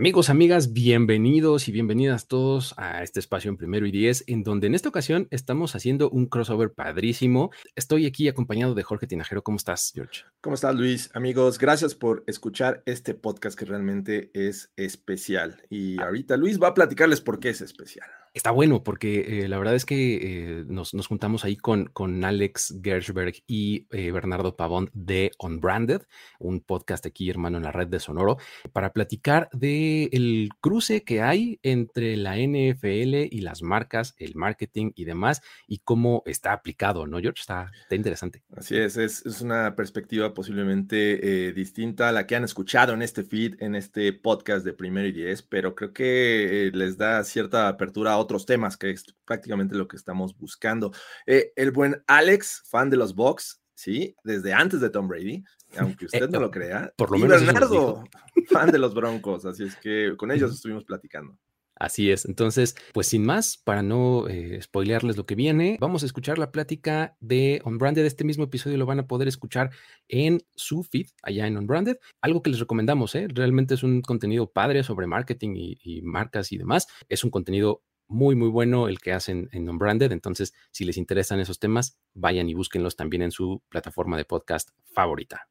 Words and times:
Amigos, 0.00 0.30
amigas, 0.30 0.72
bienvenidos 0.72 1.68
y 1.68 1.72
bienvenidas 1.72 2.26
todos 2.26 2.72
a 2.78 3.02
este 3.02 3.20
espacio 3.20 3.50
en 3.50 3.58
primero 3.58 3.86
y 3.86 3.90
diez, 3.90 4.24
en 4.28 4.42
donde 4.42 4.66
en 4.66 4.74
esta 4.74 4.88
ocasión 4.88 5.28
estamos 5.30 5.74
haciendo 5.74 6.08
un 6.08 6.24
crossover 6.24 6.72
padrísimo. 6.72 7.50
Estoy 7.74 8.06
aquí 8.06 8.26
acompañado 8.26 8.74
de 8.74 8.82
Jorge 8.82 9.06
Tinajero. 9.06 9.42
¿Cómo 9.42 9.58
estás, 9.58 9.92
George? 9.94 10.22
¿Cómo 10.40 10.54
estás, 10.54 10.74
Luis? 10.74 11.10
Amigos, 11.12 11.58
gracias 11.58 11.94
por 11.94 12.24
escuchar 12.26 12.82
este 12.86 13.12
podcast 13.12 13.58
que 13.58 13.66
realmente 13.66 14.30
es 14.32 14.72
especial. 14.76 15.62
Y 15.68 16.00
ahorita 16.00 16.38
Luis 16.38 16.58
va 16.58 16.68
a 16.68 16.74
platicarles 16.74 17.20
por 17.20 17.38
qué 17.38 17.50
es 17.50 17.60
especial. 17.60 18.08
Está 18.32 18.52
bueno 18.52 18.84
porque 18.84 19.42
eh, 19.42 19.48
la 19.48 19.58
verdad 19.58 19.74
es 19.74 19.84
que 19.84 20.60
eh, 20.60 20.64
nos, 20.68 20.92
juntamos 21.08 21.44
ahí 21.44 21.56
con, 21.56 21.86
con 21.86 22.24
Alex 22.24 22.76
Gershberg 22.80 23.34
y 23.48 23.88
eh, 23.90 24.12
Bernardo 24.12 24.54
Pavón 24.54 24.88
de 24.94 25.32
Unbranded, 25.40 26.02
un 26.38 26.60
podcast 26.60 27.04
aquí, 27.06 27.28
hermano, 27.28 27.56
en 27.56 27.64
la 27.64 27.72
red 27.72 27.88
de 27.88 27.98
Sonoro, 27.98 28.38
para 28.72 28.92
platicar 28.92 29.48
de 29.52 30.04
el 30.12 30.50
cruce 30.60 31.02
que 31.02 31.22
hay 31.22 31.58
entre 31.64 32.16
la 32.16 32.36
NFL 32.36 33.34
y 33.34 33.40
las 33.40 33.62
marcas, 33.62 34.14
el 34.16 34.36
marketing 34.36 34.92
y 34.94 35.06
demás, 35.06 35.42
y 35.66 35.78
cómo 35.78 36.22
está 36.24 36.52
aplicado, 36.52 37.08
¿no, 37.08 37.18
George? 37.18 37.40
Está, 37.40 37.72
interesante. 37.90 38.44
Así 38.56 38.76
es, 38.76 38.96
es, 38.96 39.26
es 39.26 39.40
una 39.40 39.74
perspectiva 39.74 40.34
posiblemente 40.34 41.52
distinta 41.52 42.08
a 42.08 42.12
la 42.12 42.28
que 42.28 42.36
han 42.36 42.44
escuchado 42.44 42.92
en 42.92 43.02
este 43.02 43.24
feed, 43.24 43.60
en 43.60 43.74
este 43.74 44.12
podcast 44.12 44.64
de 44.64 44.72
Primero 44.72 45.08
y 45.08 45.12
Diez, 45.12 45.42
pero 45.42 45.74
creo 45.74 45.92
que 45.92 46.70
les 46.72 46.96
da 46.96 47.24
cierta 47.24 47.66
apertura 47.66 48.19
otros 48.20 48.46
temas, 48.46 48.76
que 48.76 48.90
es 48.90 49.04
prácticamente 49.24 49.74
lo 49.74 49.88
que 49.88 49.96
estamos 49.96 50.36
buscando. 50.36 50.92
Eh, 51.26 51.52
el 51.56 51.70
buen 51.70 52.02
Alex, 52.06 52.62
fan 52.66 52.90
de 52.90 52.96
los 52.96 53.14
Bucks, 53.14 53.60
¿sí? 53.74 54.14
Desde 54.22 54.52
antes 54.52 54.80
de 54.80 54.90
Tom 54.90 55.08
Brady, 55.08 55.42
aunque 55.78 56.06
usted 56.06 56.28
no 56.28 56.40
lo 56.40 56.50
crea. 56.50 56.92
Por 56.96 57.10
lo 57.10 57.16
y 57.16 57.22
menos 57.22 57.44
Bernardo, 57.44 58.04
fan 58.48 58.70
de 58.70 58.78
los 58.78 58.94
Broncos, 58.94 59.44
así 59.46 59.64
es 59.64 59.76
que 59.76 60.14
con 60.16 60.30
ellos 60.30 60.52
estuvimos 60.52 60.84
platicando. 60.84 61.36
Así 61.80 62.10
es. 62.10 62.26
Entonces, 62.26 62.76
pues 62.92 63.06
sin 63.06 63.24
más, 63.24 63.56
para 63.56 63.82
no 63.82 64.28
eh, 64.28 64.60
spoilearles 64.60 65.16
lo 65.16 65.24
que 65.24 65.34
viene, 65.34 65.78
vamos 65.80 66.02
a 66.02 66.06
escuchar 66.06 66.38
la 66.38 66.52
plática 66.52 67.16
de 67.20 67.62
Unbranded. 67.64 68.04
Este 68.04 68.22
mismo 68.22 68.44
episodio 68.44 68.76
lo 68.76 68.84
van 68.84 68.98
a 68.98 69.06
poder 69.06 69.28
escuchar 69.28 69.70
en 70.06 70.42
su 70.54 70.82
feed, 70.82 71.06
allá 71.22 71.46
en 71.46 71.56
Unbranded. 71.56 71.96
Algo 72.20 72.42
que 72.42 72.50
les 72.50 72.60
recomendamos, 72.60 73.14
¿eh? 73.14 73.28
Realmente 73.32 73.72
es 73.72 73.82
un 73.82 74.02
contenido 74.02 74.52
padre 74.52 74.84
sobre 74.84 75.06
marketing 75.06 75.54
y, 75.56 75.78
y 75.82 76.02
marcas 76.02 76.52
y 76.52 76.58
demás. 76.58 76.86
Es 77.08 77.24
un 77.24 77.30
contenido 77.30 77.82
muy, 78.10 78.34
muy 78.34 78.48
bueno 78.48 78.88
el 78.88 78.98
que 78.98 79.12
hacen 79.12 79.48
en 79.52 79.68
Unbranded. 79.68 80.12
Entonces, 80.12 80.52
si 80.72 80.84
les 80.84 80.96
interesan 80.96 81.40
esos 81.40 81.58
temas, 81.58 81.98
vayan 82.12 82.48
y 82.48 82.54
búsquenlos 82.54 82.96
también 82.96 83.22
en 83.22 83.30
su 83.30 83.62
plataforma 83.68 84.16
de 84.16 84.24
podcast 84.24 84.70
favorita. 84.92 85.48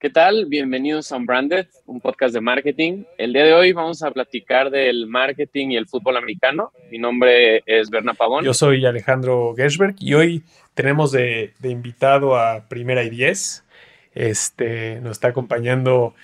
¿Qué 0.00 0.10
tal? 0.10 0.46
Bienvenidos 0.46 1.12
a 1.12 1.16
Unbranded, 1.16 1.66
un 1.86 2.00
podcast 2.00 2.34
de 2.34 2.40
marketing. 2.40 3.04
El 3.16 3.32
día 3.32 3.44
de 3.44 3.54
hoy 3.54 3.72
vamos 3.72 4.02
a 4.02 4.10
platicar 4.10 4.70
del 4.70 5.06
marketing 5.06 5.68
y 5.70 5.76
el 5.76 5.86
fútbol 5.86 6.16
americano. 6.16 6.72
Mi 6.90 6.98
nombre 6.98 7.62
es 7.64 7.88
Berna 7.88 8.12
Pavón. 8.12 8.44
Yo 8.44 8.52
soy 8.52 8.84
Alejandro 8.84 9.54
Gershberg 9.56 9.96
y 10.00 10.14
hoy 10.14 10.42
tenemos 10.74 11.12
de, 11.12 11.54
de 11.58 11.70
invitado 11.70 12.36
a 12.36 12.68
Primera 12.68 13.02
y 13.02 13.10
Diez. 13.10 13.64
Este, 14.12 15.00
nos 15.00 15.12
está 15.12 15.28
acompañando 15.28 16.14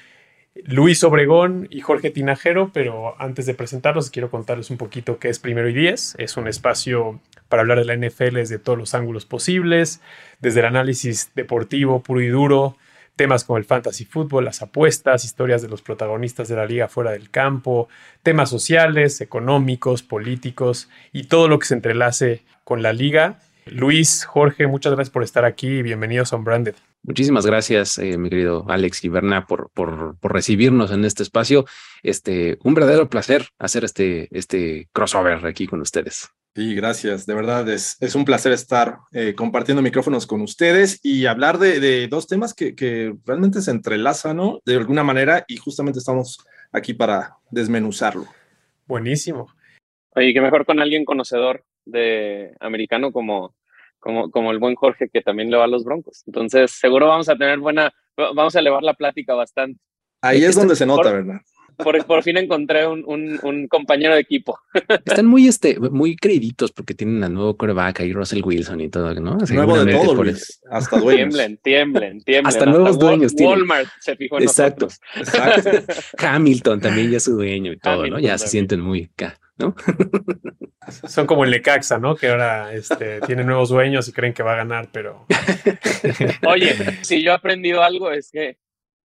Luis 0.54 1.04
Obregón 1.04 1.68
y 1.70 1.80
Jorge 1.80 2.10
Tinajero, 2.10 2.70
pero 2.72 3.20
antes 3.20 3.46
de 3.46 3.54
presentarlos 3.54 4.10
quiero 4.10 4.30
contarles 4.30 4.70
un 4.70 4.78
poquito 4.78 5.18
qué 5.18 5.28
es 5.28 5.38
Primero 5.38 5.68
y 5.68 5.74
Diez. 5.74 6.14
Es 6.18 6.36
un 6.36 6.48
espacio 6.48 7.20
para 7.48 7.62
hablar 7.62 7.78
de 7.78 7.84
la 7.84 7.96
NFL 7.96 8.34
desde 8.34 8.58
todos 8.58 8.78
los 8.78 8.94
ángulos 8.94 9.26
posibles, 9.26 10.00
desde 10.40 10.60
el 10.60 10.66
análisis 10.66 11.30
deportivo 11.34 12.02
puro 12.02 12.20
y 12.20 12.28
duro, 12.28 12.76
temas 13.14 13.44
como 13.44 13.58
el 13.58 13.64
fantasy 13.64 14.04
fútbol, 14.04 14.44
las 14.44 14.60
apuestas, 14.60 15.24
historias 15.24 15.62
de 15.62 15.68
los 15.68 15.82
protagonistas 15.82 16.48
de 16.48 16.56
la 16.56 16.66
liga 16.66 16.88
fuera 16.88 17.12
del 17.12 17.30
campo, 17.30 17.88
temas 18.22 18.50
sociales, 18.50 19.20
económicos, 19.20 20.02
políticos 20.02 20.88
y 21.12 21.24
todo 21.24 21.46
lo 21.46 21.58
que 21.60 21.66
se 21.66 21.74
entrelace 21.74 22.42
con 22.64 22.82
la 22.82 22.92
liga. 22.92 23.38
Luis, 23.66 24.24
Jorge, 24.24 24.66
muchas 24.66 24.94
gracias 24.94 25.12
por 25.12 25.22
estar 25.22 25.44
aquí 25.44 25.68
y 25.68 25.82
bienvenidos 25.82 26.32
a 26.32 26.36
Unbranded. 26.36 26.74
Muchísimas 27.02 27.46
gracias, 27.46 27.96
eh, 27.98 28.18
mi 28.18 28.28
querido 28.28 28.66
Alex 28.68 29.04
y 29.04 29.08
Berna, 29.08 29.46
por, 29.46 29.70
por, 29.72 30.18
por, 30.18 30.32
recibirnos 30.32 30.90
en 30.90 31.04
este 31.04 31.22
espacio. 31.22 31.64
Este, 32.02 32.58
un 32.62 32.74
verdadero 32.74 33.08
placer 33.08 33.46
hacer 33.58 33.84
este, 33.84 34.28
este 34.36 34.88
crossover 34.92 35.46
aquí 35.46 35.66
con 35.66 35.80
ustedes. 35.80 36.28
Sí, 36.54 36.74
gracias. 36.74 37.26
De 37.26 37.34
verdad 37.34 37.68
es, 37.68 37.96
es 38.00 38.14
un 38.14 38.24
placer 38.24 38.52
estar 38.52 38.98
eh, 39.12 39.34
compartiendo 39.34 39.82
micrófonos 39.82 40.26
con 40.26 40.40
ustedes 40.42 41.00
y 41.02 41.26
hablar 41.26 41.58
de, 41.58 41.80
de 41.80 42.08
dos 42.08 42.26
temas 42.26 42.54
que, 42.54 42.74
que, 42.74 43.14
realmente 43.24 43.62
se 43.62 43.70
entrelazan, 43.70 44.36
¿no? 44.36 44.60
De 44.66 44.76
alguna 44.76 45.04
manera 45.04 45.44
y 45.46 45.56
justamente 45.56 46.00
estamos 46.00 46.44
aquí 46.72 46.92
para 46.92 47.36
desmenuzarlo. 47.50 48.26
Buenísimo. 48.86 49.46
Oye, 50.16 50.34
que 50.34 50.40
mejor 50.40 50.66
con 50.66 50.80
alguien 50.80 51.04
conocedor 51.04 51.64
de 51.84 52.54
americano 52.60 53.12
como, 53.12 53.54
como, 54.00 54.30
como 54.30 54.50
el 54.50 54.58
buen 54.58 54.74
Jorge 54.74 55.08
que 55.12 55.22
también 55.22 55.50
le 55.50 55.56
va 55.56 55.64
a 55.64 55.68
los 55.68 55.84
Broncos. 55.84 56.24
Entonces, 56.26 56.72
seguro 56.72 57.06
vamos 57.06 57.28
a 57.28 57.36
tener 57.36 57.58
buena, 57.58 57.92
vamos 58.16 58.56
a 58.56 58.58
elevar 58.58 58.82
la 58.82 58.94
plática 58.94 59.34
bastante. 59.34 59.80
Ahí 60.22 60.44
es 60.44 60.56
donde 60.56 60.76
se 60.76 60.86
nota, 60.86 61.12
¿verdad? 61.12 61.40
Por, 61.76 62.04
por, 62.04 62.22
fin 62.22 62.36
encontré 62.36 62.86
un, 62.86 63.04
un, 63.06 63.40
un, 63.42 63.66
compañero 63.66 64.14
de 64.14 64.20
equipo. 64.20 64.58
Están 65.06 65.24
muy, 65.24 65.48
este, 65.48 65.78
muy 65.78 66.14
créditos 66.14 66.72
porque 66.72 66.94
tienen 66.94 67.24
a 67.24 67.28
nuevo 67.30 67.56
coreback 67.56 68.00
y 68.00 68.12
Russell 68.12 68.42
Wilson 68.44 68.82
y 68.82 68.90
todo, 68.90 69.14
¿no? 69.14 69.38
Nuevo 69.38 69.82
de 69.82 69.92
todo, 69.92 70.22
Hasta 70.70 70.98
dueños. 70.98 71.34
Tiemblen, 71.34 71.58
tiemblen, 71.62 72.22
tiemblen. 72.22 72.46
Hasta, 72.46 72.66
nuevos 72.66 72.98
dueños. 72.98 73.32
Walmart 73.38 73.88
se 74.00 74.14
fijó 74.16 74.36
en 74.36 74.42
Exacto. 74.42 74.88
Exacto. 75.16 75.70
Hamilton 76.18 76.80
también 76.80 77.10
ya 77.10 77.16
es 77.16 77.24
su 77.24 77.36
dueño 77.36 77.72
y 77.72 77.78
todo, 77.78 78.06
¿no? 78.06 78.18
Ya 78.18 78.36
se 78.36 78.48
sienten 78.48 78.80
muy 78.80 79.04
acá, 79.04 79.38
¿no? 79.60 79.74
Son 81.08 81.26
como 81.26 81.44
el 81.44 81.50
Lecaxa, 81.50 81.98
¿no? 81.98 82.16
Que 82.16 82.28
ahora 82.28 82.72
este, 82.72 83.20
tiene 83.26 83.44
nuevos 83.44 83.68
dueños 83.68 84.08
y 84.08 84.12
creen 84.12 84.32
que 84.32 84.42
va 84.42 84.54
a 84.54 84.56
ganar, 84.56 84.88
pero. 84.92 85.26
Oye, 86.46 86.74
si 87.02 87.22
yo 87.22 87.32
he 87.32 87.34
aprendido 87.34 87.82
algo 87.82 88.10
es 88.10 88.30
que 88.30 88.58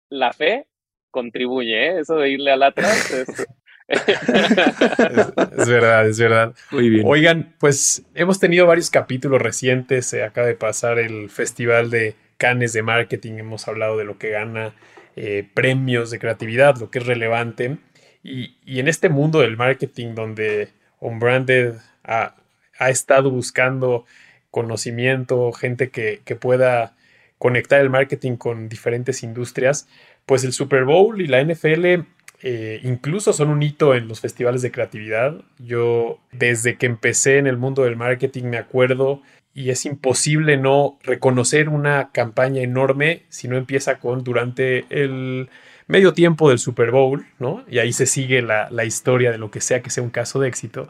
la 0.09 0.33
fe 0.33 0.67
contribuye, 1.11 1.87
¿eh? 1.87 1.99
Eso 1.99 2.15
de 2.15 2.29
irle 2.29 2.51
al 2.51 2.63
atrás 2.63 3.11
es... 3.11 3.47
es, 3.87 5.67
verdad, 5.67 6.07
es 6.07 6.19
verdad. 6.19 6.55
Muy 6.71 6.89
bien. 6.89 7.03
Oigan, 7.05 7.55
pues 7.59 8.03
hemos 8.15 8.39
tenido 8.39 8.65
varios 8.65 8.89
capítulos 8.89 9.41
recientes. 9.41 10.07
Se 10.07 10.23
acaba 10.23 10.47
de 10.47 10.55
pasar 10.55 10.97
el 10.99 11.29
Festival 11.29 11.91
de 11.91 12.15
Cannes 12.37 12.73
de 12.73 12.81
Marketing. 12.81 13.33
Hemos 13.33 13.67
hablado 13.67 13.97
de 13.97 14.05
lo 14.05 14.17
que 14.17 14.31
gana 14.31 14.73
eh, 15.15 15.47
premios 15.53 16.11
de 16.11 16.19
creatividad, 16.19 16.77
lo 16.77 16.89
que 16.89 16.99
es 16.99 17.05
relevante. 17.05 17.77
Y, 18.25 18.79
en 18.79 18.87
este 18.87 19.09
mundo 19.09 19.39
del 19.39 19.55
marketing 19.55 20.15
donde 20.15 20.69
Unbranded 20.99 21.75
ha, 22.03 22.35
ha 22.79 22.89
estado 22.89 23.29
buscando 23.29 24.05
conocimiento, 24.49 25.51
gente 25.51 25.89
que, 25.89 26.21
que, 26.25 26.35
pueda 26.35 26.95
conectar 27.37 27.79
el 27.81 27.89
marketing 27.89 28.37
con 28.37 28.67
diferentes 28.67 29.21
industrias, 29.21 29.87
pues 30.25 30.43
el 30.43 30.53
Super 30.53 30.85
Bowl 30.85 31.21
y 31.21 31.27
la 31.27 31.43
NFL 31.43 32.05
eh, 32.41 32.79
incluso 32.83 33.33
son 33.33 33.49
un 33.49 33.63
hito 33.63 33.95
en 33.95 34.07
los 34.07 34.19
festivales 34.19 34.61
de 34.61 34.71
creatividad. 34.71 35.41
Yo 35.59 36.19
desde 36.31 36.77
que 36.77 36.85
empecé 36.85 37.37
en 37.37 37.47
el 37.47 37.57
mundo 37.57 37.83
del 37.83 37.95
marketing 37.95 38.45
me 38.45 38.57
acuerdo 38.57 39.21
y 39.53 39.69
es 39.69 39.85
imposible 39.85 40.57
no 40.57 40.99
reconocer 41.03 41.69
una 41.69 42.11
campaña 42.11 42.61
enorme 42.61 43.23
si 43.29 43.47
no 43.47 43.57
empieza 43.57 43.99
con 43.99 44.23
durante 44.23 44.85
el 44.89 45.49
medio 45.87 46.13
tiempo 46.13 46.49
del 46.49 46.59
Super 46.59 46.91
Bowl, 46.91 47.25
¿no? 47.39 47.63
Y 47.69 47.79
ahí 47.79 47.93
se 47.93 48.05
sigue 48.05 48.41
la, 48.41 48.69
la 48.71 48.85
historia 48.85 49.31
de 49.31 49.37
lo 49.37 49.51
que 49.51 49.61
sea 49.61 49.81
que 49.81 49.89
sea 49.89 50.03
un 50.03 50.09
caso 50.09 50.39
de 50.39 50.47
éxito. 50.47 50.87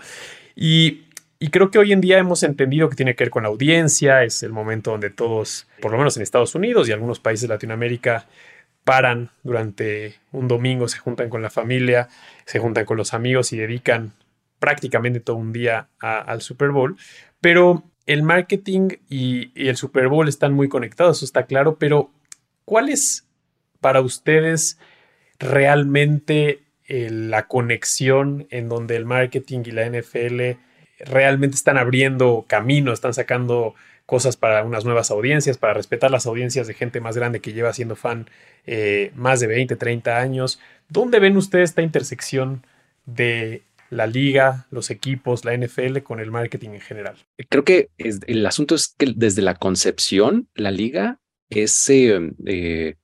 Y, 0.56 1.06
y, 1.40 1.50
creo 1.50 1.70
que 1.70 1.80
hoy 1.80 1.92
en 1.92 2.02
día 2.02 2.18
hemos 2.18 2.44
entendido 2.44 2.90
que 2.90 2.96
tiene 2.96 3.16
que 3.16 3.26
ver 3.26 3.32
con 3.32 3.44
la 3.44 3.50
audiencia, 3.50 4.24
es 4.24 4.42
el 4.44 4.54
momento 4.54 4.92
donde 4.92 5.10
todos, 5.10 5.68
por 5.82 5.92
lo 5.92 5.98
menos 5.98 6.16
en 6.16 6.24
Estados 6.24 6.56
Unidos 6.56 6.88
y 6.88 6.94
algunos 6.94 7.20
países 7.20 7.48
de 7.48 7.54
Latinoamérica, 7.54 8.26
paran 8.86 9.32
durante 9.44 10.16
un 10.32 10.48
domingo, 10.48 10.88
se 10.88 11.00
juntan 11.00 11.30
con 11.30 11.42
la 11.42 11.50
familia, 11.50 12.08
se 12.46 12.60
juntan 12.60 12.86
con 12.86 12.96
los 12.96 13.14
amigos 13.14 13.52
y 13.52 13.58
dedican 13.58 14.14
prácticamente 14.60 15.20
todo 15.20 15.36
un 15.36 15.52
día 15.52 15.90
al 16.00 16.42
Super 16.42 16.70
Bowl. 16.70 16.96
Pero 17.42 17.84
el 18.06 18.24
marketing 18.24 18.90
y, 19.10 19.52
el 19.68 19.76
Super 19.76 20.08
Bowl 20.08 20.30
están 20.30 20.54
muy 20.54 20.70
conectados, 20.70 21.18
eso 21.18 21.26
está 21.26 21.48
claro, 21.48 21.78
pero 21.78 22.12
¿cuál 22.64 22.90
es 22.90 23.25
para 23.86 24.02
ustedes 24.02 24.80
realmente 25.38 26.64
eh, 26.88 27.12
la 27.12 27.46
conexión 27.46 28.48
en 28.50 28.68
donde 28.68 28.96
el 28.96 29.06
marketing 29.06 29.62
y 29.64 29.72
la 29.74 29.88
NFL 29.88 30.58
realmente 31.02 31.54
están 31.54 31.78
abriendo 31.78 32.46
camino, 32.48 32.92
están 32.92 33.14
sacando 33.14 33.76
cosas 34.08 34.38
para 34.38 34.64
unas 34.64 34.86
nuevas 34.86 35.12
audiencias, 35.12 35.60
para 35.60 35.76
respetar 35.76 36.10
las 36.10 36.26
audiencias 36.26 36.66
de 36.66 36.74
gente 36.74 37.00
más 37.00 37.16
grande 37.16 37.42
que 37.42 37.54
lleva 37.54 37.74
siendo 37.74 37.96
fan 37.96 38.28
eh, 38.66 39.12
más 39.14 39.40
de 39.40 39.46
20, 39.46 39.76
30 39.76 40.18
años. 40.18 40.60
¿Dónde 40.90 41.20
ven 41.20 41.38
ustedes 41.38 41.70
esta 41.70 41.84
intersección 41.84 42.66
de 43.06 43.62
la 43.92 44.08
liga, 44.08 44.66
los 44.72 44.90
equipos, 44.90 45.46
la 45.46 45.56
NFL 45.56 46.00
con 46.00 46.20
el 46.20 46.32
marketing 46.32 46.70
en 46.70 46.82
general? 46.82 47.18
Creo 47.50 47.64
que 47.64 47.90
el 48.00 48.44
asunto 48.48 48.74
es 48.74 48.96
que 48.98 49.14
desde 49.16 49.44
la 49.44 49.54
concepción, 49.54 50.50
la 50.56 50.72
liga 50.72 51.20
es, 51.52 51.88
eh, 51.90 52.96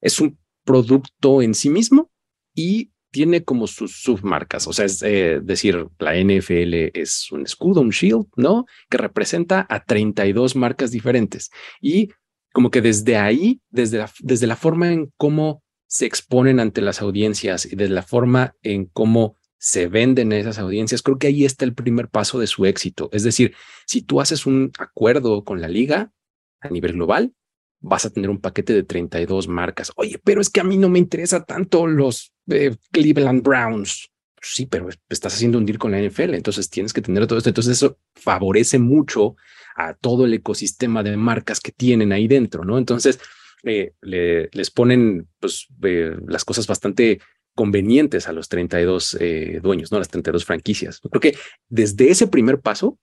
es 0.00 0.20
un 0.20 0.38
producto 0.64 1.42
en 1.42 1.54
sí 1.54 1.70
mismo 1.70 2.10
y 2.54 2.92
tiene 3.10 3.42
como 3.42 3.66
sus 3.66 4.02
submarcas, 4.02 4.66
o 4.66 4.72
sea, 4.72 4.84
es 4.84 5.02
eh, 5.02 5.40
decir, 5.42 5.86
la 5.98 6.14
NFL 6.14 6.90
es 6.92 7.32
un 7.32 7.42
escudo, 7.42 7.80
un 7.80 7.90
shield, 7.90 8.26
¿no? 8.36 8.66
Que 8.90 8.98
representa 8.98 9.66
a 9.68 9.82
32 9.82 10.56
marcas 10.56 10.90
diferentes. 10.90 11.50
Y 11.80 12.10
como 12.52 12.70
que 12.70 12.82
desde 12.82 13.16
ahí, 13.16 13.60
desde 13.70 13.98
la, 13.98 14.10
desde 14.20 14.46
la 14.46 14.56
forma 14.56 14.92
en 14.92 15.12
cómo 15.16 15.62
se 15.86 16.04
exponen 16.04 16.60
ante 16.60 16.82
las 16.82 17.00
audiencias 17.00 17.64
y 17.64 17.76
desde 17.76 17.94
la 17.94 18.02
forma 18.02 18.54
en 18.62 18.86
cómo 18.86 19.36
se 19.58 19.88
venden 19.88 20.32
esas 20.32 20.58
audiencias, 20.58 21.02
creo 21.02 21.18
que 21.18 21.28
ahí 21.28 21.44
está 21.44 21.64
el 21.64 21.74
primer 21.74 22.08
paso 22.08 22.38
de 22.38 22.46
su 22.46 22.66
éxito. 22.66 23.08
Es 23.12 23.22
decir, 23.22 23.54
si 23.86 24.02
tú 24.02 24.20
haces 24.20 24.46
un 24.46 24.70
acuerdo 24.78 25.44
con 25.44 25.60
la 25.60 25.68
liga 25.68 26.12
a 26.60 26.68
nivel 26.68 26.92
global, 26.92 27.32
vas 27.80 28.04
a 28.04 28.10
tener 28.10 28.30
un 28.30 28.40
paquete 28.40 28.74
de 28.74 28.82
32 28.82 29.48
marcas. 29.48 29.92
Oye, 29.96 30.20
pero 30.22 30.40
es 30.40 30.50
que 30.50 30.60
a 30.60 30.64
mí 30.64 30.76
no 30.76 30.88
me 30.88 30.98
interesa 30.98 31.44
tanto 31.44 31.86
los 31.86 32.32
eh, 32.48 32.76
Cleveland 32.92 33.42
Browns. 33.42 34.10
Sí, 34.40 34.66
pero 34.66 34.88
estás 35.08 35.34
haciendo 35.34 35.58
un 35.58 35.66
deal 35.66 35.78
con 35.78 35.90
la 35.90 36.00
NFL, 36.00 36.34
entonces 36.34 36.70
tienes 36.70 36.92
que 36.92 37.02
tener 37.02 37.26
todo 37.26 37.38
esto. 37.38 37.50
Entonces 37.50 37.76
eso 37.76 37.98
favorece 38.14 38.78
mucho 38.78 39.36
a 39.76 39.94
todo 39.94 40.26
el 40.26 40.34
ecosistema 40.34 41.02
de 41.02 41.16
marcas 41.16 41.60
que 41.60 41.72
tienen 41.72 42.12
ahí 42.12 42.28
dentro, 42.28 42.64
¿no? 42.64 42.78
Entonces 42.78 43.18
eh, 43.64 43.94
les 44.00 44.70
ponen 44.70 45.28
pues, 45.40 45.66
eh, 45.82 46.16
las 46.26 46.44
cosas 46.44 46.68
bastante 46.68 47.20
convenientes 47.54 48.28
a 48.28 48.32
los 48.32 48.48
32 48.48 49.18
dueños, 49.60 49.90
¿no? 49.90 49.98
Las 49.98 50.08
32 50.08 50.44
franquicias. 50.44 51.00
Creo 51.00 51.20
que 51.20 51.36
desde 51.68 52.08
ese 52.08 52.28
primer 52.28 52.60
paso 52.60 52.96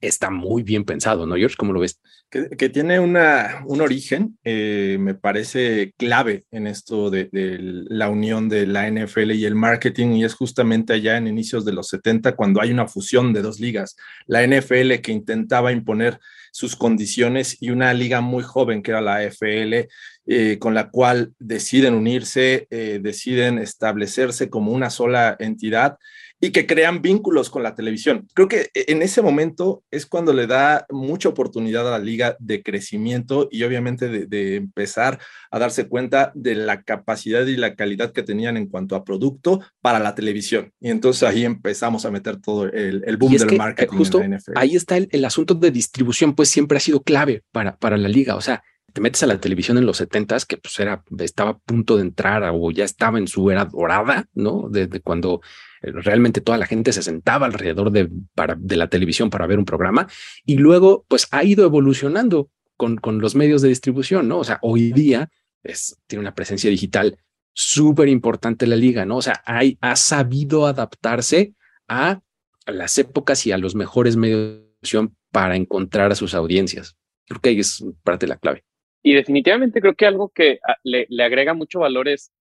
está 0.00 0.30
muy 0.30 0.62
bien 0.62 0.84
pensado, 0.84 1.26
¿no, 1.26 1.36
George? 1.36 1.56
¿Cómo 1.56 1.72
lo 1.72 1.80
ves? 1.80 2.00
Que, 2.30 2.68
tiene 2.68 2.98
una, 2.98 3.62
un 3.64 3.80
origen, 3.80 4.38
eh, 4.42 4.96
me 4.98 5.14
parece 5.14 5.94
clave 5.96 6.46
en 6.50 6.66
esto 6.66 7.08
de, 7.08 7.28
la 7.30 8.08
unión 8.08 8.48
de 8.48 8.66
la 8.66 8.90
NFL 8.90 9.32
y 9.32 9.44
el 9.44 9.54
marketing, 9.54 10.14
y 10.14 10.24
es 10.24 10.34
justamente 10.34 10.94
allá 10.94 11.16
en 11.16 11.28
inicios 11.28 11.64
de 11.64 11.72
los 11.72 11.88
70 11.88 12.34
cuando 12.34 12.60
hay 12.60 12.72
una 12.72 12.88
fusión 12.88 13.32
de 13.32 13.42
dos 13.42 13.60
ligas, 13.60 13.96
la 14.26 14.44
NFL 14.44 14.94
que 15.00 15.12
intentaba 15.12 15.70
imponer 15.70 16.18
sus 16.50 16.74
condiciones 16.74 17.56
y 17.60 17.70
una 17.70 17.94
liga 17.94 18.20
muy 18.20 18.42
joven 18.42 18.82
que 18.82 18.90
era 18.90 19.00
la 19.00 19.16
AFL, 19.16 19.88
eh, 20.26 20.58
con 20.58 20.72
la 20.72 20.88
cual 20.90 21.34
deciden 21.38 21.94
unirse, 21.94 22.66
eh, 22.70 22.98
deciden 23.02 23.58
establecerse 23.58 24.50
como 24.50 24.72
una 24.72 24.90
sola 24.90 25.36
entidad 25.38 25.98
y 26.44 26.50
que 26.50 26.66
crean 26.66 27.00
vínculos 27.00 27.48
con 27.48 27.62
la 27.62 27.74
televisión. 27.74 28.28
Creo 28.34 28.48
que 28.48 28.68
e, 28.74 28.84
en 28.88 29.00
ese 29.00 29.22
momento 29.22 29.82
es 29.90 30.04
cuando 30.04 30.34
le 30.34 30.46
da 30.46 30.84
mucha 30.90 31.30
oportunidad 31.30 31.88
a 31.88 31.98
la 31.98 32.04
liga 32.04 32.36
de 32.38 32.62
crecimiento 32.62 33.48
y 33.50 33.62
obviamente 33.62 34.26
de, 34.26 34.56
empezar 34.56 35.20
a 35.50 35.58
darse 35.58 35.88
cuenta 35.88 36.32
de 36.34 36.54
la 36.54 36.82
capacidad 36.82 37.46
y 37.46 37.56
la 37.56 37.76
calidad 37.76 38.12
que 38.12 38.22
tenían 38.22 38.58
en 38.58 38.66
cuanto 38.66 38.94
a 38.94 39.04
producto 39.04 39.62
para 39.80 40.00
la 40.00 40.14
televisión. 40.14 40.70
Y 40.80 40.90
entonces 40.90 41.22
ahí 41.22 41.46
empezamos 41.46 42.04
a 42.04 42.10
meter 42.10 42.38
todo 42.42 42.66
el, 42.66 43.16
boom 43.16 43.36
del 43.36 43.56
marketing. 43.56 43.96
Justo 43.96 44.20
en 44.20 44.32
la 44.32 44.36
NFL. 44.36 44.52
ahí 44.56 44.76
está 44.76 44.98
el, 44.98 45.24
asunto 45.24 45.54
de 45.54 45.70
distribución, 45.70 46.34
pues 46.34 46.50
siempre 46.50 46.76
ha 46.76 46.80
sido 46.80 47.02
clave 47.02 47.42
para, 47.52 47.78
para 47.78 47.96
la 47.96 48.08
liga. 48.08 48.36
O 48.36 48.42
sea, 48.42 48.62
te 48.92 49.00
metes 49.00 49.22
a 49.22 49.26
la 49.26 49.40
televisión 49.40 49.76
en 49.76 49.86
los 49.86 49.96
setentas, 49.96 50.44
que 50.46 50.56
pues 50.56 50.78
era, 50.78 51.02
estaba 51.18 51.50
a 51.50 51.58
punto 51.58 51.96
de 51.96 52.02
entrar 52.02 52.44
o 52.52 52.70
ya 52.70 52.84
estaba 52.84 53.18
en 53.18 53.28
su 53.28 53.50
era 53.50 53.64
dorada, 53.64 54.26
¿no? 54.34 54.68
Desde 54.70 55.00
cuando 55.00 55.40
realmente 55.92 56.40
toda 56.40 56.58
la 56.58 56.66
gente 56.66 56.92
se 56.92 57.02
sentaba 57.02 57.46
alrededor 57.46 57.90
de, 57.90 58.08
de 58.10 58.76
la 58.76 58.88
televisión 58.88 59.30
para 59.30 59.46
ver 59.46 59.58
un 59.58 59.64
programa 59.64 60.08
y 60.44 60.56
luego 60.56 61.04
pues 61.08 61.28
ha 61.30 61.44
ido 61.44 61.64
evolucionando 61.64 62.50
con, 62.76 62.96
con 62.96 63.20
los 63.20 63.34
medios 63.34 63.62
de 63.62 63.68
distribución, 63.68 64.28
¿no? 64.28 64.38
O 64.38 64.44
sea, 64.44 64.58
hoy 64.62 64.92
día 64.92 65.30
tiene 66.06 66.20
una 66.20 66.34
presencia 66.34 66.70
digital 66.70 67.18
súper 67.52 68.08
importante 68.08 68.66
la 68.66 68.76
liga, 68.76 69.04
¿no? 69.04 69.18
O 69.18 69.22
sea, 69.22 69.42
ha 69.44 69.96
sabido 69.96 70.66
adaptarse 70.66 71.54
a 71.88 72.20
las 72.66 72.98
épocas 72.98 73.46
y 73.46 73.52
a 73.52 73.58
los 73.58 73.74
mejores 73.74 74.16
medios 74.16 74.40
de 74.40 74.58
distribución 74.58 75.16
para 75.30 75.56
encontrar 75.56 76.10
a 76.10 76.16
sus 76.16 76.34
audiencias. 76.34 76.96
Creo 77.26 77.40
que 77.40 77.50
ahí 77.50 77.60
es 77.60 77.84
parte 78.02 78.26
de 78.26 78.30
la 78.30 78.38
clave. 78.38 78.64
Y 79.02 79.14
definitivamente 79.14 79.80
creo 79.80 79.94
que 79.94 80.06
algo 80.06 80.30
que 80.30 80.58
ah, 80.66 80.76
le, 80.82 81.06
le 81.08 81.24
agrega 81.24 81.54
mucho 81.54 81.80
valor 81.80 82.08
es 82.08 82.32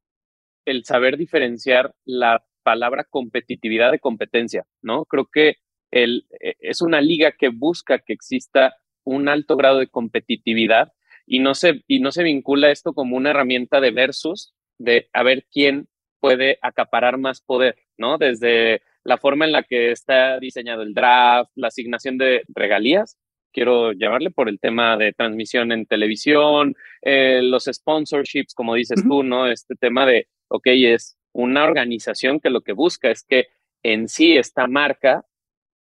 el 0.65 0.85
saber 0.85 1.17
diferenciar 1.17 1.93
la 2.05 2.43
palabra 2.63 3.05
competitividad 3.09 3.91
de 3.91 3.99
competencia, 3.99 4.65
¿no? 4.81 5.05
Creo 5.05 5.27
que 5.31 5.57
el, 5.91 6.25
e, 6.39 6.55
es 6.59 6.81
una 6.81 7.01
liga 7.01 7.33
que 7.33 7.49
busca 7.49 7.99
que 7.99 8.13
exista 8.13 8.75
un 9.03 9.29
alto 9.29 9.55
grado 9.57 9.79
de 9.79 9.87
competitividad 9.87 10.93
y 11.25 11.39
no 11.39 11.53
se, 11.53 11.83
y 11.87 11.99
no 11.99 12.11
se 12.11 12.23
vincula 12.23 12.71
esto 12.71 12.93
como 12.93 13.15
una 13.17 13.31
herramienta 13.31 13.79
de 13.79 13.91
versus, 13.91 14.53
de 14.77 15.09
a 15.13 15.23
ver 15.23 15.45
quién 15.51 15.87
puede 16.19 16.57
acaparar 16.61 17.17
más 17.17 17.41
poder, 17.41 17.75
¿no? 17.97 18.17
Desde 18.17 18.81
la 19.03 19.17
forma 19.17 19.45
en 19.45 19.51
la 19.51 19.63
que 19.63 19.91
está 19.91 20.39
diseñado 20.39 20.81
el 20.83 20.93
draft, 20.93 21.51
la 21.55 21.67
asignación 21.67 22.17
de 22.17 22.43
regalías, 22.47 23.17
quiero 23.51 23.91
llamarle 23.93 24.31
por 24.31 24.49
el 24.49 24.59
tema 24.59 24.97
de 24.97 25.13
transmisión 25.13 25.71
en 25.71 25.85
televisión, 25.85 26.75
eh, 27.01 27.41
los 27.43 27.65
sponsorships, 27.65 28.53
como 28.53 28.75
dices 28.75 29.03
tú, 29.07 29.23
¿no? 29.23 29.47
Este 29.47 29.75
tema 29.75 30.05
de, 30.05 30.27
ok, 30.47 30.67
es 30.67 31.17
una 31.33 31.63
organización 31.63 32.39
que 32.39 32.49
lo 32.49 32.61
que 32.61 32.73
busca 32.73 33.09
es 33.11 33.23
que 33.23 33.47
en 33.83 34.07
sí 34.07 34.37
esta 34.37 34.67
marca 34.67 35.25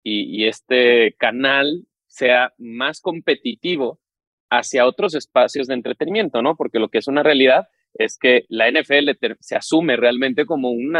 y, 0.03 0.47
este 0.47 1.15
canal 1.19 1.87
sea 2.07 2.53
más 2.59 3.01
competitivo 3.01 4.01
hacia 4.51 4.87
otros 4.87 5.15
espacios 5.15 5.67
de 5.67 5.75
entretenimiento, 5.75 6.43
¿no? 6.43 6.57
Porque 6.57 6.79
lo 6.79 6.89
que 6.89 6.99
es 6.99 7.09
una 7.09 7.23
realidad 7.23 7.69
es 7.95 8.19
que 8.19 8.45
la 8.49 8.71
NFL 8.71 9.11
se 9.41 9.57
asume 9.57 9.97
realmente 9.97 10.47
como 10.47 10.71
un 10.71 10.97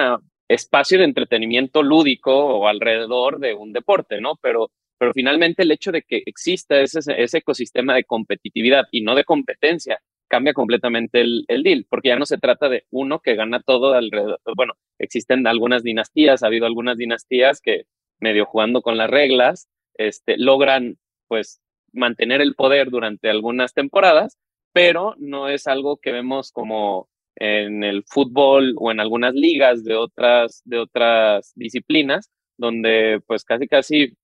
espacio 0.49 0.99
de 0.99 1.05
entretenimiento 1.05 1.83
lúdico 1.83 2.33
o 2.33 2.69
alrededor 2.69 3.39
de 3.39 3.55
un 3.55 3.73
deporte, 3.73 4.21
¿no? 4.21 4.37
Pero, 4.43 4.71
pero 4.99 5.13
finalmente 5.13 5.63
el 5.63 5.71
hecho 5.71 5.93
de 5.93 6.03
que 6.03 6.23
exista 6.27 6.81
ese, 6.81 7.01
ese 7.17 7.39
ecosistema 7.39 7.95
de 7.95 8.05
competitividad 8.05 8.85
y 8.91 9.03
no 9.03 9.15
de 9.15 9.25
competencia 9.25 10.01
cambia 10.31 10.55
completamente 10.55 11.21
el, 11.21 11.45
deal, 11.65 11.87
porque 11.91 12.09
ya 12.09 12.17
no 12.17 12.25
se 12.25 12.39
trata 12.39 12.69
de 12.69 12.85
uno 12.91 13.19
que 13.21 13.35
gana 13.35 13.61
todo 13.61 13.95
alrededor. 13.95 14.41
Bueno, 14.57 14.75
existen 14.99 15.47
algunas 15.47 15.83
dinastías, 15.83 16.43
ha 16.43 16.47
habido 16.47 16.67
algunas 16.67 16.97
dinastías 16.97 17.61
que 17.61 17.83
medio 18.21 18.47
jugando 18.47 18.81
con 18.81 18.97
las 18.97 19.11
reglas, 19.11 19.69
este, 19.95 20.39
logran 20.39 20.99
pues 21.29 21.61
mantener 21.93 22.41
el 22.41 22.55
poder 22.55 22.91
durante 22.91 23.29
algunas 23.29 23.75
temporadas, 23.75 24.39
pero 24.73 25.17
no 25.19 25.49
es 25.49 25.67
algo 25.67 25.97
que 25.97 26.13
vemos 26.13 26.53
como 26.53 27.09
en 27.35 27.83
el 27.83 28.05
fútbol 28.07 28.75
o 28.79 28.93
en 28.93 29.01
algunas 29.01 29.35
ligas 29.35 29.83
de 29.83 29.97
otras, 29.97 30.63
de 30.65 30.79
otras 30.79 31.53
disciplinas, 31.57 32.31
donde 32.57 33.21
pues 33.27 33.45
casi 33.45 33.67
casi 33.67 34.15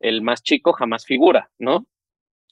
el 0.00 0.22
más 0.22 0.42
chico 0.42 0.72
jamás 0.72 1.04
figura, 1.04 1.50
¿no? 1.58 1.86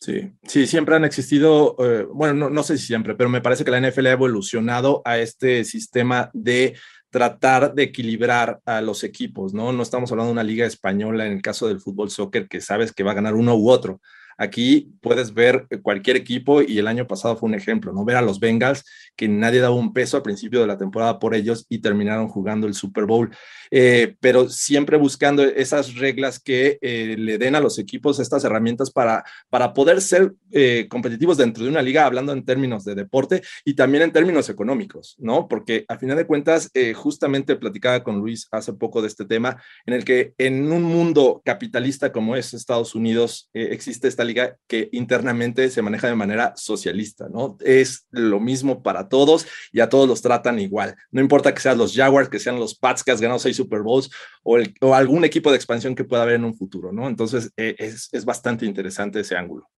Sí, 0.00 0.32
sí, 0.44 0.66
siempre 0.66 0.96
han 0.96 1.04
existido, 1.04 1.76
eh, 1.78 2.06
bueno, 2.10 2.32
no, 2.32 2.48
no 2.48 2.62
sé 2.62 2.78
si 2.78 2.86
siempre, 2.86 3.14
pero 3.14 3.28
me 3.28 3.42
parece 3.42 3.64
que 3.66 3.70
la 3.70 3.80
NFL 3.80 4.06
ha 4.06 4.12
evolucionado 4.12 5.02
a 5.04 5.18
este 5.18 5.62
sistema 5.64 6.30
de 6.32 6.74
tratar 7.10 7.74
de 7.74 7.82
equilibrar 7.82 8.60
a 8.64 8.80
los 8.80 9.04
equipos, 9.04 9.52
¿no? 9.52 9.72
No 9.72 9.82
estamos 9.82 10.10
hablando 10.10 10.28
de 10.28 10.32
una 10.32 10.44
liga 10.44 10.64
española 10.64 11.26
en 11.26 11.32
el 11.32 11.42
caso 11.42 11.68
del 11.68 11.80
fútbol 11.80 12.08
soccer 12.08 12.48
que 12.48 12.62
sabes 12.62 12.92
que 12.92 13.02
va 13.02 13.10
a 13.10 13.14
ganar 13.14 13.34
uno 13.34 13.54
u 13.56 13.68
otro. 13.68 14.00
Aquí 14.40 14.94
puedes 15.02 15.34
ver 15.34 15.66
cualquier 15.82 16.16
equipo 16.16 16.62
y 16.62 16.78
el 16.78 16.86
año 16.86 17.06
pasado 17.06 17.36
fue 17.36 17.50
un 17.50 17.54
ejemplo, 17.54 17.92
¿no? 17.92 18.06
Ver 18.06 18.16
a 18.16 18.22
los 18.22 18.40
Bengals, 18.40 18.86
que 19.14 19.28
nadie 19.28 19.60
daba 19.60 19.74
un 19.74 19.92
peso 19.92 20.16
al 20.16 20.22
principio 20.22 20.62
de 20.62 20.66
la 20.66 20.78
temporada 20.78 21.18
por 21.18 21.34
ellos 21.34 21.66
y 21.68 21.80
terminaron 21.80 22.26
jugando 22.26 22.66
el 22.66 22.72
Super 22.72 23.04
Bowl. 23.04 23.30
Eh, 23.70 24.16
pero 24.20 24.48
siempre 24.48 24.96
buscando 24.96 25.44
esas 25.44 25.94
reglas 25.94 26.40
que 26.40 26.78
eh, 26.80 27.16
le 27.18 27.36
den 27.36 27.54
a 27.54 27.60
los 27.60 27.78
equipos 27.78 28.18
estas 28.18 28.42
herramientas 28.44 28.90
para, 28.90 29.24
para 29.50 29.74
poder 29.74 30.00
ser 30.00 30.32
eh, 30.50 30.86
competitivos 30.88 31.36
dentro 31.36 31.62
de 31.62 31.70
una 31.70 31.82
liga, 31.82 32.06
hablando 32.06 32.32
en 32.32 32.44
términos 32.44 32.84
de 32.84 32.94
deporte 32.94 33.42
y 33.64 33.74
también 33.74 34.04
en 34.04 34.12
términos 34.12 34.48
económicos, 34.48 35.16
¿no? 35.18 35.48
Porque 35.48 35.84
a 35.88 35.98
final 35.98 36.16
de 36.16 36.26
cuentas, 36.26 36.70
justamente 36.94 37.56
platicaba 37.56 38.02
con 38.02 38.18
Luis 38.18 38.48
hace 38.50 38.72
poco 38.72 39.02
de 39.02 39.08
este 39.08 39.24
tema, 39.24 39.62
en 39.84 39.94
el 39.94 40.04
que 40.04 40.32
en 40.38 40.72
un 40.72 40.82
mundo 40.82 41.42
capitalista 41.44 42.10
como 42.10 42.36
es 42.36 42.54
Estados 42.54 42.94
Unidos, 42.94 43.50
existe 43.52 44.08
esta 44.08 44.24
que 44.34 44.88
internamente 44.92 45.70
se 45.70 45.82
maneja 45.82 46.08
de 46.08 46.14
manera 46.14 46.54
socialista, 46.56 47.28
¿no? 47.28 47.56
Es 47.60 48.06
lo 48.10 48.40
mismo 48.40 48.82
para 48.82 49.08
todos 49.08 49.46
y 49.72 49.80
a 49.80 49.88
todos 49.88 50.08
los 50.08 50.22
tratan 50.22 50.58
igual. 50.58 50.96
No 51.10 51.20
importa 51.20 51.54
que 51.54 51.60
sean 51.60 51.78
los 51.78 51.94
Jaguars, 51.94 52.28
que 52.28 52.38
sean 52.38 52.58
los 52.58 52.74
Pats 52.74 53.04
que 53.04 53.10
has 53.10 53.20
ganado 53.20 53.38
seis 53.38 53.56
Super 53.56 53.82
Bowls 53.82 54.10
o, 54.42 54.58
algún 54.94 55.24
equipo 55.24 55.50
de 55.50 55.56
expansión 55.56 55.94
que 55.94 56.04
pueda 56.04 56.22
haber 56.22 56.36
en 56.36 56.44
un 56.44 56.54
futuro, 56.54 56.92
¿no? 56.92 57.08
Entonces 57.08 57.52
eh, 57.56 57.74
es, 57.78 58.24
bastante 58.24 58.66
interesante 58.66 59.20
ese 59.20 59.36
ángulo. 59.36 59.68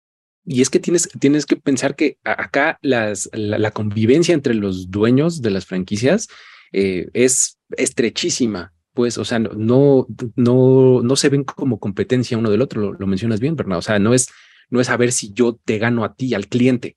Y 0.45 0.61
es 0.61 0.71
que 0.71 0.81
tienes, 0.81 1.09
tienes 1.21 1.47
que 1.47 1.57
pensar 1.57 1.95
que 1.95 2.19
acá 2.25 2.79
las, 2.83 3.31
la, 3.33 3.71
convivencia 3.71 4.35
entre 4.35 4.55
los 4.55 4.91
dueños 4.91 5.41
de 5.41 5.51
las 5.51 5.67
franquicias 5.67 6.29
eh, 6.73 7.09
es 7.13 7.59
estrechísima. 7.77 8.73
Pues, 8.95 9.17
o 9.19 9.25
sea, 9.25 9.39
no, 9.39 10.07
no, 10.37 11.03
no 11.03 11.17
se 11.17 11.29
ven 11.29 11.45
como 11.45 11.81
competencia 11.81 12.37
uno 12.37 12.51
del 12.51 12.63
otro, 12.63 12.93
lo, 12.93 13.07
mencionas 13.07 13.41
bien, 13.41 13.57
Bernardo. 13.57 13.79
O 13.79 13.83
sea, 13.83 13.99
no 13.99 14.13
es, 14.13 14.29
no 14.69 14.81
es 14.81 14.91
a 14.91 14.97
ver 14.97 15.13
si 15.13 15.33
yo 15.33 15.59
te 15.65 15.79
gano 15.79 16.05
a 16.05 16.15
ti, 16.15 16.35
al 16.35 16.49
cliente. 16.49 16.97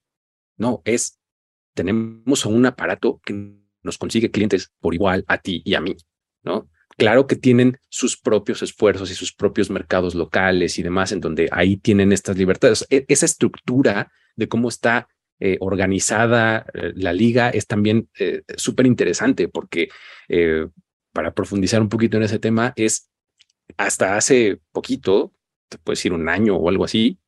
No, 0.57 0.81
es 0.85 1.19
tenemos 1.75 2.45
un 2.45 2.65
aparato 2.65 3.21
que 3.23 3.53
nos 3.83 3.97
consigue 3.99 4.31
clientes 4.31 4.71
por 4.79 4.95
igual 4.95 5.23
a 5.27 5.37
ti 5.37 5.61
y 5.63 5.75
a 5.75 5.81
mí, 5.81 5.95
¿no? 6.43 6.67
Claro 6.97 7.27
que 7.27 7.35
tienen 7.35 7.77
sus 7.89 8.17
propios 8.17 8.61
esfuerzos 8.63 9.11
y 9.11 9.15
sus 9.15 9.33
propios 9.33 9.69
mercados 9.69 10.15
locales 10.15 10.79
y 10.79 10.83
demás, 10.83 11.11
en 11.11 11.19
donde 11.19 11.49
ahí 11.51 11.75
tienen 11.75 12.13
estas 12.13 12.37
libertades. 12.37 12.87
E, 12.89 13.05
esa 13.09 13.25
estructura 13.25 14.11
de 14.37 14.47
cómo 14.47 14.69
está 14.69 15.09
eh, 15.39 15.57
organizada 15.59 16.65
eh, 16.73 16.93
la 16.95 17.11
liga 17.11 17.49
es 17.49 17.67
también 17.67 18.09
eh, 18.17 18.43
súper 18.55 18.85
interesante 18.85 19.49
porque 19.49 19.89
para 21.15 21.33
profundizar 21.33 21.81
un 21.81 21.87
poquito 21.87 22.17
en 22.17 22.23
ese 22.23 22.39
tema 22.39 22.73
es 22.75 23.09
hasta 23.77 24.17
hace 24.17 24.59
poquito, 24.73 25.33
te 25.69 25.77
puedo 25.77 25.93
decir 25.93 26.11
un 26.11 26.27
año 26.27 26.57
o 26.57 26.67
algo 26.67 26.83
así, 26.83 27.19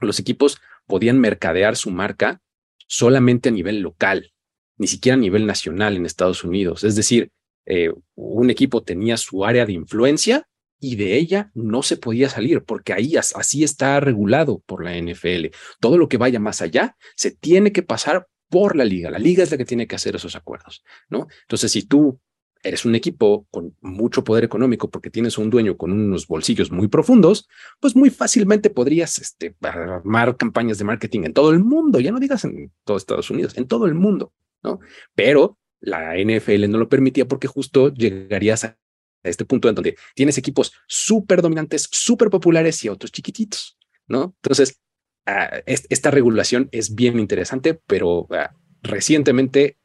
los 0.00 0.18
equipos 0.18 0.58
podían 0.86 1.20
mercadear 1.20 1.76
su 1.76 1.90
marca 1.90 2.40
solamente 2.88 3.50
a 3.50 3.52
nivel 3.52 3.80
local, 3.80 4.32
ni 4.78 4.86
siquiera 4.86 5.16
a 5.16 5.20
nivel 5.20 5.44
nacional 5.44 5.96
en 5.96 6.06
Estados 6.06 6.44
Unidos. 6.44 6.82
Es 6.82 6.96
decir, 6.96 7.30
eh, 7.66 7.92
un 8.14 8.48
equipo 8.48 8.82
tenía 8.82 9.18
su 9.18 9.44
área 9.44 9.66
de 9.66 9.74
influencia 9.74 10.48
y 10.80 10.96
de 10.96 11.18
ella 11.18 11.50
no 11.52 11.82
se 11.82 11.98
podía 11.98 12.30
salir 12.30 12.62
porque 12.62 12.94
ahí 12.94 13.16
así 13.16 13.64
está 13.64 14.00
regulado 14.00 14.60
por 14.60 14.82
la 14.82 14.96
NFL. 14.96 15.48
Todo 15.78 15.98
lo 15.98 16.08
que 16.08 16.16
vaya 16.16 16.40
más 16.40 16.62
allá 16.62 16.96
se 17.16 17.32
tiene 17.32 17.70
que 17.70 17.82
pasar 17.82 18.28
por 18.48 18.76
la 18.76 18.84
liga. 18.86 19.10
La 19.10 19.18
liga 19.18 19.42
es 19.42 19.50
la 19.50 19.58
que 19.58 19.66
tiene 19.66 19.86
que 19.86 19.96
hacer 19.96 20.16
esos 20.16 20.36
acuerdos, 20.36 20.82
¿no? 21.10 21.26
Entonces, 21.42 21.70
si 21.70 21.82
tú 21.82 22.18
eres 22.66 22.84
un 22.84 22.94
equipo 22.94 23.46
con 23.50 23.76
mucho 23.80 24.24
poder 24.24 24.42
económico 24.42 24.90
porque 24.90 25.10
tienes 25.10 25.38
un 25.38 25.50
dueño 25.50 25.76
con 25.76 25.92
unos 25.92 26.26
bolsillos 26.26 26.72
muy 26.72 26.88
profundos, 26.88 27.48
pues 27.80 27.94
muy 27.94 28.10
fácilmente 28.10 28.70
podrías 28.70 29.18
este, 29.18 29.54
armar 29.60 30.36
campañas 30.36 30.78
de 30.78 30.84
marketing 30.84 31.20
en 31.24 31.32
todo 31.32 31.52
el 31.52 31.60
mundo, 31.60 32.00
ya 32.00 32.10
no 32.10 32.18
digas 32.18 32.44
en 32.44 32.72
todo 32.84 32.96
Estados 32.96 33.30
Unidos, 33.30 33.56
en 33.56 33.68
todo 33.68 33.86
el 33.86 33.94
mundo, 33.94 34.32
¿no? 34.64 34.80
Pero 35.14 35.58
la 35.80 36.14
NFL 36.16 36.68
no 36.68 36.78
lo 36.78 36.88
permitía 36.88 37.28
porque 37.28 37.46
justo 37.46 37.94
llegarías 37.94 38.64
a 38.64 38.76
este 39.22 39.44
punto 39.44 39.68
en 39.68 39.76
donde 39.76 39.96
tienes 40.14 40.36
equipos 40.36 40.72
súper 40.88 41.42
dominantes, 41.42 41.88
súper 41.92 42.30
populares 42.30 42.84
y 42.84 42.88
otros 42.88 43.12
chiquititos, 43.12 43.78
¿no? 44.08 44.34
Entonces, 44.42 44.80
ah, 45.26 45.60
esta 45.66 46.10
regulación 46.10 46.68
es 46.72 46.94
bien 46.96 47.20
interesante, 47.20 47.80
pero 47.86 48.26
ah, 48.30 48.54
recientemente, 48.82 49.78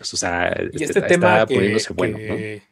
pues, 0.00 0.14
o 0.14 0.16
sea, 0.16 0.58
y 0.72 0.82
este 0.82 1.02
tema 1.02 1.44
que, 1.44 2.62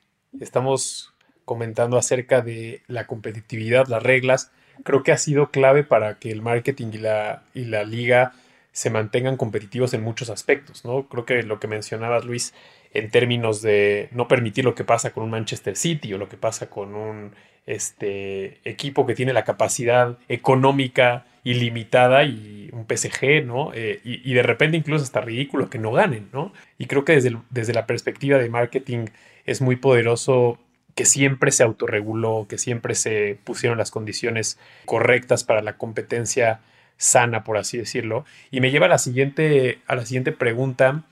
estamos 0.40 1.12
comentando 1.44 1.98
acerca 1.98 2.40
de 2.40 2.80
la 2.86 3.06
competitividad, 3.06 3.86
las 3.86 4.02
reglas, 4.02 4.50
creo 4.82 5.02
que 5.02 5.12
ha 5.12 5.18
sido 5.18 5.50
clave 5.50 5.84
para 5.84 6.18
que 6.18 6.30
el 6.30 6.40
marketing 6.40 6.86
y 6.94 6.96
la, 6.96 7.42
y 7.52 7.66
la 7.66 7.84
liga 7.84 8.32
se 8.78 8.90
mantengan 8.90 9.36
competitivos 9.36 9.92
en 9.92 10.04
muchos 10.04 10.30
aspectos, 10.30 10.84
¿no? 10.84 11.08
Creo 11.08 11.24
que 11.24 11.42
lo 11.42 11.58
que 11.58 11.66
mencionabas, 11.66 12.24
Luis, 12.24 12.54
en 12.94 13.10
términos 13.10 13.60
de 13.60 14.08
no 14.12 14.28
permitir 14.28 14.64
lo 14.64 14.76
que 14.76 14.84
pasa 14.84 15.10
con 15.10 15.24
un 15.24 15.30
Manchester 15.30 15.74
City 15.74 16.14
o 16.14 16.18
lo 16.18 16.28
que 16.28 16.36
pasa 16.36 16.70
con 16.70 16.94
un 16.94 17.34
este, 17.66 18.60
equipo 18.62 19.04
que 19.04 19.16
tiene 19.16 19.32
la 19.32 19.42
capacidad 19.42 20.16
económica 20.28 21.26
ilimitada 21.42 22.22
y 22.22 22.70
un 22.72 22.86
PSG, 22.86 23.44
¿no? 23.44 23.72
Eh, 23.74 23.98
y, 24.04 24.32
de 24.32 24.44
repente 24.44 24.76
incluso 24.76 25.02
hasta 25.02 25.22
ridículo 25.22 25.68
que 25.68 25.80
no 25.80 25.90
ganen, 25.90 26.28
¿no? 26.32 26.52
Y 26.78 26.86
creo 26.86 27.04
que 27.04 27.14
desde, 27.14 27.36
desde 27.50 27.74
la 27.74 27.84
perspectiva 27.84 28.38
de 28.38 28.48
marketing 28.48 29.06
es 29.44 29.60
muy 29.60 29.74
poderoso 29.74 30.60
que 30.94 31.04
siempre 31.04 31.50
se 31.50 31.64
autorreguló, 31.64 32.46
que 32.48 32.58
siempre 32.58 32.94
se 32.94 33.40
pusieron 33.42 33.76
las 33.76 33.90
condiciones 33.90 34.56
correctas 34.84 35.42
para 35.42 35.62
la 35.62 35.76
competencia 35.76 36.60
sana, 36.98 37.44
por 37.44 37.56
así 37.56 37.78
decirlo. 37.78 38.26
Y 38.50 38.60
me 38.60 38.70
lleva 38.70 38.86
a 38.86 38.90
la 38.90 38.98
siguiente, 38.98 39.78
a 39.86 39.94
la 39.94 40.04
siguiente 40.04 40.32
pregunta, 40.32 41.04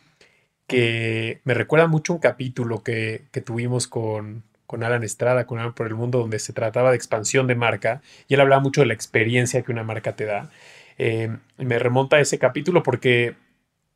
que 0.66 1.40
me 1.44 1.54
recuerda 1.54 1.86
mucho 1.86 2.12
un 2.12 2.18
capítulo 2.18 2.82
que, 2.82 3.22
tuvimos 3.44 3.86
con, 3.86 4.42
con 4.66 4.82
Alan 4.82 5.04
Estrada, 5.04 5.46
con 5.46 5.58
Alan 5.58 5.74
por 5.74 5.86
el 5.86 5.94
Mundo, 5.94 6.18
donde 6.18 6.40
se 6.40 6.52
trataba 6.52 6.90
de 6.90 6.96
expansión 6.96 7.46
de 7.46 7.54
marca, 7.54 8.02
y 8.28 8.34
él 8.34 8.40
hablaba 8.40 8.60
mucho 8.60 8.82
de 8.82 8.88
la 8.88 8.94
experiencia 8.94 9.62
que 9.62 9.72
una 9.72 9.84
marca 9.84 10.16
te 10.16 10.26
da. 10.26 10.50
Eh, 10.98 11.34
me 11.56 11.78
remonta 11.78 12.16
a 12.16 12.20
ese 12.20 12.38
capítulo 12.38 12.82
porque 12.82 13.36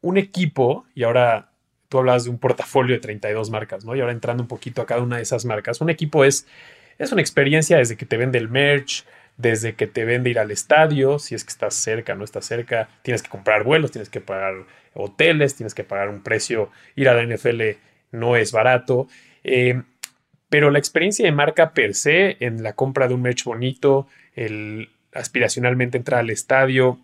un 0.01 0.17
equipo, 0.17 0.87
y 0.95 1.03
ahora 1.03 1.51
tú 1.89 1.99
hablas 1.99 2.25
de 2.25 2.31
un 2.31 2.39
portafolio 2.39 2.95
de 2.95 3.01
32 3.01 3.51
marcas, 3.51 3.85
¿no? 3.85 3.97
Y 3.97 4.01
ahora 4.01 4.13
entrando 4.13 4.45
un 4.45 4.49
poquito 4.49 4.81
a 4.81 4.87
cada 4.87 5.03
una 5.03 5.17
de 5.17 5.23
esas 5.23 5.45
marcas, 5.45 5.81
un 5.81 5.91
equipo 5.91 6.25
es, 6.25 6.47
es 6.99 7.11
una 7.11 7.21
experiencia 7.21 7.79
desde 7.79 7.97
que 7.97 8.07
te 8.07 8.17
vende 8.17 8.39
el 8.39 8.49
merch, 8.49 9.05
desde 9.41 9.75
que 9.75 9.87
te 9.87 10.05
vende 10.05 10.31
ir 10.31 10.39
al 10.39 10.51
estadio, 10.51 11.19
si 11.19 11.35
es 11.35 11.45
que 11.45 11.51
estás 11.51 11.75
cerca, 11.75 12.15
no 12.15 12.25
estás 12.25 12.45
cerca, 12.45 12.89
tienes 13.03 13.23
que 13.23 13.31
comprar 13.31 13.65
vuelos, 13.65 13.91
tienes 13.91 14.11
que 14.11 14.21
pagar 14.21 14.55
hoteles, 14.95 15.55
tienes 15.55 15.75
que 15.75 15.85
pagar 15.85 16.11
un 16.11 16.23
precio, 16.23 16.71
ir 16.95 17.09
a 17.09 17.15
la 17.15 17.25
NFL 17.25 17.63
no 18.13 18.37
es 18.37 18.53
barato, 18.53 19.09
eh, 19.45 19.83
pero 20.51 20.71
la 20.71 20.79
experiencia 20.79 21.25
de 21.25 21.33
marca 21.33 21.73
per 21.73 21.95
se, 21.95 22.37
en 22.41 22.63
la 22.63 22.75
compra 22.75 23.09
de 23.09 23.15
un 23.15 23.23
merch 23.23 23.45
bonito, 23.45 24.09
el 24.35 24.91
aspiracionalmente 25.15 25.97
entrar 25.97 26.21
al 26.21 26.31
estadio, 26.31 26.99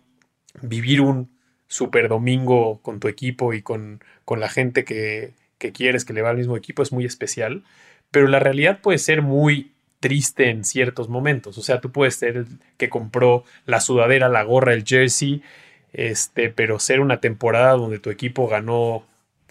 vivir 0.61 1.01
un 1.01 1.29
super 1.67 2.07
domingo 2.07 2.81
con 2.81 2.99
tu 2.99 3.07
equipo 3.07 3.53
y 3.53 3.61
con, 3.61 4.03
con 4.25 4.39
la 4.39 4.49
gente 4.49 4.83
que, 4.83 5.33
que 5.57 5.71
quieres, 5.71 6.05
que 6.05 6.13
le 6.13 6.21
va 6.21 6.29
al 6.29 6.37
mismo 6.37 6.55
equipo, 6.55 6.83
es 6.83 6.91
muy 6.91 7.05
especial, 7.05 7.63
pero 8.11 8.27
la 8.27 8.39
realidad 8.39 8.79
puede 8.81 8.99
ser 8.99 9.21
muy 9.21 9.71
triste 9.99 10.49
en 10.49 10.63
ciertos 10.63 11.09
momentos. 11.09 11.57
O 11.57 11.61
sea, 11.61 11.81
tú 11.81 11.91
puedes 11.91 12.15
ser 12.15 12.37
el 12.37 12.47
que 12.77 12.89
compró 12.89 13.43
la 13.65 13.79
sudadera, 13.81 14.29
la 14.29 14.43
gorra, 14.43 14.73
el 14.73 14.83
jersey, 14.85 15.41
este, 15.93 16.49
pero 16.49 16.79
ser 16.79 16.99
una 16.99 17.19
temporada 17.19 17.73
donde 17.73 17.99
tu 17.99 18.09
equipo 18.09 18.47
ganó 18.47 19.03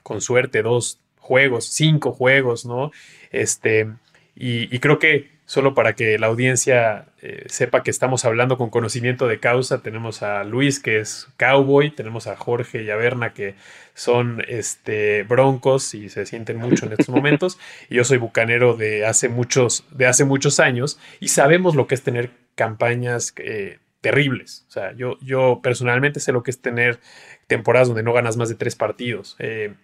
con 0.03 0.21
suerte 0.21 0.63
dos 0.63 1.01
juegos, 1.19 1.67
cinco 1.67 2.13
juegos, 2.13 2.65
¿no? 2.65 2.93
Este, 3.33 3.89
y, 4.37 4.79
creo 4.79 4.99
que 4.99 5.31
solo 5.47 5.75
para 5.75 5.95
que 5.95 6.19
la 6.19 6.27
audiencia 6.27 7.07
eh, 7.23 7.45
sepa 7.47 7.85
que 7.85 7.91
estamos 7.91 8.25
hablando 8.25 8.59
con 8.59 8.69
conocimiento 8.69 9.29
de 9.29 9.39
causa, 9.39 9.81
tenemos 9.81 10.23
a 10.23 10.43
Luis, 10.45 10.81
que 10.81 10.99
es 10.99 11.29
cowboy, 11.39 11.91
tenemos 11.93 12.27
a 12.27 12.37
Jorge 12.37 12.83
y 12.83 12.91
a 12.91 12.97
Berna, 12.97 13.33
que 13.33 13.55
son 13.95 14.45
este, 14.49 15.23
broncos 15.23 15.95
y 15.95 16.09
se 16.09 16.27
sienten 16.27 16.59
mucho 16.59 16.87
en 16.87 16.93
estos 16.93 17.09
momentos. 17.09 17.59
Y 17.89 17.95
yo 17.97 18.05
soy 18.05 18.19
bucanero 18.19 18.77
de 18.77 19.07
hace 19.07 19.29
muchos, 19.29 19.85
de 19.91 20.07
hace 20.07 20.25
muchos 20.25 20.59
años 20.61 20.99
y 21.21 21.29
sabemos 21.29 21.77
lo 21.77 21.87
que 21.87 21.95
es 21.95 22.03
tener 22.03 22.31
campañas 22.57 23.33
eh, 23.37 23.79
terribles. 24.01 24.67
O 24.69 24.73
sea, 24.73 24.93
yo, 24.93 25.17
yo 25.21 25.61
personalmente 25.63 26.19
sé 26.19 26.33
lo 26.33 26.43
que 26.43 26.51
es 26.51 26.61
tener 26.61 26.99
temporadas 27.47 27.87
donde 27.87 28.03
no 28.03 28.13
ganas 28.13 28.37
más 28.37 28.49
de 28.49 28.57
tres 28.57 28.75
partidos. 28.75 29.37
Eh, 29.39 29.75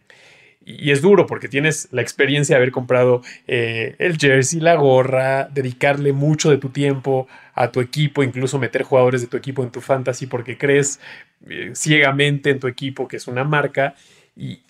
y 0.65 0.91
es 0.91 1.03
duro 1.03 1.27
porque 1.27 1.49
tienes 1.49 1.89
la 1.91 2.03
experiencia 2.03 2.55
de 2.55 2.59
haber 2.59 2.73
comprado 2.73 3.23
eh, 3.47 3.97
el 3.99 4.17
jersey, 4.17 4.61
la 4.61 4.75
gorra, 4.77 5.49
dedicarle 5.53 6.13
mucho 6.13 6.51
de 6.51 6.59
tu 6.59 6.69
tiempo 6.69 7.27
a 7.55 7.71
tu 7.71 7.81
equipo, 7.81 8.23
incluso 8.23 8.59
meter 8.59 8.83
jugadores 8.83 9.21
de 9.21 9.27
tu 9.27 9.37
equipo 9.37 9.63
en 9.63 9.71
tu 9.71 9.81
fantasy 9.81 10.27
porque 10.27 10.57
crees 10.57 11.01
eh, 11.49 11.73
ciegamente 11.75 12.51
en 12.51 12.61
tu 12.61 12.69
equipo 12.69 13.09
que 13.09 13.17
es 13.17 13.27
una 13.27 13.45
marca. 13.45 13.95
Y, 14.37 14.61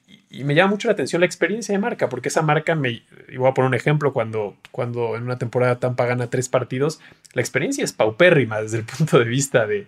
me 0.45 0.55
llama 0.55 0.71
mucho 0.71 0.89
la 0.89 0.93
atención 0.93 1.21
la 1.21 1.27
experiencia 1.27 1.75
de 1.75 1.79
marca, 1.79 2.09
porque 2.09 2.31
esa 2.31 2.41
marca 2.41 2.75
me. 2.75 3.03
Y 3.29 3.37
voy 3.37 3.51
a 3.51 3.53
poner 3.53 3.69
un 3.69 3.75
ejemplo: 3.75 4.15
cuando, 4.15 4.57
cuando 4.71 5.15
en 5.15 5.25
una 5.25 5.37
temporada 5.37 5.79
Tampa 5.79 6.07
gana 6.07 6.31
tres 6.31 6.49
partidos, 6.49 7.01
la 7.35 7.43
experiencia 7.43 7.85
es 7.85 7.93
paupérrima 7.93 8.63
desde 8.63 8.79
el 8.79 8.85
punto 8.85 9.19
de 9.19 9.27
vista 9.27 9.67
de, 9.67 9.87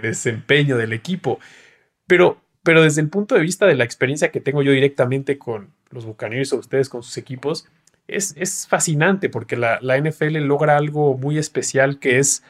desempeño 0.00 0.76
del 0.76 0.92
equipo. 0.92 1.38
Pero, 2.08 2.42
pero 2.64 2.82
desde 2.82 3.00
el 3.00 3.08
punto 3.08 3.36
de 3.36 3.42
vista 3.42 3.66
de 3.66 3.76
la 3.76 3.84
experiencia 3.84 4.32
que 4.32 4.40
tengo 4.40 4.62
yo 4.62 4.72
directamente 4.72 5.38
con 5.38 5.68
los 5.90 6.04
Buccaneers 6.04 6.52
o 6.52 6.58
ustedes 6.58 6.88
con 6.88 7.04
sus 7.04 7.16
equipos, 7.16 7.68
es, 8.08 8.34
es 8.36 8.66
fascinante 8.66 9.28
porque 9.28 9.56
la, 9.56 9.78
la 9.80 9.96
NFL 9.96 10.38
logra 10.38 10.76
algo 10.76 11.16
muy 11.16 11.38
especial 11.38 12.00
que 12.00 12.18
es 12.18 12.42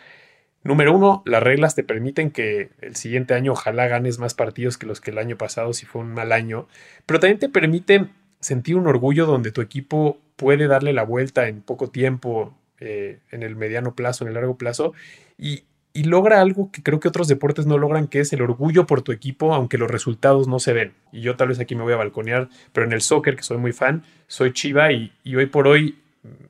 Número 0.65 0.97
uno, 0.97 1.23
las 1.27 1.43
reglas 1.43 1.75
te 1.75 1.85
permiten 1.85 2.31
que 2.31 2.71
el 2.81 2.97
siguiente 2.97 3.35
año 3.35 3.53
ojalá 3.53 3.87
ganes 3.87 4.19
más 4.19 4.33
partidos 4.33 4.79
que 4.79 4.87
los 4.87 4.99
que 5.03 5.11
el 5.11 5.19
año 5.19 5.37
pasado 5.37 5.75
si 5.75 5.85
fue 5.85 6.01
un 6.01 6.15
mal 6.15 6.33
año, 6.33 6.69
pero 7.05 7.21
también 7.21 7.39
te 7.39 7.51
permiten 7.51 8.13
sentir 8.41 8.77
un 8.77 8.87
orgullo 8.87 9.27
donde 9.27 9.53
tu 9.53 9.61
equipo 9.61 10.19
puede 10.37 10.67
darle 10.67 10.95
la 10.95 11.03
vuelta 11.03 11.49
en 11.49 11.61
poco 11.61 11.91
tiempo, 11.91 12.57
eh, 12.81 13.19
en 13.31 13.43
el 13.43 13.57
mediano 13.57 13.95
plazo, 13.95 14.25
en 14.25 14.29
el 14.29 14.35
largo 14.35 14.57
plazo, 14.57 14.95
y, 15.37 15.65
y 15.95 16.05
logra 16.05 16.41
algo 16.41 16.71
que 16.73 16.83
creo 16.83 16.99
que 17.01 17.09
otros 17.09 17.29
deportes 17.29 17.67
no 17.67 17.79
logran, 17.79 18.09
que 18.09 18.19
es 18.21 18.33
el 18.33 18.43
orgullo 18.43 18.85
por 18.85 19.03
tu 19.03 19.13
equipo, 19.13 19.55
aunque 19.55 19.79
los 19.79 19.91
resultados 19.91 20.49
no 20.49 20.59
se 20.59 20.73
ven. 20.73 20.93
Y 21.13 21.21
yo 21.21 21.37
tal 21.37 21.49
vez 21.49 21.61
aquí 21.61 21.77
me 21.77 21.85
voy 21.85 21.93
a 21.93 21.97
balconear, 21.97 22.49
pero 22.73 22.85
en 22.85 22.93
el 22.93 23.01
soccer, 23.01 23.37
que 23.37 23.45
soy 23.45 23.59
muy 23.59 23.73
fan, 23.73 24.03
soy 24.27 24.53
Chiva 24.53 24.91
y, 24.93 25.13
y 25.23 25.37
hoy 25.37 25.47
por 25.47 25.69
hoy 25.69 25.97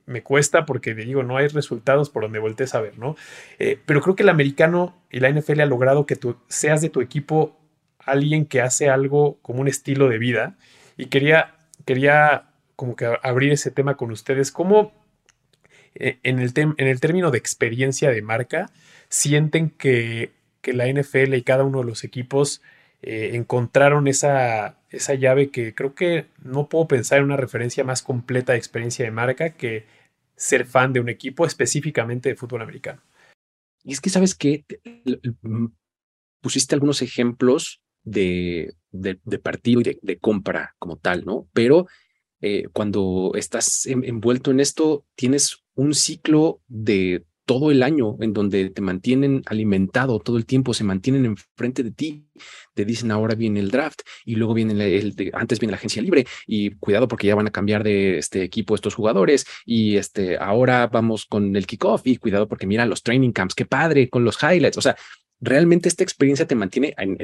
me 0.05 0.23
cuesta 0.23 0.65
porque 0.65 0.95
digo, 0.95 1.23
no 1.23 1.37
hay 1.37 1.47
resultados 1.47 2.09
por 2.09 2.23
donde 2.23 2.39
voltees 2.39 2.73
a 2.75 2.81
ver, 2.81 2.97
¿no? 2.97 3.15
Eh, 3.59 3.79
pero 3.85 4.01
creo 4.01 4.15
que 4.15 4.23
el 4.23 4.29
americano 4.29 4.95
y 5.11 5.19
la 5.19 5.29
NFL 5.29 5.61
ha 5.61 5.65
logrado 5.65 6.05
que 6.05 6.15
tú 6.15 6.37
seas 6.47 6.81
de 6.81 6.89
tu 6.89 7.01
equipo 7.01 7.55
alguien 7.99 8.45
que 8.45 8.61
hace 8.61 8.89
algo 8.89 9.37
como 9.41 9.61
un 9.61 9.67
estilo 9.67 10.09
de 10.09 10.17
vida 10.17 10.57
y 10.97 11.07
quería, 11.07 11.55
quería 11.85 12.49
como 12.75 12.95
que 12.95 13.11
abrir 13.21 13.51
ese 13.51 13.71
tema 13.71 13.95
con 13.95 14.11
ustedes. 14.11 14.51
¿Cómo 14.51 14.93
eh, 15.95 16.19
en, 16.23 16.39
el 16.39 16.51
en 16.55 16.87
el 16.87 16.99
término 16.99 17.31
de 17.31 17.37
experiencia 17.37 18.09
de 18.09 18.21
marca 18.21 18.71
sienten 19.15 19.69
que, 19.69 20.33
que 20.61 20.73
la 20.73 20.87
NFL 20.87 21.35
y 21.35 21.43
cada 21.43 21.63
uno 21.63 21.79
de 21.79 21.85
los 21.85 22.03
equipos 22.03 22.61
eh, 23.01 23.31
encontraron 23.33 24.07
esa, 24.09 24.77
esa 24.89 25.13
llave 25.13 25.51
que 25.51 25.73
creo 25.73 25.95
que 25.95 26.27
no 26.43 26.67
puedo 26.67 26.87
pensar 26.87 27.19
en 27.19 27.25
una 27.25 27.37
referencia 27.37 27.85
más 27.85 28.01
completa 28.01 28.51
de 28.51 28.57
experiencia 28.57 29.05
de 29.05 29.11
marca 29.11 29.51
que 29.51 29.85
ser 30.35 30.65
fan 30.65 30.91
de 30.91 30.99
un 30.99 31.07
equipo 31.07 31.45
específicamente 31.45 32.27
de 32.27 32.35
fútbol 32.35 32.61
americano. 32.61 33.01
Y 33.83 33.93
es 33.93 34.01
que, 34.01 34.09
¿sabes 34.09 34.35
que 34.35 34.65
Pusiste 36.41 36.75
algunos 36.75 37.01
ejemplos 37.01 37.81
de, 38.03 38.75
de, 38.91 39.39
partido 39.39 39.81
y 39.81 39.97
de, 40.01 40.19
compra 40.19 40.75
como 40.77 40.97
tal, 40.97 41.25
¿no? 41.25 41.47
Pero 41.53 41.87
eh, 42.41 42.65
cuando 42.73 43.31
estás 43.35 43.85
envuelto 43.85 44.51
en 44.51 44.59
esto, 44.59 45.05
tienes 45.15 45.63
un 45.73 45.95
ciclo 45.95 46.61
de 46.67 47.25
todo 47.45 47.71
el 47.71 47.83
año 47.83 48.17
en 48.19 48.33
donde 48.33 48.69
te 48.71 48.81
mantienen 48.81 49.43
alimentado 49.45 50.19
todo 50.19 50.37
el 50.37 50.45
tiempo, 50.45 50.73
se 50.73 50.83
mantienen 50.83 51.25
enfrente 51.25 51.83
de 51.83 51.91
ti, 51.91 52.25
te 52.73 52.85
dicen 52.85 53.11
ahora 53.11 53.35
viene 53.35 53.59
el 53.59 53.71
draft 53.71 54.01
y 54.25 54.35
luego 54.35 54.53
viene 54.53 54.73
el, 54.73 55.15
antes 55.33 55.59
viene 55.59 55.71
la 55.71 55.77
agencia 55.77 56.01
libre 56.01 56.25
y 56.47 56.71
cuidado 56.71 57.07
porque 57.07 57.27
ya 57.27 57.35
van 57.35 57.47
a 57.47 57.51
cambiar 57.51 57.83
de 57.83 58.17
este 58.17 58.43
equipo 58.43 58.75
estos 58.75 58.95
jugadores 58.95 59.45
y 59.65 59.97
este 59.97 60.37
ahora 60.37 60.87
vamos 60.87 61.25
con 61.25 61.55
el 61.55 61.67
kickoff 61.67 62.05
y 62.05 62.17
cuidado 62.17 62.47
porque 62.47 62.67
mira 62.67 62.85
los 62.85 63.03
training 63.03 63.31
camps, 63.31 63.55
qué 63.55 63.65
padre 63.65 64.09
con 64.09 64.23
los 64.23 64.41
highlights, 64.41 64.77
o 64.77 64.81
sea, 64.81 64.95
realmente 65.39 65.87
esta 65.87 66.03
experiencia 66.03 66.47
te 66.47 66.55
mantiene 66.55 66.95
en, 66.97 67.17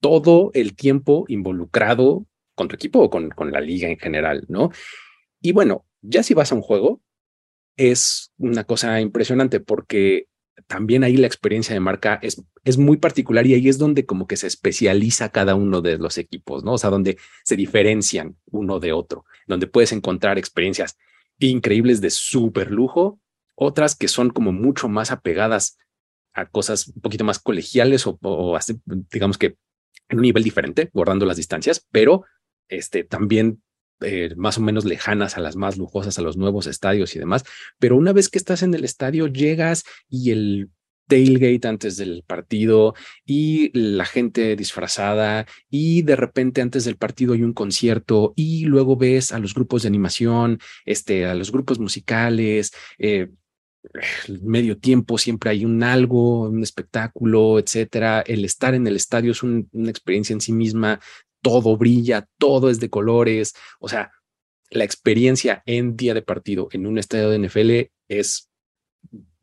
todo 0.00 0.50
el 0.52 0.74
tiempo 0.74 1.24
involucrado 1.28 2.26
con 2.54 2.68
tu 2.68 2.74
equipo 2.74 3.00
o 3.00 3.10
con, 3.10 3.30
con 3.30 3.52
la 3.52 3.60
liga 3.60 3.88
en 3.88 3.98
general, 3.98 4.44
¿no? 4.48 4.70
Y 5.40 5.52
bueno, 5.52 5.86
ya 6.02 6.22
si 6.22 6.34
vas 6.34 6.52
a 6.52 6.54
un 6.54 6.60
juego, 6.60 7.00
es 7.76 8.32
una 8.38 8.64
cosa 8.64 9.00
impresionante 9.00 9.60
porque 9.60 10.28
también 10.66 11.04
ahí 11.04 11.16
la 11.16 11.26
experiencia 11.26 11.74
de 11.74 11.80
marca 11.80 12.18
es, 12.22 12.42
es 12.64 12.78
muy 12.78 12.96
particular 12.96 13.46
y 13.46 13.54
ahí 13.54 13.68
es 13.68 13.78
donde 13.78 14.06
como 14.06 14.26
que 14.26 14.36
se 14.36 14.46
especializa 14.46 15.30
cada 15.30 15.54
uno 15.54 15.80
de 15.80 15.98
los 15.98 16.16
equipos, 16.18 16.64
¿no? 16.64 16.74
O 16.74 16.78
sea, 16.78 16.90
donde 16.90 17.18
se 17.42 17.56
diferencian 17.56 18.36
uno 18.46 18.80
de 18.80 18.92
otro, 18.92 19.24
donde 19.46 19.66
puedes 19.66 19.92
encontrar 19.92 20.38
experiencias 20.38 20.96
increíbles 21.38 22.00
de 22.00 22.10
súper 22.10 22.70
lujo, 22.70 23.20
otras 23.56 23.96
que 23.96 24.08
son 24.08 24.30
como 24.30 24.52
mucho 24.52 24.88
más 24.88 25.10
apegadas 25.10 25.76
a 26.32 26.46
cosas 26.46 26.88
un 26.88 27.00
poquito 27.00 27.24
más 27.24 27.38
colegiales 27.38 28.06
o, 28.06 28.18
o 28.22 28.58
digamos 29.10 29.38
que 29.38 29.56
en 30.08 30.18
un 30.18 30.22
nivel 30.22 30.42
diferente, 30.42 30.90
guardando 30.92 31.26
las 31.26 31.36
distancias, 31.36 31.86
pero 31.90 32.24
este, 32.68 33.04
también 33.04 33.62
eh, 34.00 34.34
más 34.36 34.58
o 34.58 34.60
menos 34.60 34.84
lejanas 34.84 35.36
a 35.36 35.40
las 35.40 35.56
más 35.56 35.76
lujosas, 35.76 36.18
a 36.18 36.22
los 36.22 36.36
nuevos 36.36 36.66
estadios 36.66 37.14
y 37.14 37.18
demás. 37.18 37.44
Pero 37.78 37.96
una 37.96 38.12
vez 38.12 38.28
que 38.28 38.38
estás 38.38 38.62
en 38.62 38.74
el 38.74 38.84
estadio, 38.84 39.26
llegas 39.26 39.84
y 40.08 40.30
el 40.30 40.70
tailgate 41.06 41.68
antes 41.68 41.96
del 41.96 42.24
partido 42.26 42.94
y 43.24 43.70
la 43.78 44.04
gente 44.04 44.56
disfrazada 44.56 45.46
y 45.70 46.02
de 46.02 46.16
repente 46.16 46.62
antes 46.62 46.84
del 46.84 46.96
partido 46.96 47.34
hay 47.34 47.42
un 47.42 47.52
concierto 47.52 48.32
y 48.36 48.64
luego 48.64 48.96
ves 48.96 49.32
a 49.32 49.38
los 49.38 49.54
grupos 49.54 49.82
de 49.82 49.88
animación, 49.88 50.58
este, 50.84 51.26
a 51.26 51.34
los 51.34 51.52
grupos 51.52 51.78
musicales, 51.78 52.72
eh, 52.98 53.28
medio 54.42 54.78
tiempo 54.78 55.18
siempre 55.18 55.50
hay 55.50 55.64
un 55.64 55.82
algo, 55.82 56.48
un 56.48 56.62
espectáculo, 56.62 57.58
etcétera. 57.58 58.22
El 58.22 58.44
estar 58.44 58.74
en 58.74 58.86
el 58.86 58.96
estadio 58.96 59.32
es 59.32 59.42
una 59.42 59.90
experiencia 59.90 60.32
en 60.32 60.40
sí 60.40 60.52
misma 60.52 61.00
todo 61.44 61.76
brilla, 61.76 62.26
todo 62.38 62.70
es 62.70 62.80
de 62.80 62.88
colores. 62.88 63.54
O 63.78 63.88
sea, 63.88 64.10
la 64.70 64.84
experiencia 64.84 65.62
en 65.66 65.94
día 65.94 66.14
de 66.14 66.22
partido 66.22 66.68
en 66.72 66.86
un 66.86 66.98
estadio 66.98 67.28
de 67.28 67.38
NFL 67.38 67.92
es 68.08 68.50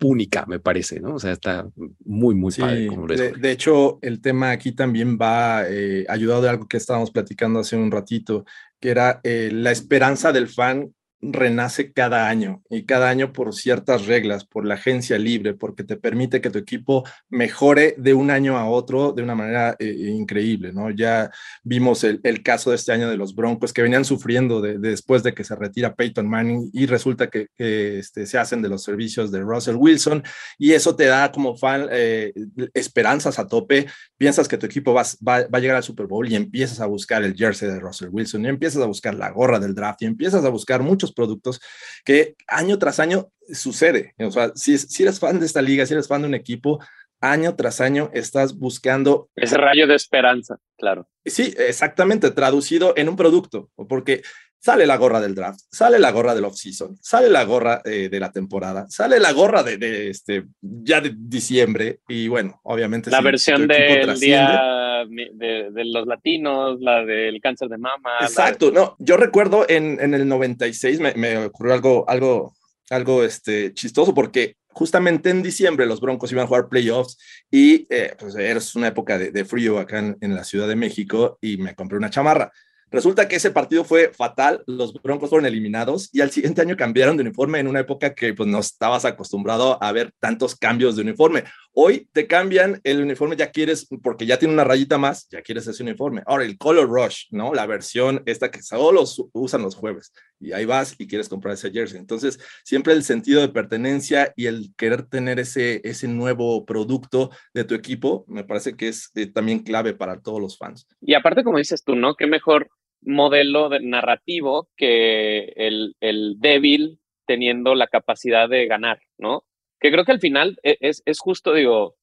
única, 0.02 0.48
me 0.48 0.60
parece, 0.60 1.00
¿no? 1.00 1.16
O 1.16 1.20
sea, 1.20 1.32
está 1.32 1.70
muy, 2.04 2.34
muy 2.34 2.52
padre. 2.54 3.34
de, 3.40 3.52
hecho, 3.52 4.00
el 4.02 4.20
tema 4.20 4.50
aquí 4.50 4.72
también 4.72 5.16
va 5.22 5.64
eh, 5.70 6.06
ayudado 6.10 6.42
de 6.42 6.50
algo 6.50 6.68
que 6.68 6.78
estábamos 6.78 7.12
platicando 7.12 7.60
hace 7.60 7.78
un 7.78 7.92
ratito, 7.92 8.44
que 8.80 8.90
era 8.90 9.22
eh, 9.24 9.52
la 9.54 9.70
esperanza 9.70 10.32
del 10.32 10.48
fan 10.48 10.92
renace 11.22 11.94
cada 11.94 12.28
año 12.28 12.62
y 12.70 12.86
cada 12.86 13.10
año 13.10 13.32
por 13.32 13.54
ciertas 13.54 14.08
reglas, 14.08 14.46
por 14.46 14.66
la 14.66 14.74
agencia 14.74 15.18
libre, 15.20 15.54
porque 15.54 15.84
te 15.84 15.96
permite 15.96 16.42
que 16.42 16.50
tu 16.50 16.58
equipo 16.58 17.04
mejore 17.30 17.96
de 17.98 18.14
un 18.14 18.32
año 18.32 18.58
a 18.58 18.68
otro 18.68 19.12
de 19.12 19.22
una 19.22 19.36
manera 19.36 19.76
eh, 19.80 20.14
increíble, 20.16 20.74
¿no? 20.74 20.90
Ya 20.90 21.30
vimos 21.64 22.04
el, 22.04 22.22
caso 22.44 22.72
de 22.72 22.78
este 22.78 22.92
año 22.92 23.10
de 23.10 23.18
los 23.18 23.36
Broncos 23.36 23.72
que 23.72 23.84
venían 23.84 24.04
sufriendo 24.04 24.62
después 24.62 25.22
de 25.22 25.34
que 25.34 25.44
se 25.44 25.56
retira 25.56 25.94
Peyton 25.94 26.28
Manning 26.28 26.72
y 26.74 26.88
resulta 26.88 27.30
que, 27.30 27.48
este, 27.58 28.26
se 28.26 28.38
hacen 28.38 28.62
de 28.62 28.70
los 28.70 28.84
servicios 28.84 29.32
de 29.32 29.42
Russell 29.42 29.76
Wilson 29.76 30.24
y 30.58 30.72
eso 30.72 30.96
te 30.96 31.06
da 31.06 31.32
como 31.32 31.56
fan 31.56 31.88
eh, 31.92 32.34
esperanzas 32.74 33.38
a 33.38 33.48
tope, 33.48 33.86
piensas 34.18 34.48
que 34.48 34.58
tu 34.58 34.66
equipo 34.66 34.94
va, 34.94 35.04
va, 35.28 35.42
va 35.48 35.58
a 35.58 35.60
llegar 35.60 35.78
al 35.78 35.84
Super 35.84 36.08
Bowl 36.08 36.28
y 36.28 36.36
empiezas 36.36 36.80
a 36.80 36.88
buscar 36.88 37.24
el 37.24 37.36
jersey 37.36 37.70
de 37.70 37.80
Russell 37.80 38.10
Wilson 38.12 38.46
y 38.46 38.48
empiezas 38.48 38.82
a 38.82 38.88
buscar 38.88 39.14
la 39.14 39.30
gorra 39.30 39.60
del 39.60 39.76
draft 39.76 40.02
y 40.02 40.06
empiezas 40.06 40.44
a 40.44 40.50
buscar 40.50 40.82
muchos 40.82 41.11
productos 41.14 41.62
que 42.06 42.36
año 42.48 42.78
tras 42.80 43.00
año 43.00 43.30
sucede. 43.54 44.14
O 44.20 44.32
sea, 44.32 44.52
si, 44.56 44.78
si 44.78 45.04
eres 45.04 45.20
fan 45.20 45.40
de 45.40 45.46
esta 45.46 45.62
liga, 45.62 45.86
si 45.86 45.94
eres 45.94 46.08
fan 46.08 46.22
de 46.22 46.28
un 46.28 46.36
equipo, 46.36 46.80
año 47.22 47.56
tras 47.56 47.80
año 47.82 48.10
estás 48.14 48.58
buscando... 48.58 49.30
Ese 49.36 49.58
rayo 49.58 49.88
de 49.88 49.96
esperanza, 49.96 50.58
claro. 50.78 51.08
Sí, 51.24 51.54
exactamente, 51.58 52.32
traducido 52.32 52.94
en 52.98 53.10
un 53.10 53.16
producto, 53.16 53.70
porque 53.88 54.24
sale 54.60 54.86
la 54.86 54.98
gorra 54.98 55.22
del 55.22 55.36
draft, 55.36 55.60
sale 55.72 56.00
la 56.00 56.12
gorra 56.12 56.36
del 56.36 56.46
off-season, 56.46 56.98
sale 57.02 57.30
la 57.30 57.44
gorra 57.44 57.82
eh, 57.86 58.10
de 58.10 58.20
la 58.20 58.32
temporada, 58.32 58.88
sale 58.90 59.20
la 59.20 59.32
gorra 59.32 59.64
de, 59.64 60.10
este, 60.10 60.46
ya 60.62 61.00
de 61.00 61.14
diciembre, 61.16 62.00
y 62.08 62.28
bueno, 62.28 62.60
obviamente... 62.64 63.12
La 63.12 63.22
versión 63.22 63.68
del 63.68 64.20
día 64.20 64.91
de, 65.06 65.72
los 65.86 66.08
latinos, 66.08 66.80
la 66.80 67.04
del 67.06 67.42
cáncer 67.42 67.70
de 67.70 67.78
mama. 67.78 68.10
Exacto, 68.22 68.72
no, 68.72 68.96
yo 69.00 69.18
recuerdo 69.18 69.66
en, 69.68 70.00
en 70.00 70.14
el 70.14 70.28
96 70.28 71.00
me, 71.00 71.14
me, 71.14 71.38
ocurrió 71.46 71.74
algo, 71.74 72.06
algo, 72.08 72.56
algo 72.90 73.24
este, 73.24 73.74
chistoso, 73.74 74.14
porque 74.14 74.56
justamente 74.70 75.30
en 75.30 75.44
diciembre 75.44 75.86
los 75.86 76.00
Broncos 76.00 76.32
iban 76.32 76.46
a 76.46 76.48
jugar 76.48 76.70
playoffs 76.70 77.18
y 77.50 77.86
eh, 77.90 78.16
pues 78.18 78.36
era 78.36 78.60
una 78.76 78.88
época 78.88 79.18
de, 79.18 79.46
frío 79.46 79.80
acá 79.80 80.00
en, 80.00 80.18
en, 80.22 80.36
la 80.36 80.44
Ciudad 80.44 80.68
de 80.68 80.76
México 80.76 81.38
y 81.42 81.58
me 81.58 81.76
compré 81.76 81.98
una 81.98 82.10
chamarra. 82.10 82.52
Resulta 82.92 83.30
que 83.30 83.38
ese 83.38 83.52
partido 83.52 83.86
fue 83.86 84.12
fatal, 84.14 84.64
los 84.68 84.94
Broncos 85.02 85.30
fueron 85.30 85.46
eliminados 85.46 86.10
y 86.12 86.20
al 86.20 86.30
siguiente 86.30 86.62
año 86.62 86.76
cambiaron 86.76 87.16
de 87.16 87.24
uniforme 87.24 87.60
en 87.60 87.68
una 87.68 87.80
época 87.80 88.14
que 88.14 88.34
pues 88.34 88.50
no 88.50 88.60
estabas 88.60 89.06
acostumbrado 89.06 89.82
a 89.82 89.94
ver 89.94 90.12
tantos 90.20 90.58
cambios 90.58 90.98
de 90.98 91.04
uniforme. 91.04 91.46
Hoy 91.74 92.10
te 92.12 92.28
cambian 92.28 92.82
el 92.84 93.02
uniforme, 93.02 93.38
ya 93.38 93.52
quieres, 93.52 93.88
porque 94.04 94.26
ya 94.26 94.38
tiene 94.38 94.54
una 94.54 94.64
rayita 94.66 94.98
más, 94.98 95.30
ya 95.30 95.42
quieres 95.42 95.66
ese 95.68 95.84
uniforme. 95.84 96.22
Ahora 96.26 96.44
el 96.44 96.58
Color 96.58 96.90
Rush, 96.90 97.28
¿no? 97.32 97.54
La 97.54 97.66
versión 97.66 98.24
esta 98.26 98.52
que 98.52 98.62
solo 98.62 99.04
usan 99.34 99.62
los 99.62 99.76
jueves 99.76 100.14
y 100.40 100.52
ahí 100.52 100.66
vas 100.66 100.96
y 100.98 101.08
quieres 101.08 101.30
comprar 101.30 101.54
ese 101.54 101.72
jersey. 101.72 102.00
Entonces, 102.00 102.40
siempre 102.64 102.94
el 102.94 103.04
sentido 103.04 103.42
de 103.42 103.50
pertenencia 103.50 104.34
y 104.36 104.48
el 104.48 104.74
querer 104.76 105.04
tener 105.04 105.40
ese, 105.40 105.80
ese 105.84 106.08
nuevo 106.08 106.66
producto 106.66 107.30
de 107.54 107.64
tu 107.64 107.76
equipo, 107.76 108.26
me 108.28 108.44
parece 108.44 108.76
que 108.76 108.90
es 108.90 109.12
eh, 109.16 109.28
también 109.28 109.60
clave 109.60 109.94
para 109.94 110.20
todos 110.20 110.42
los 110.42 110.58
fans. 110.58 110.88
Y 111.00 111.14
aparte, 111.14 111.44
como 111.44 111.58
dices 111.58 111.84
tú, 111.84 111.96
¿no? 111.96 112.16
Qué 112.16 112.28
mejor 112.28 112.70
modelo 113.02 113.70
narrativo 113.80 114.70
que 114.76 115.54
el, 115.56 115.96
el, 116.02 116.36
débil 116.40 117.00
teniendo 117.26 117.76
la 117.76 117.88
capacidad 117.88 118.50
de 118.50 118.68
ganar, 118.68 119.00
¿no? 119.18 119.46
Que 119.82 119.92
creo 119.92 120.06
que 120.06 120.14
al 120.14 120.22
final 120.22 120.58
e, 120.64 120.78
es, 120.80 121.04
es 121.06 121.20
justo, 121.20 121.54
digo, 121.54 121.96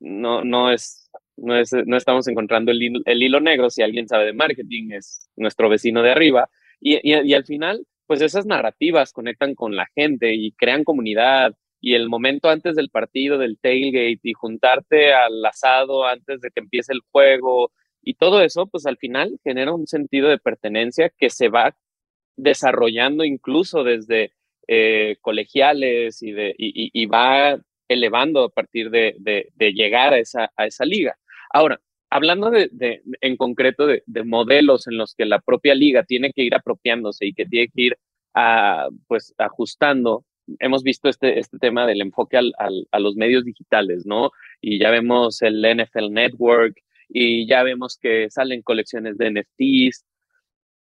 no, 0.00 0.44
no, 0.44 0.70
es, 0.70 1.10
no, 1.36 1.56
es, 1.56 1.72
no 1.86 1.96
estamos 1.96 2.28
encontrando 2.28 2.72
el, 2.72 3.02
el, 3.06 3.22
hilo 3.22 3.40
negro, 3.40 3.70
si 3.70 3.82
alguien 3.82 4.08
sabe 4.08 4.26
de 4.26 4.32
marketing, 4.34 4.90
es 4.90 5.30
nuestro 5.36 5.68
vecino 5.70 6.02
de 6.02 6.10
arriba, 6.10 6.50
y, 6.80 6.96
y, 6.96 7.18
y 7.24 7.34
al 7.34 7.44
final, 7.44 7.86
pues 8.06 8.20
esas 8.20 8.44
narrativas 8.44 9.12
conectan 9.12 9.54
con 9.54 9.76
la 9.76 9.86
gente 9.94 10.34
y 10.34 10.52
crean 10.52 10.84
comunidad 10.84 11.54
y 11.80 11.94
el 11.94 12.08
momento 12.08 12.48
antes 12.48 12.76
del 12.76 12.90
partido, 12.90 13.38
del 13.38 13.58
tailgate 13.58 14.20
y 14.22 14.32
juntarte 14.34 15.12
al 15.14 15.44
asado 15.44 16.06
antes 16.06 16.40
de 16.40 16.50
que 16.50 16.60
empiece 16.60 16.92
el 16.92 17.00
juego 17.10 17.72
y 18.02 18.14
todo 18.14 18.40
eso, 18.42 18.66
pues 18.66 18.86
al 18.86 18.96
final 18.98 19.38
genera 19.44 19.72
un 19.72 19.86
sentido 19.86 20.28
de 20.28 20.38
pertenencia 20.38 21.10
que 21.16 21.28
se 21.28 21.48
va 21.48 21.76
desarrollando 22.36 23.24
incluso 23.24 23.84
desde 23.84 24.32
eh, 24.68 25.16
colegiales 25.20 26.22
y, 26.22 26.32
de, 26.32 26.54
y, 26.56 27.06
va 27.06 27.58
elevando 27.88 28.44
a 28.44 28.48
partir 28.48 28.90
de, 28.90 29.14
llegar 29.58 30.14
a 30.14 30.18
esa, 30.18 30.84
liga. 30.84 31.16
Ahora, 31.50 31.80
hablando 32.10 32.50
de, 32.50 33.02
en 33.20 33.36
concreto 33.36 33.86
de, 33.86 34.02
modelos 34.24 34.86
en 34.86 34.96
los 34.96 35.14
que 35.14 35.26
la 35.26 35.40
propia 35.40 35.74
liga 35.74 36.04
tiene 36.04 36.32
que 36.32 36.42
ir 36.42 36.54
apropiándose 36.54 37.26
y 37.26 37.34
que 37.34 37.46
tiene 37.46 37.68
que 37.68 37.82
ir 37.82 37.98
a, 38.34 38.88
pues, 39.08 39.34
ajustando 39.38 40.24
hemos 40.58 40.82
visto 40.82 41.08
este, 41.08 41.38
este 41.38 41.58
tema 41.58 41.86
del 41.86 42.00
enfoque 42.00 42.36
al, 42.36 42.52
a 42.90 42.98
los 42.98 43.14
medios 43.16 43.44
digitales, 43.44 44.04
¿no? 44.06 44.30
Y 44.60 44.78
ya 44.78 44.90
vemos 44.90 45.40
el 45.42 45.62
NFL 45.62 46.10
Network 46.10 46.76
y 47.08 47.46
ya 47.46 47.62
vemos 47.62 47.98
que 47.98 48.30
salen 48.30 48.62
colecciones 48.62 49.18
de 49.18 49.30
NFTs, 49.30 50.04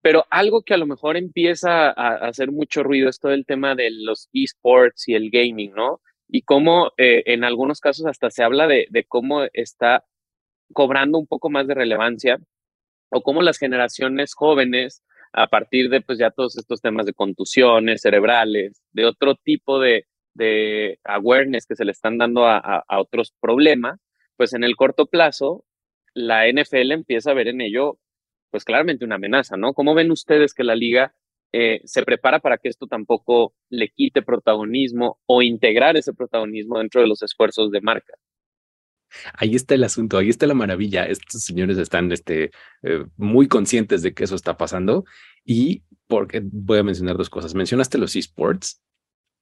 pero 0.03 0.27
algo 0.31 0.63
que 0.63 0.75
a 0.75 0.77
lo 0.79 0.87
mejor 0.87 1.17
empieza 1.17 1.91
a, 1.91 2.17
hacer 2.27 2.51
mucho 2.51 2.83
ruido 2.83 3.09
es 3.09 3.21
todo 3.21 3.33
el 3.33 3.47
tema 3.47 3.77
de 3.77 3.91
los 3.91 4.29
esports 4.33 5.09
y 5.09 5.15
el 5.15 5.31
gaming, 5.31 5.73
¿no? 5.75 6.01
Y 6.29 6.43
cómo 6.43 6.93
eh, 6.99 7.23
en 7.27 7.45
algunos 7.45 7.81
casos 7.81 8.07
hasta 8.07 8.31
se 8.31 8.43
habla 8.43 8.67
de, 8.67 8.89
cómo 9.09 9.45
está 9.53 10.05
cobrando 10.73 11.19
un 11.19 11.27
poco 11.27 11.51
más 11.51 11.69
de 11.69 11.75
relevancia 11.75 12.39
o 13.11 13.23
cómo 13.23 13.43
las 13.43 13.59
generaciones 13.59 14.35
jóvenes 14.35 15.05
a 15.33 15.47
partir 15.49 15.89
de 15.89 16.01
pues 16.01 16.19
ya 16.19 16.31
todos 16.31 16.59
estos 16.59 16.81
temas 16.81 17.07
de 17.07 17.15
contusiones 17.15 18.03
cerebrales, 18.03 18.83
de 18.93 19.07
otro 19.07 19.37
tipo 19.37 19.79
de, 19.81 20.07
awareness 21.05 21.67
que 21.67 21.77
se 21.77 21.85
le 21.85 21.93
están 21.93 22.19
dando 22.19 22.47
a, 22.47 22.85
otros 22.89 23.35
problemas, 23.41 24.01
pues 24.37 24.55
en 24.55 24.65
el 24.65 24.77
corto 24.77 25.07
plazo 25.07 25.65
la 26.15 26.49
NFL 26.49 26.93
empieza 26.93 27.31
a 27.31 27.35
ver 27.35 27.49
en 27.49 27.61
ello 27.61 27.99
pues 28.53 28.65
claramente 28.65 29.05
una 29.05 29.17
amenaza, 29.17 29.57
¿no? 29.57 29.73
¿Cómo 29.73 29.95
ven 29.95 30.11
ustedes 30.13 30.53
que 30.53 30.63
la 30.63 30.77
liga 30.77 31.15
eh, 31.53 31.81
se 31.85 32.05
prepara 32.05 32.39
para 32.39 32.59
que 32.59 32.69
esto 32.69 32.87
tampoco 32.87 33.55
le 33.71 33.89
quite 33.89 34.23
protagonismo 34.23 35.19
o 35.27 35.43
integrar 35.43 35.97
ese 35.97 36.13
protagonismo 36.13 36.79
dentro 36.79 37.01
de 37.01 37.09
los 37.09 37.23
esfuerzos 37.23 37.71
de 37.71 37.81
marca? 37.81 38.13
Ahí 39.35 39.55
está 39.55 39.75
el 39.75 39.85
asunto, 39.85 40.19
ahí 40.19 40.29
está 40.29 40.47
la 40.47 40.55
maravilla. 40.55 41.05
Estos 41.07 41.43
señores 41.43 41.79
están 41.79 42.13
este, 42.13 42.51
eh, 42.83 43.05
muy 43.17 43.49
conscientes 43.49 44.03
de 44.03 44.13
que 44.13 44.25
eso 44.25 44.35
está 44.35 44.57
pasando 44.57 45.05
y 45.45 45.83
porque 46.07 46.43
voy 46.45 46.79
a 46.79 46.83
mencionar 46.83 47.17
dos 47.17 47.31
cosas. 47.31 47.55
Mencionaste 47.55 47.97
los 47.97 48.17
esports. 48.17 48.83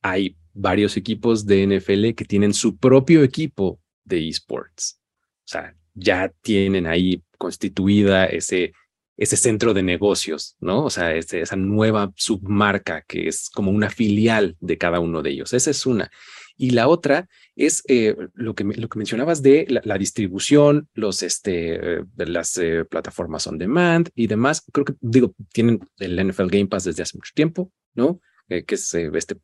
Hay 0.03 0.37
varios 0.53 0.96
equipos 0.96 1.46
de 1.46 1.66
NFL 1.66 2.14
que 2.14 2.25
tienen 2.25 2.55
su 2.55 2.79
propio 2.79 3.25
equipo 3.25 3.81
de 4.05 4.29
esports. 4.29 5.01
O 5.44 5.49
sea, 5.51 5.75
ya 5.94 6.33
tienen 6.42 6.87
ahí 6.87 7.23
constituida 7.38 8.27
ese, 8.27 8.73
ese 9.20 9.37
centro 9.37 9.74
de 9.74 9.83
negocios, 9.83 10.56
¿no? 10.61 10.83
O 10.83 10.90
sea, 10.90 11.14
esa 11.14 11.54
nueva 11.54 12.11
submarca 12.16 13.02
que 13.02 13.28
es 13.28 13.50
como 13.50 13.70
una 13.70 13.90
filial 13.90 14.56
de 14.61 14.78
cada 14.78 14.98
uno 14.98 15.20
de 15.20 15.30
ellos. 15.30 15.52
Esa 15.52 15.70
es 15.70 15.85
una. 15.85 16.11
Y 16.56 16.70
la 16.70 16.88
otra 16.88 17.28
es 17.54 17.83
eh, 17.88 18.16
lo, 18.33 18.54
que, 18.54 18.64
lo 18.64 18.88
que 18.88 18.98
mencionabas 18.98 19.42
de 19.42 19.66
la, 19.85 19.98
distribución, 19.98 20.88
los, 20.94 21.22
este, 21.22 22.00
las 22.16 22.56
eh, 22.56 22.87
plataformas 22.87 23.46
on 23.46 23.59
demand 23.59 24.09
y 24.14 24.26
demás. 24.26 24.64
Creo 24.72 24.87
que, 24.87 24.94
digo, 25.02 25.35
tienen 25.52 25.80
el 25.98 26.26
NFL 26.26 26.46
Game 26.46 26.68
Pass 26.68 26.85
desde 26.85 27.02
hace 27.02 27.18
mucho 27.18 27.33
tiempo, 27.35 27.70
¿no? 27.94 28.22
Eh, 28.51 28.65
que 28.65 28.75
es 28.75 28.93
esta 28.95 29.37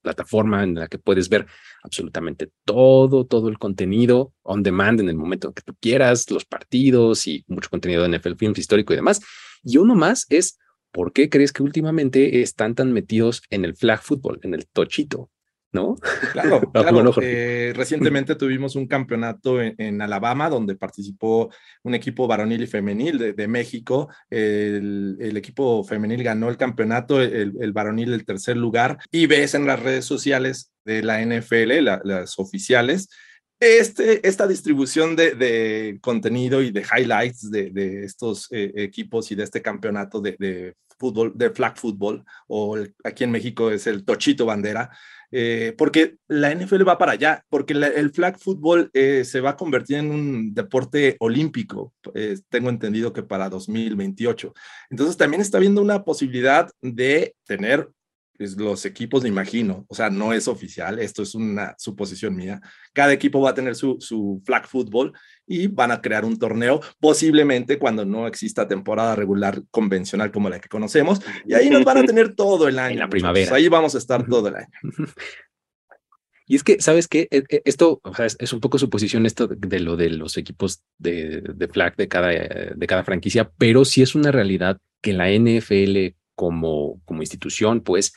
plataforma 0.00 0.64
en 0.64 0.74
la 0.74 0.88
que 0.88 0.98
puedes 0.98 1.28
ver 1.28 1.46
absolutamente 1.82 2.50
todo, 2.64 3.26
todo 3.26 3.50
el 3.50 3.58
contenido 3.58 4.32
on 4.40 4.62
demand 4.62 5.00
en 5.00 5.10
el 5.10 5.16
momento 5.16 5.52
que 5.52 5.60
tú 5.60 5.76
quieras, 5.78 6.30
los 6.30 6.46
partidos 6.46 7.26
y 7.26 7.44
mucho 7.46 7.68
contenido 7.68 8.02
de 8.02 8.16
NFL 8.18 8.36
Films 8.38 8.58
histórico 8.58 8.94
y 8.94 8.96
demás. 8.96 9.20
Y 9.62 9.76
uno 9.76 9.94
más 9.94 10.24
es, 10.30 10.58
¿por 10.92 11.12
qué 11.12 11.28
crees 11.28 11.52
que 11.52 11.62
últimamente 11.62 12.40
están 12.40 12.74
tan 12.74 12.94
metidos 12.94 13.42
en 13.50 13.66
el 13.66 13.76
flag 13.76 14.00
football, 14.00 14.40
en 14.42 14.54
el 14.54 14.66
tochito? 14.66 15.30
¿No? 15.72 15.96
Claro, 16.32 16.60
claro. 16.72 17.14
Eh, 17.20 17.72
recientemente 17.74 18.34
tuvimos 18.34 18.76
un 18.76 18.86
campeonato 18.86 19.60
en, 19.60 20.02
Alabama 20.02 20.48
donde 20.48 20.76
participó 20.76 21.50
un 21.82 21.94
equipo 21.94 22.26
varonil 22.26 22.62
y 22.62 22.66
femenil 22.66 23.34
de, 23.36 23.48
México. 23.48 24.08
El, 24.30 25.36
equipo 25.36 25.82
femenil 25.84 26.22
ganó 26.22 26.48
el 26.48 26.56
campeonato, 26.56 27.20
el, 27.20 27.72
varonil 27.72 28.12
el 28.12 28.24
tercer 28.24 28.56
lugar. 28.56 28.98
Y 29.10 29.26
ves 29.26 29.54
en 29.54 29.66
las 29.66 29.80
redes 29.80 30.04
sociales 30.04 30.72
de 30.84 31.02
la 31.02 31.24
NFL, 31.24 31.84
las 32.04 32.38
oficiales, 32.38 33.08
este, 33.62 34.26
esta 34.26 34.48
distribución 34.48 35.14
de, 35.14 35.98
contenido 36.00 36.62
y 36.62 36.72
de 36.72 36.82
highlights 36.82 37.48
de, 37.48 38.04
estos 38.04 38.48
eh, 38.50 38.72
equipos 38.74 39.30
y 39.30 39.36
de 39.36 39.44
este 39.44 39.62
campeonato 39.62 40.20
de, 40.20 40.74
fútbol, 40.98 41.32
de 41.36 41.50
flag 41.50 41.78
football, 41.78 42.24
o 42.48 42.76
aquí 43.04 43.22
en 43.22 43.30
México 43.30 43.70
es 43.70 43.86
el 43.86 44.04
Tochito 44.04 44.46
Bandera, 44.46 44.90
eh, 45.32 45.74
porque 45.78 46.16
la 46.28 46.54
NFL 46.54 46.86
va 46.86 46.98
para 46.98 47.12
allá, 47.12 47.44
porque 47.48 47.72
el 47.72 48.10
flag 48.12 48.38
football 48.38 48.90
eh, 48.92 49.24
se 49.24 49.40
va 49.40 49.50
a 49.50 49.56
convertir 49.56 49.96
en 49.96 50.10
un 50.10 50.54
deporte 50.54 51.16
olímpico, 51.20 51.94
eh, 52.14 52.38
tengo 52.50 52.68
entendido 52.68 53.12
que 53.12 53.22
para 53.22 53.48
2028. 53.48 54.52
Entonces 54.90 55.16
también 55.16 55.40
está 55.40 55.56
habiendo 55.56 55.80
una 55.80 56.04
posibilidad 56.04 56.70
de 56.82 57.34
tener 57.46 57.88
los 58.56 58.84
equipos, 58.84 59.22
me 59.22 59.28
imagino, 59.28 59.84
o 59.88 59.94
sea, 59.94 60.10
no 60.10 60.32
es 60.32 60.48
oficial, 60.48 60.98
esto 60.98 61.22
es 61.22 61.34
una 61.34 61.74
suposición 61.78 62.34
mía. 62.34 62.60
Cada 62.92 63.12
equipo 63.12 63.40
va 63.40 63.50
a 63.50 63.54
tener 63.54 63.74
su, 63.74 63.96
su 64.00 64.42
flag 64.44 64.66
football 64.66 65.12
y 65.46 65.66
van 65.66 65.90
a 65.90 66.00
crear 66.00 66.24
un 66.24 66.38
torneo, 66.38 66.80
posiblemente 67.00 67.78
cuando 67.78 68.04
no 68.04 68.26
exista 68.26 68.68
temporada 68.68 69.16
regular 69.16 69.62
convencional 69.70 70.30
como 70.30 70.50
la 70.50 70.60
que 70.60 70.68
conocemos, 70.68 71.20
y 71.46 71.54
ahí 71.54 71.70
nos 71.70 71.84
van 71.84 71.98
a 71.98 72.04
tener 72.04 72.34
todo 72.34 72.68
el 72.68 72.78
año. 72.78 72.82
En 72.92 72.98
la 72.98 73.08
primavera. 73.08 73.54
Ahí 73.54 73.68
vamos 73.68 73.94
a 73.94 73.98
estar 73.98 74.26
todo 74.26 74.48
el 74.48 74.56
año. 74.56 74.68
Y 76.44 76.56
es 76.56 76.64
que, 76.64 76.82
¿sabes 76.82 77.08
qué? 77.08 77.28
E, 77.30 77.44
e, 77.48 77.62
esto 77.64 78.00
o 78.02 78.14
sea, 78.14 78.26
es, 78.26 78.52
un 78.52 78.60
poco 78.60 78.76
suposición 78.76 79.24
esto 79.24 79.46
de, 79.46 79.80
lo 79.80 79.96
de 79.96 80.10
los 80.10 80.36
equipos 80.36 80.82
de, 80.98 81.40
de, 81.40 81.68
flag 81.68 81.96
de 81.96 82.08
cada, 82.08 82.28
de 82.28 82.86
cada 82.86 83.04
franquicia, 83.04 83.50
pero 83.56 83.86
sí 83.86 84.02
es 84.02 84.14
una 84.14 84.32
realidad 84.32 84.78
que 85.00 85.12
la 85.12 85.30
NFL 85.30 86.14
como, 86.34 87.00
como 87.04 87.22
institución, 87.22 87.80
pues, 87.80 88.14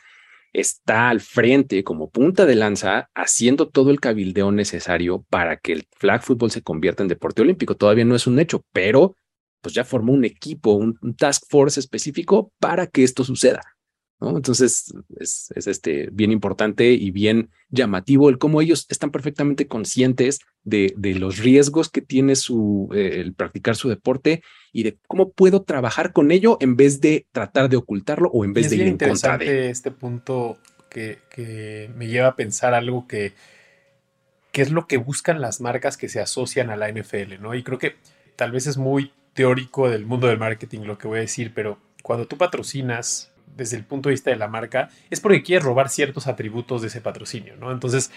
está 0.56 1.10
al 1.10 1.20
frente 1.20 1.84
como 1.84 2.10
punta 2.10 2.46
de 2.46 2.56
lanza 2.56 3.10
haciendo 3.14 3.68
todo 3.68 3.92
el 3.92 4.00
cabildeo 4.00 4.52
necesario 4.52 5.26
para 5.30 5.58
que 5.58 5.74
el 5.74 5.88
flag 5.98 6.24
football 6.24 6.52
se 6.52 6.62
convierta 6.62 7.04
en 7.04 7.10
deporte 7.10 7.42
olímpico. 7.42 7.76
Todavía 7.76 8.06
no 8.06 8.16
es 8.16 8.26
un 8.26 8.40
hecho, 8.40 8.64
pero 8.72 9.16
pues 9.62 9.76
ya 9.76 9.84
formó 9.84 10.14
un 10.14 10.24
equipo, 10.24 10.74
un, 10.74 10.98
task 11.18 11.44
force 11.50 11.80
específico 11.80 12.54
para 12.60 12.88
que 12.88 13.04
esto 13.04 13.24
suceda. 13.24 13.62
¿No? 14.20 14.36
Entonces 14.36 14.94
es, 15.20 15.52
este, 15.56 16.10
bien 16.12 16.32
importante 16.32 16.92
y 16.92 17.12
bien 17.12 17.50
llamativo 17.70 18.30
el 18.30 18.38
cómo 18.38 18.62
ellos 18.62 18.86
están 18.90 19.12
perfectamente 19.12 19.68
conscientes 19.68 20.40
de, 20.64 20.94
de 20.98 21.16
los 21.16 21.38
riesgos 21.38 21.90
que 21.90 22.02
tiene 22.02 22.36
su, 22.36 22.90
eh, 22.94 23.22
el 23.22 23.34
practicar 23.34 23.76
su 23.76 23.90
deporte 23.90 24.42
y 24.72 24.84
de 24.84 24.98
cómo 25.08 25.32
puedo 25.32 25.64
trabajar 25.64 26.14
con 26.14 26.32
ello 26.32 26.58
en 26.62 26.76
vez 26.76 27.02
de 27.02 27.28
tratar 27.32 27.70
de 27.70 27.78
ocultarlo 27.78 28.30
o 28.30 28.46
en 28.46 28.54
vez 28.54 28.70
de 28.70 28.78
ir 28.78 28.82
en 28.84 28.98
contra 28.98 29.38
de 29.38 29.70
este 29.70 29.92
punto 29.92 30.58
que, 30.90 31.20
que, 31.30 31.92
me 31.96 32.08
lleva 32.08 32.30
a 32.30 32.36
pensar 32.36 32.74
algo 32.74 33.08
que, 33.08 33.34
que 34.52 34.62
es 34.62 34.72
lo 34.72 34.88
que 34.88 34.98
buscan 34.98 35.42
las 35.42 35.60
marcas 35.60 35.98
que 35.98 36.08
se 36.08 36.22
asocian 36.22 36.70
a 36.70 36.78
la 36.78 36.90
NFL, 36.90 37.42
¿no? 37.42 37.54
Y 37.54 37.64
creo 37.64 37.78
que 37.78 37.96
tal 38.38 38.52
vez 38.52 38.68
es 38.68 38.78
muy 38.78 39.12
teórico 39.34 39.90
del 39.90 40.06
mundo 40.06 40.28
del 40.28 40.40
marketing 40.40 40.82
lo 40.82 40.98
que 40.98 41.08
voy 41.08 41.18
a 41.18 41.22
decir, 41.22 41.52
pero 41.54 41.78
cuando 42.02 42.26
tú 42.26 42.38
patrocinas 42.38 43.34
desde 43.56 43.78
el 43.78 43.84
punto 43.84 44.10
de 44.10 44.14
vista 44.14 44.30
de 44.30 44.36
la 44.36 44.48
marca, 44.48 44.90
es 45.10 45.20
porque 45.20 45.44
quieres 45.44 45.64
robar 45.64 45.90
ciertos 45.90 46.28
atributos 46.28 46.82
de 46.82 46.90
ese 46.90 47.02
patrocinio, 47.02 47.56
¿no? 47.58 47.72
Entonces, 47.72 48.12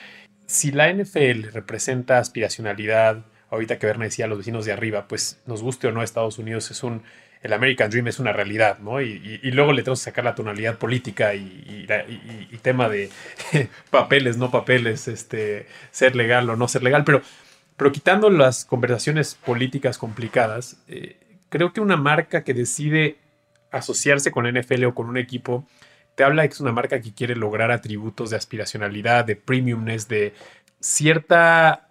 si 0.46 0.72
la 0.72 0.92
NFL 0.92 1.52
representa 1.52 2.18
aspiracionalidad, 2.18 3.24
ahorita 3.50 3.78
que 3.78 3.86
Verne 3.86 4.06
decía 4.06 4.24
a 4.24 4.28
los 4.28 4.38
vecinos 4.38 4.64
de 4.64 4.72
arriba, 4.72 5.06
pues 5.08 5.40
nos 5.46 5.62
guste 5.62 5.88
o 5.88 5.92
no, 5.92 6.02
Estados 6.02 6.38
Unidos 6.38 6.70
es 6.70 6.82
un, 6.82 7.02
el 7.42 7.52
American 7.52 7.90
Dream 7.90 8.08
es 8.08 8.18
una 8.18 8.32
realidad, 8.32 8.78
¿no? 8.78 9.00
Y, 9.00 9.38
luego 9.52 9.72
le 9.72 9.82
tenemos 9.82 10.00
que 10.00 10.04
sacar 10.04 10.24
la 10.24 10.34
tonalidad 10.34 10.78
política 10.78 11.34
y, 11.34 11.86
tema 12.62 12.88
de 12.88 13.10
papeles, 13.90 14.36
no 14.36 14.50
papeles, 14.50 15.08
este, 15.08 15.66
ser 15.90 16.16
legal 16.16 16.50
o 16.50 16.56
no 16.56 16.68
ser 16.68 16.82
legal, 16.82 17.04
pero, 17.04 17.22
pero 17.76 17.92
quitando 17.92 18.30
las 18.30 18.64
conversaciones 18.64 19.34
políticas 19.36 19.98
complicadas, 19.98 20.78
eh, 20.88 21.16
creo 21.48 21.72
que 21.72 21.80
una 21.80 21.96
marca 21.96 22.42
que 22.42 22.54
decide 22.54 23.16
asociarse 23.70 24.30
con 24.30 24.46
NFL 24.46 24.84
o 24.84 24.94
con 24.94 25.08
un 25.08 25.16
equipo, 25.16 25.66
te 26.14 26.24
habla 26.24 26.42
de 26.42 26.48
que 26.48 26.54
es 26.54 26.60
una 26.60 26.72
marca 26.72 27.00
que 27.00 27.14
quiere 27.14 27.36
lograr 27.36 27.70
atributos 27.70 28.30
de 28.30 28.36
aspiracionalidad, 28.36 29.24
de 29.24 29.36
premiumness, 29.36 30.08
de 30.08 30.34
cierta 30.80 31.90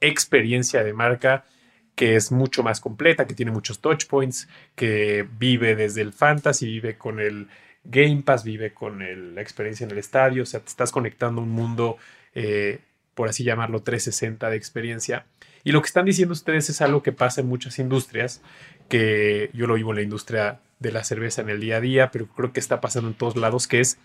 experiencia 0.00 0.82
de 0.82 0.92
marca 0.92 1.44
que 1.94 2.16
es 2.16 2.32
mucho 2.32 2.62
más 2.62 2.80
completa, 2.80 3.26
que 3.26 3.34
tiene 3.34 3.52
muchos 3.52 3.80
touch 3.80 4.06
points, 4.06 4.48
que 4.74 5.26
vive 5.38 5.76
desde 5.76 6.00
el 6.00 6.12
fantasy, 6.12 6.66
vive 6.66 6.96
con 6.96 7.20
el 7.20 7.48
Game 7.84 8.22
Pass, 8.22 8.44
vive 8.44 8.72
con 8.72 9.00
la 9.34 9.40
experiencia 9.40 9.84
en 9.84 9.90
el 9.90 9.98
estadio, 9.98 10.44
o 10.44 10.46
sea, 10.46 10.60
te 10.60 10.68
estás 10.68 10.92
conectando 10.92 11.40
a 11.40 11.44
un 11.44 11.50
mundo, 11.50 11.98
eh, 12.34 12.80
por 13.14 13.28
así 13.28 13.44
llamarlo, 13.44 13.82
360 13.82 14.48
de 14.50 14.56
experiencia. 14.56 15.26
Y 15.64 15.72
lo 15.72 15.80
que 15.80 15.86
están 15.86 16.04
diciendo 16.04 16.32
ustedes 16.32 16.68
es 16.70 16.80
algo 16.80 17.02
que 17.02 17.12
pasa 17.12 17.40
en 17.40 17.48
muchas 17.48 17.78
industrias, 17.78 18.42
que 18.88 19.50
yo 19.52 19.66
lo 19.66 19.74
vivo 19.74 19.90
en 19.90 19.96
la 19.96 20.02
industria 20.02 20.60
de 20.78 20.92
la 20.92 21.04
cerveza 21.04 21.42
en 21.42 21.48
el 21.48 21.60
día 21.60 21.76
a 21.76 21.80
día, 21.80 22.10
pero 22.10 22.26
creo 22.26 22.52
que 22.52 22.60
está 22.60 22.80
pasando 22.80 23.08
en 23.08 23.14
todos 23.14 23.36
lados, 23.36 23.68
que 23.68 23.80
es 23.80 23.98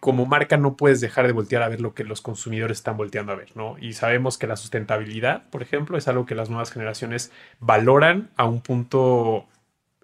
como 0.00 0.26
marca 0.26 0.56
no 0.56 0.76
puedes 0.76 1.00
dejar 1.00 1.26
de 1.26 1.32
voltear 1.32 1.62
a 1.62 1.68
ver 1.68 1.80
lo 1.80 1.94
que 1.94 2.04
los 2.04 2.20
consumidores 2.20 2.78
están 2.78 2.96
volteando 2.96 3.32
a 3.32 3.36
ver, 3.36 3.50
¿no? 3.54 3.76
Y 3.78 3.92
sabemos 3.92 4.36
que 4.36 4.46
la 4.46 4.56
sustentabilidad, 4.56 5.48
por 5.50 5.62
ejemplo, 5.62 5.96
es 5.96 6.08
algo 6.08 6.26
que 6.26 6.34
las 6.34 6.50
nuevas 6.50 6.72
generaciones 6.72 7.30
valoran 7.60 8.30
a 8.36 8.44
un 8.44 8.62
punto 8.62 9.46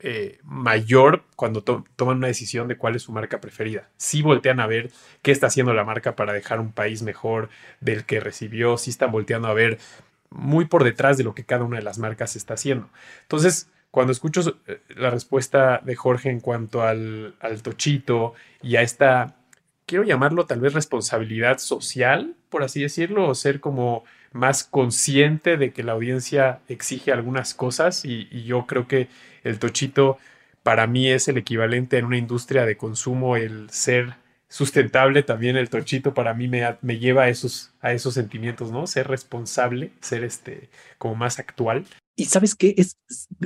eh, 0.00 0.38
mayor 0.44 1.24
cuando 1.34 1.62
toman 1.62 2.18
una 2.18 2.28
decisión 2.28 2.68
de 2.68 2.76
cuál 2.76 2.94
es 2.94 3.02
su 3.02 3.12
marca 3.12 3.40
preferida. 3.40 3.88
Si 3.96 4.22
voltean 4.22 4.60
a 4.60 4.68
ver 4.68 4.92
qué 5.22 5.32
está 5.32 5.48
haciendo 5.48 5.74
la 5.74 5.82
marca 5.82 6.14
para 6.14 6.32
dejar 6.32 6.60
un 6.60 6.70
país 6.70 7.02
mejor 7.02 7.48
del 7.80 8.04
que 8.04 8.20
recibió, 8.20 8.78
si 8.78 8.90
están 8.90 9.10
volteando 9.10 9.48
a 9.48 9.54
ver 9.54 9.78
muy 10.30 10.66
por 10.66 10.84
detrás 10.84 11.16
de 11.16 11.24
lo 11.24 11.34
que 11.34 11.44
cada 11.44 11.64
una 11.64 11.78
de 11.78 11.84
las 11.84 11.98
marcas 11.98 12.36
está 12.36 12.54
haciendo. 12.54 12.88
Entonces, 13.22 13.68
cuando 13.90 14.12
escucho 14.12 14.58
eh, 14.66 14.80
la 14.96 15.10
respuesta 15.10 15.80
de 15.84 15.96
Jorge 15.96 16.30
en 16.30 16.40
cuanto 16.40 16.82
al, 16.82 17.34
al 17.40 17.62
tochito 17.62 18.34
y 18.62 18.76
a 18.76 18.82
esta, 18.82 19.36
quiero 19.86 20.04
llamarlo 20.04 20.46
tal 20.46 20.60
vez 20.60 20.74
responsabilidad 20.74 21.58
social, 21.58 22.34
por 22.50 22.62
así 22.62 22.82
decirlo, 22.82 23.28
o 23.28 23.34
ser 23.34 23.60
como 23.60 24.04
más 24.32 24.64
consciente 24.64 25.56
de 25.56 25.72
que 25.72 25.82
la 25.82 25.92
audiencia 25.92 26.60
exige 26.68 27.12
algunas 27.12 27.54
cosas 27.54 28.04
y, 28.04 28.28
yo 28.44 28.66
creo 28.66 28.86
que 28.86 29.08
el 29.44 29.58
tochito 29.58 30.18
para 30.62 30.86
mí 30.86 31.10
es 31.10 31.28
el 31.28 31.38
equivalente 31.38 31.98
en 31.98 32.04
una 32.04 32.18
industria 32.18 32.66
de 32.66 32.76
consumo, 32.76 33.36
el 33.36 33.70
ser 33.70 34.14
sustentable, 34.48 35.22
también 35.22 35.56
el 35.56 35.68
tochito 35.68 36.14
para 36.14 36.34
mí 36.34 36.48
me, 36.48 36.76
me 36.80 36.98
lleva 36.98 37.24
a 37.24 37.28
esos, 37.28 37.72
a 37.80 37.92
esos 37.92 38.14
sentimientos, 38.14 38.72
¿no? 38.72 38.86
Ser 38.86 39.08
responsable, 39.08 39.92
ser 40.00 40.24
este 40.24 40.70
como 40.96 41.14
más 41.14 41.38
actual. 41.38 41.84
Y 42.16 42.24
sabes 42.24 42.54
qué 42.54 42.74
es 42.76 42.96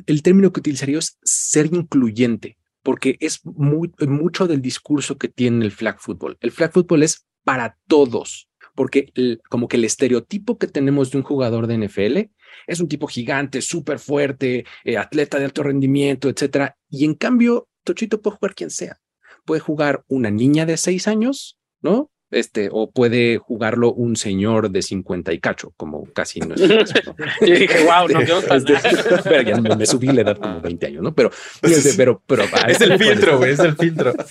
el 0.07 0.23
término 0.23 0.53
que 0.53 0.61
utilizaría 0.61 0.99
es 0.99 1.19
ser 1.23 1.67
incluyente, 1.67 2.57
porque 2.83 3.17
es 3.21 3.41
mucho 3.45 4.47
del 4.47 4.63
discurso 4.63 5.19
que 5.19 5.29
tiene 5.29 5.65
el 5.65 5.73
flag 5.73 5.99
football. 6.01 6.39
El 6.41 6.53
flag 6.53 6.73
football 6.73 7.03
es 7.03 7.27
para 7.45 7.79
todos, 7.89 8.49
porque 8.75 9.13
como 9.51 9.69
que 9.69 9.77
el 9.77 9.85
estereotipo 9.85 10.57
que 10.57 10.69
tenemos 10.69 11.11
de 11.11 11.19
un 11.19 11.25
jugador 11.25 11.67
de 11.67 11.79
NFL 11.79 12.31
es 12.67 12.81
un 12.81 12.89
tipo 12.89 13.07
gigante, 13.09 13.61
súper 13.61 13.99
fuerte, 13.99 14.65
eh, 14.85 14.97
atleta 14.97 15.39
de 15.39 15.47
alto 15.47 15.63
rendimiento, 15.63 16.29
etcétera. 16.29 16.77
Y 16.89 17.05
en 17.05 17.15
cambio, 17.15 17.69
Tochito 17.85 18.23
puede 18.23 18.37
jugar 18.37 18.55
quien 18.55 18.71
sea. 18.71 19.02
Puede 19.45 19.61
jugar 19.61 20.05
una 20.09 20.31
niña 20.31 20.67
de 20.67 20.77
seis 20.77 21.09
años, 21.09 21.59
¿no? 21.81 22.13
Este, 22.33 22.71
o 22.73 22.91
puede 22.91 23.37
jugarlo 23.37 23.93
un 23.93 24.17
señor 24.17 24.71
de 24.71 24.81
50 24.81 25.35
y 25.35 25.39
cacho, 25.39 25.75
como 25.77 26.07
casi 26.15 26.41
no 26.41 26.55
es. 26.55 26.61
Yo 27.41 27.55
dije, 27.55 27.85
wow, 27.85 28.09
no, 28.09 28.21
quedó 28.21 28.39
este, 28.39 28.75
pero 29.23 29.43
ya 29.43 29.61
me, 29.61 29.85
subí 29.85 30.07
la 30.07 30.23
edad 30.23 30.39
como 30.39 30.63
20 30.63 30.87
años, 30.87 31.03
¿no? 31.03 31.15
Pero, 31.15 31.31
este, 31.61 31.93
pero, 31.97 32.23
pero, 32.27 32.45
es 32.67 32.81
el 32.81 32.99
filtro, 32.99 33.37
güey, 33.37 33.53
es 33.53 33.61
el 33.61 33.77
filtro. 33.77 34.15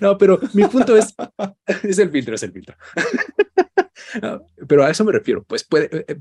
No, 0.00 0.16
pero 0.16 0.38
mi 0.52 0.64
punto 0.68 0.96
es, 0.96 1.14
es 1.82 1.98
el 1.98 2.10
filtro, 2.10 2.36
es 2.36 2.42
el 2.44 2.52
filtro. 2.52 2.76
pero 4.68 4.84
a 4.84 4.90
eso 4.90 5.04
me 5.04 5.10
refiero, 5.10 5.42
pues 5.42 5.64
puede, 5.64 5.86
eh, 5.86 6.04
eh, 6.06 6.16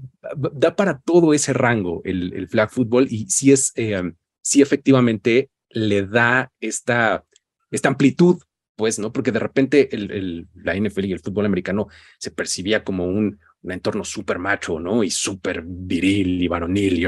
da 0.54 0.76
para 0.76 1.00
todo 1.00 1.36
ese 1.36 1.54
rango 1.54 2.02
el, 2.04 2.34
el 2.34 2.48
flag 2.48 2.72
football 2.72 3.08
y 3.12 3.30
si 3.30 3.52
es, 3.52 3.72
eh, 3.76 4.02
si 4.42 4.64
efectivamente 4.64 5.52
le 5.70 6.08
da 6.08 6.52
esta, 6.60 7.26
esta 7.74 7.90
amplitud 7.90 8.42
pues, 8.76 9.00
¿no? 9.00 9.12
Porque 9.12 9.32
de 9.32 9.40
repente 9.40 9.94
el, 9.96 10.48
la 10.56 10.76
NFL 10.76 11.06
y 11.06 11.12
el 11.12 11.20
fútbol 11.20 11.46
americano 11.46 11.88
se 12.18 12.32
percibía 12.32 12.84
como 12.84 13.06
un, 13.06 13.40
un 13.62 13.72
entorno 13.72 14.04
súper 14.04 14.40
macho, 14.40 14.80
¿no? 14.80 15.04
Y 15.04 15.12
súper 15.12 15.64
viril 15.66 16.42
y 16.42 16.48
varonil 16.48 17.00
y 17.00 17.06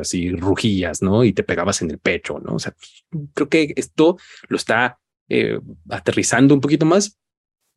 así 0.00 0.30
rugías, 0.30 1.02
¿no? 1.02 1.24
Y 1.24 1.32
te 1.32 1.42
pegabas 1.42 1.82
en 1.82 1.90
el 1.90 1.98
pecho, 1.98 2.38
¿no? 2.38 2.54
O 2.54 2.58
sea, 2.58 2.74
creo 3.34 3.48
que 3.48 3.72
esto 3.76 4.16
lo 4.48 4.56
está 4.56 4.98
eh, 5.28 5.58
aterrizando 5.90 6.54
un 6.54 6.60
poquito 6.60 6.86
más 6.86 7.18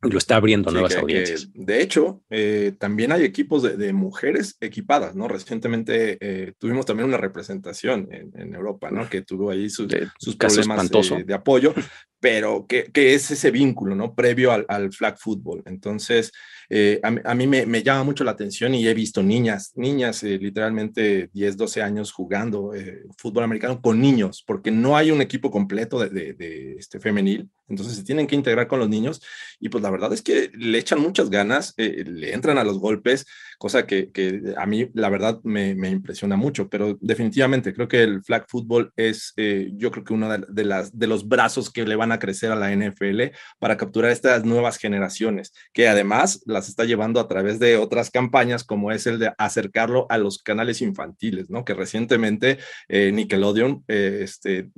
lo 0.02 0.18
está 0.18 0.36
abriendo 0.36 0.70
nuevas 0.70 0.96
audiencias. 0.96 1.48
de 1.54 1.80
hecho, 1.80 2.22
eh, 2.28 2.72
también 2.78 3.12
hay 3.12 3.22
equipos 3.24 3.62
de, 3.62 3.92
mujeres 3.92 4.56
equipadas, 4.60 5.14
¿no? 5.14 5.28
Recientemente 5.28 6.18
eh, 6.20 6.54
tuvimos 6.58 6.86
también 6.86 7.08
una 7.08 7.18
representación 7.18 8.08
en, 8.10 8.54
Europa, 8.54 8.90
¿no? 8.90 9.08
Que 9.08 9.22
tuvo 9.22 9.50
ahí 9.50 9.70
sus, 9.70 9.88
sus 10.18 10.36
problemas 10.36 10.90
eh, 10.92 11.24
de 11.24 11.34
apoyo, 11.34 11.72
pero 12.20 12.66
que, 12.66 12.84
que, 12.92 13.14
es 13.14 13.30
ese 13.30 13.50
vínculo, 13.50 13.94
¿no? 13.94 14.14
Previo 14.14 14.50
al, 14.50 14.66
al 14.68 14.92
flag 14.92 15.18
football. 15.18 15.62
Entonces, 15.66 16.32
eh, 16.74 17.00
a, 17.02 17.34
mí 17.34 17.46
me, 17.46 17.82
llama 17.82 18.02
mucho 18.02 18.24
la 18.24 18.30
atención 18.30 18.74
y 18.74 18.88
he 18.88 18.94
visto 18.94 19.22
niñas, 19.22 19.72
niñas 19.74 20.22
eh, 20.22 20.38
literalmente 20.38 21.28
10, 21.34 21.58
12 21.58 21.82
años 21.82 22.12
jugando 22.12 22.74
eh, 22.74 23.02
fútbol 23.18 23.44
americano 23.44 23.82
con 23.82 24.00
niños, 24.00 24.42
porque 24.46 24.70
no 24.70 24.96
hay 24.96 25.10
un 25.10 25.20
equipo 25.20 25.50
completo 25.50 25.98
de, 25.98 26.76
este 26.78 26.98
femenil, 26.98 27.50
entonces 27.68 27.96
se 27.96 28.04
tienen 28.04 28.26
que 28.26 28.36
integrar 28.36 28.68
con 28.68 28.78
los 28.78 28.88
niños 28.88 29.20
y 29.60 29.68
pues 29.68 29.82
la 29.82 29.90
verdad 29.90 30.14
es 30.14 30.22
que 30.22 30.50
le 30.54 30.78
echan 30.78 30.98
muchas 30.98 31.28
ganas, 31.28 31.74
le 31.76 32.32
entran 32.32 32.56
a 32.56 32.64
los 32.64 32.78
golpes, 32.78 33.26
cosa 33.58 33.86
que, 33.86 34.10
a 34.56 34.64
mí 34.64 34.88
la 34.94 35.10
verdad 35.10 35.40
me, 35.42 35.72
impresiona 35.90 36.36
mucho, 36.36 36.70
pero 36.70 36.96
definitivamente 37.02 37.74
creo 37.74 37.86
que 37.86 38.02
el 38.02 38.22
flag 38.22 38.46
football 38.48 38.92
es 38.96 39.34
yo 39.74 39.90
creo 39.90 40.04
que 40.04 40.14
uno 40.14 40.30
de, 40.38 40.64
las, 40.64 40.98
de 40.98 41.06
los 41.06 41.28
brazos 41.28 41.70
que 41.70 41.84
le 41.84 41.96
van 41.96 42.12
a 42.12 42.18
crecer 42.18 42.50
a 42.50 42.56
la 42.56 42.74
NFL 42.74 43.34
para 43.58 43.76
capturar 43.76 44.10
estas 44.10 44.44
nuevas 44.44 44.78
generaciones, 44.78 45.52
que 45.72 45.88
además 45.88 46.42
las 46.46 46.61
está 46.68 46.84
llevando 46.84 47.20
a 47.20 47.28
través 47.28 47.58
de 47.58 47.76
otras 47.76 48.10
campañas, 48.10 48.64
como 48.64 48.92
es 48.92 49.06
el 49.06 49.18
de 49.18 49.32
acercarlo 49.38 50.06
a 50.08 50.18
los 50.18 50.38
canales 50.38 50.80
infantiles, 50.82 51.50
¿no? 51.50 51.64
Que 51.64 51.74
recientemente 51.74 52.58
eh, 52.88 53.12
Nickelodeon 53.12 53.84
eh, 53.88 54.20
este, 54.22 54.70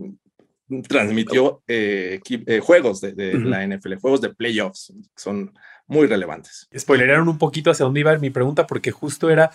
transmitió 0.88 1.62
eh, 1.68 2.20
juegos 2.62 3.00
de, 3.00 3.34
la 3.34 3.66
NFL, 3.66 3.94
juegos 3.96 4.20
de 4.20 4.34
playoffs, 4.34 4.92
son 5.16 5.52
muy 5.86 6.06
relevantes. 6.06 6.68
Spoileraron 6.76 7.28
un 7.28 7.38
poquito 7.38 7.70
hacia 7.70 7.84
dónde 7.84 8.00
iba 8.00 8.16
mi 8.18 8.30
pregunta, 8.30 8.66
porque 8.66 8.90
justo 8.90 9.30
era, 9.30 9.50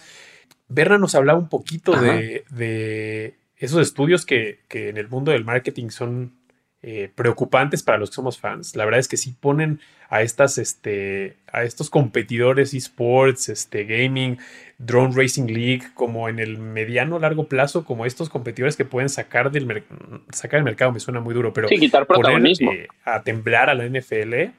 Berna 0.68 0.98
nos 0.98 1.16
hablaba 1.16 1.40
un 1.40 1.50
poquito 1.50 1.94
de, 1.94 3.36
esos 3.56 3.82
estudios 3.82 4.26
que, 4.26 4.62
que 4.70 4.90
en 4.90 4.98
el 4.98 5.10
mundo 5.10 5.32
del 5.32 5.44
marketing 5.44 5.90
son 5.90 6.39
eh, 6.82 7.12
preocupantes 7.14 7.84
para 7.84 7.98
los 7.98 8.10
que 8.10 8.16
somos 8.16 8.40
fans. 8.40 8.76
La 8.76 8.86
verdad 8.86 9.02
es 9.02 9.10
que 9.10 9.18
sí 9.18 9.36
ponen 9.38 9.82
a 10.10 10.22
estas, 10.22 10.58
este, 10.58 11.36
a 11.52 11.64
estos 11.64 11.90
competidores 11.90 12.74
esports, 12.74 13.50
este, 13.50 13.84
gaming, 13.84 14.38
drone 14.78 15.14
racing 15.14 15.48
league, 15.48 15.84
como 15.94 16.30
en 16.30 16.40
el 16.40 16.58
mediano 16.58 17.20
largo 17.20 17.48
plazo, 17.48 17.84
como 17.84 18.06
estos 18.06 18.30
competidores 18.30 18.78
que 18.78 18.86
pueden 18.86 19.10
sacar 19.10 19.52
del 19.52 19.84
sacar 20.32 20.60
el 20.60 20.64
mercado, 20.64 20.92
me 20.94 21.00
suena 21.00 21.20
muy 21.20 21.34
duro, 21.34 21.52
pero 21.52 21.68
quitar 21.68 22.08
protagonismo. 22.08 22.72
Eh, 22.72 22.88
a 23.04 23.24
temblar 23.24 23.70
a 23.70 23.74
la 23.74 23.86
NFL, 23.86 24.54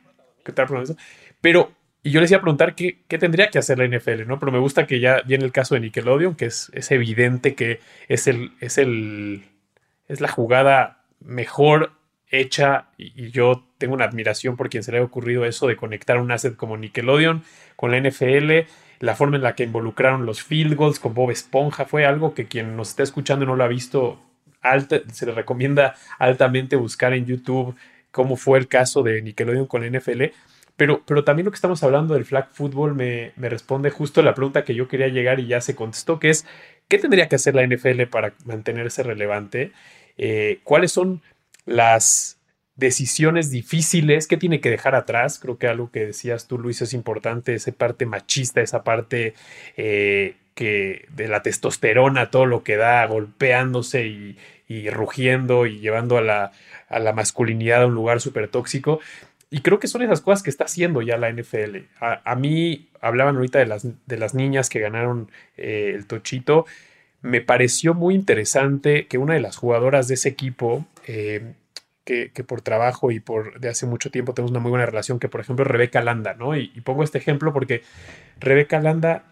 pero 1.41 1.73
y 2.03 2.11
yo 2.11 2.21
les 2.21 2.31
iba 2.31 2.39
a 2.39 2.43
preguntar 2.43 2.75
qué, 2.75 2.99
qué, 3.09 3.19
tendría 3.19 3.49
que 3.49 3.59
hacer 3.59 3.79
la 3.79 3.87
NFL, 3.87 4.27
¿no? 4.27 4.39
Pero 4.39 4.53
me 4.53 4.59
gusta 4.59 4.87
que 4.87 5.01
ya 5.01 5.21
viene 5.23 5.45
el 5.45 5.53
caso 5.53 5.75
de 5.75 5.83
Nickelodeon, 5.83 6.35
que 6.35 6.47
es, 6.47 6.71
es 6.75 6.91
evidente 6.91 7.55
que 7.55 7.81
es 8.09 8.27
el, 8.27 8.53
es 8.61 8.79
el, 8.79 9.43
es 10.09 10.21
la 10.21 10.29
jugada 10.29 11.05
mejor 11.21 11.93
hecha 12.31 12.87
y, 12.97 13.31
yo 13.31 13.65
tengo 13.79 13.95
una 13.95 14.05
admiración 14.05 14.57
por 14.57 14.69
quien 14.69 14.83
se 14.83 14.93
le 14.93 14.99
ha 14.99 15.03
ocurrido 15.03 15.45
eso 15.45 15.67
de 15.67 15.77
conectar 15.77 16.19
un 16.19 16.31
asset 16.33 16.57
como 16.57 16.77
Nickelodeon 16.77 17.43
con 17.77 17.91
la 17.91 17.99
NFL, 17.99 18.69
la 19.01 19.17
forma 19.17 19.37
en 19.37 19.43
la 19.43 19.55
que 19.55 19.65
involucraron 19.65 20.27
los 20.27 20.43
field 20.43 20.75
goals 20.75 20.99
con 20.99 21.15
Bob 21.15 21.31
Esponja 21.31 21.87
fue 21.87 22.05
algo 22.05 22.35
que 22.35 22.47
quien 22.47 22.77
nos 22.77 22.91
está 22.91 23.03
escuchando 23.03 23.47
no 23.47 23.57
lo 23.57 23.65
ha 23.65 23.69
visto, 23.69 24.21
se 25.13 25.27
le 25.27 25.33
recomienda 25.33 25.95
altamente 26.19 26.77
buscar 26.77 27.15
en 27.15 27.27
YouTube 27.27 27.75
cómo 28.11 28.37
fue 28.37 28.59
el 28.59 28.69
caso 28.69 29.03
de 29.03 29.23
Nickelodeon 29.23 29.67
con 29.67 29.83
la 29.83 29.99
NFL. 29.99 30.25
Pero, 30.77 31.03
pero 31.05 31.25
también 31.25 31.45
lo 31.45 31.51
que 31.51 31.57
estamos 31.57 31.83
hablando 31.83 32.15
del 32.15 32.25
flag 32.25 32.49
football 32.53 32.95
me, 32.95 33.33
responde 33.37 33.91
justo 33.91 34.23
la 34.23 34.35
pregunta 34.35 34.65
que 34.65 34.75
yo 34.75 34.89
quería 34.89 35.09
llegar 35.09 35.39
y 35.39 35.47
ya 35.47 35.61
se 35.61 35.75
contestó, 35.75 36.19
que 36.19 36.31
es, 36.31 36.47
¿qué 36.89 36.97
tendría 36.99 37.29
que 37.29 37.37
hacer 37.37 37.55
la 37.55 37.67
NFL 37.67 38.05
para 38.05 38.33
mantenerse 38.47 39.03
relevante? 39.03 39.73
Eh, 40.17 40.61
¿Cuáles 40.65 40.93
son 40.93 41.21
las 41.67 42.39
decisiones 42.77 43.51
difíciles 43.51 44.27
que 44.27 44.37
tiene 44.37 44.61
que 44.61 44.71
dejar 44.71 44.95
atrás. 44.95 45.39
Creo 45.39 45.59
que 45.59 45.69
algo 45.69 45.91
que 45.91 46.07
decías 46.07 46.49
tú, 46.49 46.59
Luis, 46.59 46.83
es 46.83 46.95
importante, 46.95 47.55
esa 47.55 47.71
parte 47.73 48.07
machista, 48.07 48.61
esa 48.61 48.83
parte 48.83 49.35
eh, 49.77 50.37
que 50.55 51.07
de 51.15 51.29
la 51.29 51.43
testosterona, 51.43 52.31
todo 52.31 52.47
lo 52.47 52.65
que 52.65 52.77
da, 52.77 53.07
golpeándose 53.07 54.07
y, 54.07 54.37
rugiendo 54.91 55.67
y 55.67 55.81
llevando 55.81 56.17
a 56.17 56.21
la, 56.21 56.53
a 56.89 56.99
la 57.01 57.13
masculinidad 57.13 57.83
a 57.83 57.87
un 57.87 57.95
lugar 57.95 58.21
súper 58.21 58.49
tóxico. 58.49 59.01
Y 59.51 59.63
creo 59.63 59.81
que 59.81 59.89
son 59.89 60.03
esas 60.03 60.21
cosas 60.21 60.45
que 60.45 60.51
está 60.51 60.65
haciendo 60.65 61.03
ya 61.03 61.17
la 61.17 61.31
NFL. 61.31 61.77
A, 61.99 62.35
mí 62.37 62.89
hablaban 63.01 63.35
ahorita 63.35 63.59
de 63.59 63.67
las, 63.67 63.85
de 64.07 64.17
las 64.17 64.33
niñas 64.33 64.69
que 64.69 64.79
ganaron 64.79 65.29
eh, 65.57 65.93
el 65.97 66.07
tochito. 66.07 66.67
Me 67.21 67.41
pareció 67.41 67.93
muy 67.93 68.15
interesante 68.15 69.09
que 69.09 69.19
una 69.19 69.35
de 69.35 69.41
las 69.41 69.57
jugadoras 69.57 70.07
de 70.07 70.15
ese 70.15 70.29
equipo, 70.29 70.87
eh, 71.13 71.55
que, 72.05 72.45
por 72.45 72.61
trabajo 72.61 73.11
y 73.11 73.21
por 73.21 73.61
de 73.61 73.69
hace 73.69 73.87
mucho 73.87 74.11
tiempo 74.11 74.35
tenemos 74.35 74.51
una 74.51 74.61
muy 74.61 74.71
buena 74.71 74.87
relación, 74.87 75.19
que 75.19 75.29
por 75.29 75.41
ejemplo 75.41 75.65
Rebeca 75.65 76.01
Landa, 76.03 76.35
¿no? 76.35 76.57
Y, 76.57 76.69
pongo 76.83 77.05
este 77.05 77.19
ejemplo 77.19 77.53
porque 77.53 77.83
Rebeca 78.39 78.81
Landa 78.81 79.25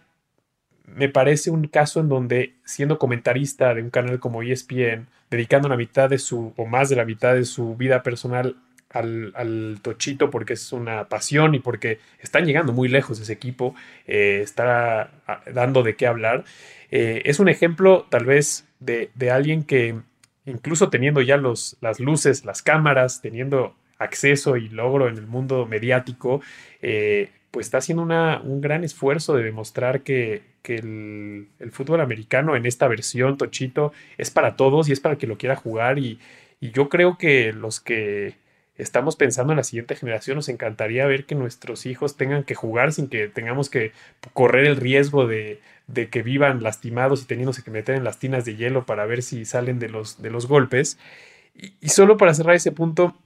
me 0.85 1.09
parece 1.09 1.51
un 1.51 1.67
caso 1.67 1.99
en 1.99 2.09
donde, 2.09 2.55
siendo 2.65 2.97
comentarista 2.97 3.73
de 3.73 3.83
un 3.83 3.89
canal 3.89 4.19
como 4.19 4.43
ESPN, 4.43 5.07
dedicando 5.29 5.69
la 5.69 5.77
mitad 5.77 6.09
de 6.09 6.19
su, 6.19 6.53
o 6.57 6.65
más 6.65 6.89
de 6.89 6.95
la 6.95 7.05
mitad 7.05 7.35
de 7.35 7.45
su 7.45 7.75
vida 7.75 8.01
personal 8.01 8.55
al, 8.89 9.79
Tochito 9.81 10.29
porque 10.31 10.53
es 10.53 10.71
una 10.71 11.07
pasión 11.07 11.55
y 11.55 11.59
porque 11.59 11.99
están 12.19 12.45
llegando 12.45 12.73
muy 12.73 12.87
lejos 12.87 13.19
ese 13.19 13.33
equipo, 13.33 13.75
eh, 14.07 14.41
está 14.43 15.11
ah, 15.27 15.41
dando 15.53 15.83
de 15.83 15.95
qué 15.95 16.07
hablar. 16.07 16.43
Eh, 16.91 17.21
es 17.25 17.39
un 17.39 17.49
ejemplo 17.49 18.07
tal 18.09 18.25
vez 18.25 18.65
de, 18.79 19.11
alguien 19.31 19.63
que 19.63 19.99
incluso 20.49 20.89
teniendo 20.89 21.21
ya 21.21 21.37
los, 21.37 21.77
las 21.81 21.99
luces, 21.99 22.45
las 22.45 22.61
cámaras, 22.61 23.21
teniendo 23.21 23.75
acceso 23.97 24.57
y 24.57 24.69
logro 24.69 25.07
en 25.09 25.17
el 25.17 25.27
mundo 25.27 25.65
mediático, 25.65 26.41
eh, 26.81 27.29
pues 27.51 27.67
está 27.67 27.79
haciendo 27.79 28.03
un 28.03 28.61
gran 28.61 28.83
esfuerzo 28.83 29.35
de 29.35 29.43
demostrar 29.43 30.01
que, 30.01 30.47
el, 30.63 31.47
fútbol 31.71 31.99
americano 31.99 32.55
en 32.55 32.67
esta 32.67 32.87
versión 32.87 33.37
Tochito 33.37 33.91
es 34.19 34.29
para 34.29 34.55
todos 34.55 34.87
y 34.87 34.91
es 34.91 34.99
para 34.99 35.13
el 35.13 35.19
que 35.19 35.25
lo 35.25 35.37
quiera 35.37 35.55
jugar. 35.55 35.97
Y 35.97 36.19
yo 36.61 36.89
creo 36.89 37.17
que 37.17 37.53
los 37.53 37.79
que 37.79 38.35
estamos 38.79 39.17
pensando 39.17 39.53
en 39.53 39.57
la 39.57 39.63
siguiente 39.63 39.95
generación, 39.95 40.37
nos 40.37 40.49
encantaría 40.49 41.05
ver 41.05 41.25
que 41.25 41.35
nuestros 41.35 41.85
hijos 41.85 42.15
tengan 42.15 42.43
que 42.43 42.55
jugar 42.55 42.93
sin 42.93 43.09
que 43.09 43.27
tengamos 43.27 43.69
que 43.69 43.91
correr 44.33 44.65
el 44.65 44.77
riesgo 44.77 45.27
de, 45.27 45.59
que 46.09 46.23
vivan 46.23 46.63
lastimados 46.63 47.21
y 47.21 47.25
teniéndose 47.25 47.61
que 47.61 47.71
meter 47.71 47.95
en 47.95 48.05
las 48.05 48.19
tinas 48.19 48.45
de 48.45 48.55
hielo 48.55 48.85
para 48.85 49.05
ver 49.05 49.21
si 49.21 49.43
salen 49.43 49.79
de 49.79 49.89
los, 49.89 50.21
de 50.21 50.31
los 50.31 50.47
golpes. 50.47 50.97
Y, 51.53 51.89
solo 51.89 52.15
para 52.17 52.33
cerrar 52.33 52.55
ese 52.55 52.71
punto, 52.71 53.17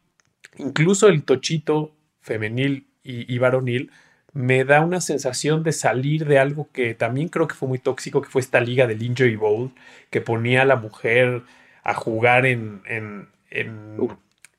incluso 0.57 1.07
el 1.07 1.23
tochito 1.23 1.91
femenil 2.21 2.87
y, 3.03 3.37
varonil 3.37 3.91
me 4.33 4.63
da 4.65 4.81
una 4.81 5.01
sensación 5.01 5.61
de 5.61 5.71
salir 5.71 6.25
de 6.25 6.39
algo 6.39 6.67
que 6.73 6.95
también 6.95 7.27
creo 7.27 7.47
que 7.47 7.53
fue 7.53 7.67
muy 7.67 7.77
tóxico, 7.77 8.23
que 8.23 8.29
fue 8.29 8.41
esta 8.41 8.59
liga 8.59 8.87
del 8.87 9.03
Injury 9.03 9.35
Bowl, 9.35 9.71
que 10.09 10.21
ponía 10.21 10.63
a 10.63 10.65
la 10.65 10.77
mujer 10.77 11.43
a 11.83 11.93
jugar 11.93 12.47
en, 12.47 12.81
en, 12.87 13.27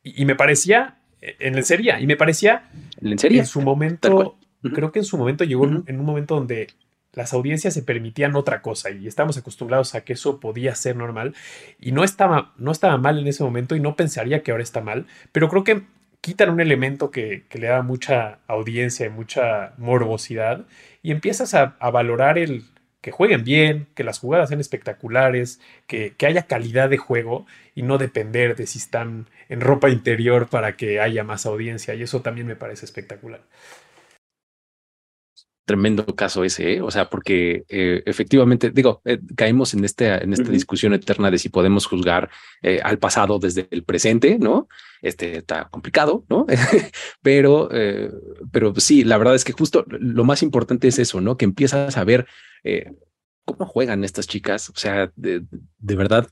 y, 0.04 0.24
me 0.26 0.36
parecía, 0.36 0.98
en 1.20 1.54
lencería, 1.54 1.98
y 1.98 2.06
me 2.06 2.16
parecía, 2.16 2.70
¿Lencería? 3.00 3.40
en 3.40 3.46
su 3.46 3.62
momento, 3.62 4.36
creo 4.62 4.92
que 4.92 4.98
en 5.00 5.04
su 5.04 5.16
momento 5.16 5.44
llegó 5.44 5.64
en 5.64 5.98
un 5.98 6.04
momento 6.04 6.34
donde 6.36 6.68
las 7.14 7.32
audiencias 7.32 7.72
se 7.74 7.82
permitían 7.82 8.36
otra 8.36 8.60
cosa 8.60 8.90
y 8.90 9.06
estamos 9.06 9.38
acostumbrados 9.38 9.94
a 9.94 10.02
que 10.02 10.12
eso 10.12 10.40
podía 10.40 10.74
ser 10.74 10.96
normal 10.96 11.34
y 11.80 11.92
no 11.92 12.04
estaba, 12.04 12.52
no 12.58 12.70
estaba 12.70 12.98
mal 12.98 13.18
en 13.18 13.26
ese 13.26 13.42
momento 13.42 13.76
y 13.76 13.80
no 13.80 13.96
pensaría 13.96 14.42
que 14.42 14.50
ahora 14.50 14.62
está 14.62 14.80
mal, 14.80 15.06
pero 15.32 15.48
creo 15.48 15.64
que 15.64 15.82
quitan 16.20 16.50
un 16.50 16.60
elemento 16.60 17.10
que, 17.10 17.44
le 17.52 17.66
da 17.66 17.82
mucha 17.82 18.38
audiencia 18.46 19.06
y 19.06 19.10
mucha 19.10 19.74
morbosidad 19.78 20.66
y 21.02 21.12
empiezas 21.12 21.54
a 21.54 21.76
valorar 21.90 22.38
el, 22.38 22.64
que 23.04 23.10
jueguen 23.10 23.44
bien, 23.44 23.86
que 23.94 24.02
las 24.02 24.18
jugadas 24.18 24.48
sean 24.48 24.62
espectaculares, 24.62 25.60
que, 25.86 26.14
haya 26.26 26.44
calidad 26.44 26.88
de 26.88 26.96
juego 26.96 27.44
y 27.74 27.82
no 27.82 27.98
depender 27.98 28.56
de 28.56 28.66
si 28.66 28.78
están 28.78 29.26
en 29.50 29.60
ropa 29.60 29.90
interior 29.90 30.48
para 30.48 30.74
que 30.74 31.00
haya 31.00 31.22
más 31.22 31.44
audiencia. 31.44 31.92
Y 31.94 32.02
eso 32.02 32.22
también 32.22 32.46
me 32.46 32.56
parece 32.56 32.86
espectacular 32.86 33.42
tremendo 35.64 36.04
caso 36.14 36.44
ese, 36.44 36.74
¿eh? 36.74 36.82
o 36.82 36.90
sea, 36.90 37.08
porque 37.08 37.64
eh, 37.68 38.02
efectivamente, 38.04 38.70
digo, 38.70 39.00
eh, 39.04 39.18
caemos 39.34 39.72
en, 39.74 39.84
este, 39.84 40.08
en 40.22 40.32
esta 40.32 40.50
discusión 40.50 40.92
eterna 40.92 41.30
de 41.30 41.38
si 41.38 41.48
podemos 41.48 41.86
juzgar 41.86 42.30
al 42.82 42.98
pasado 42.98 43.38
desde 43.38 43.68
el 43.70 43.82
presente, 43.84 44.38
¿no? 44.38 44.68
Este 45.00 45.38
está 45.38 45.68
complicado, 45.70 46.24
¿no? 46.28 46.46
pero, 47.22 47.68
pero 48.52 48.74
sí, 48.76 49.04
la 49.04 49.18
verdad 49.18 49.34
es 49.34 49.44
que 49.44 49.52
justo 49.52 49.84
lo 49.88 50.24
más 50.24 50.42
importante 50.42 50.88
es 50.88 50.98
eso, 50.98 51.20
¿no? 51.20 51.36
Que 51.36 51.44
empiezas 51.44 51.96
a 51.96 52.04
ver 52.04 52.26
cómo 53.44 53.66
juegan 53.66 54.04
estas 54.04 54.26
chicas, 54.26 54.70
o 54.70 54.76
sea, 54.76 55.12
de, 55.16 55.44
de 55.78 55.96
verdad, 55.96 56.28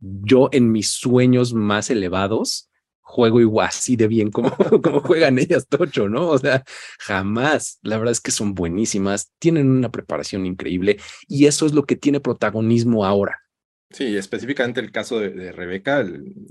yo 0.00 0.48
en 0.52 0.72
mis 0.72 0.88
sueños 0.88 1.54
más 1.54 1.90
elevados, 1.90 2.70
juego 3.12 3.40
igual 3.40 3.68
así 3.68 3.94
de 3.94 4.08
bien 4.08 4.30
como, 4.30 4.56
como 4.82 5.00
juegan 5.00 5.38
ellas, 5.38 5.68
Tocho, 5.68 6.08
¿no? 6.08 6.28
O 6.28 6.38
sea, 6.38 6.64
jamás. 6.98 7.78
La 7.82 7.98
verdad 7.98 8.12
es 8.12 8.20
que 8.20 8.30
son 8.30 8.54
buenísimas, 8.54 9.30
tienen 9.38 9.70
una 9.70 9.90
preparación 9.90 10.46
increíble 10.46 10.98
y 11.28 11.46
eso 11.46 11.66
es 11.66 11.74
lo 11.74 11.84
que 11.84 11.96
tiene 11.96 12.20
protagonismo 12.20 13.04
ahora. 13.04 13.38
Sí, 13.90 14.16
específicamente 14.16 14.80
el 14.80 14.90
caso 14.90 15.20
de, 15.20 15.52
Rebeca. 15.52 16.06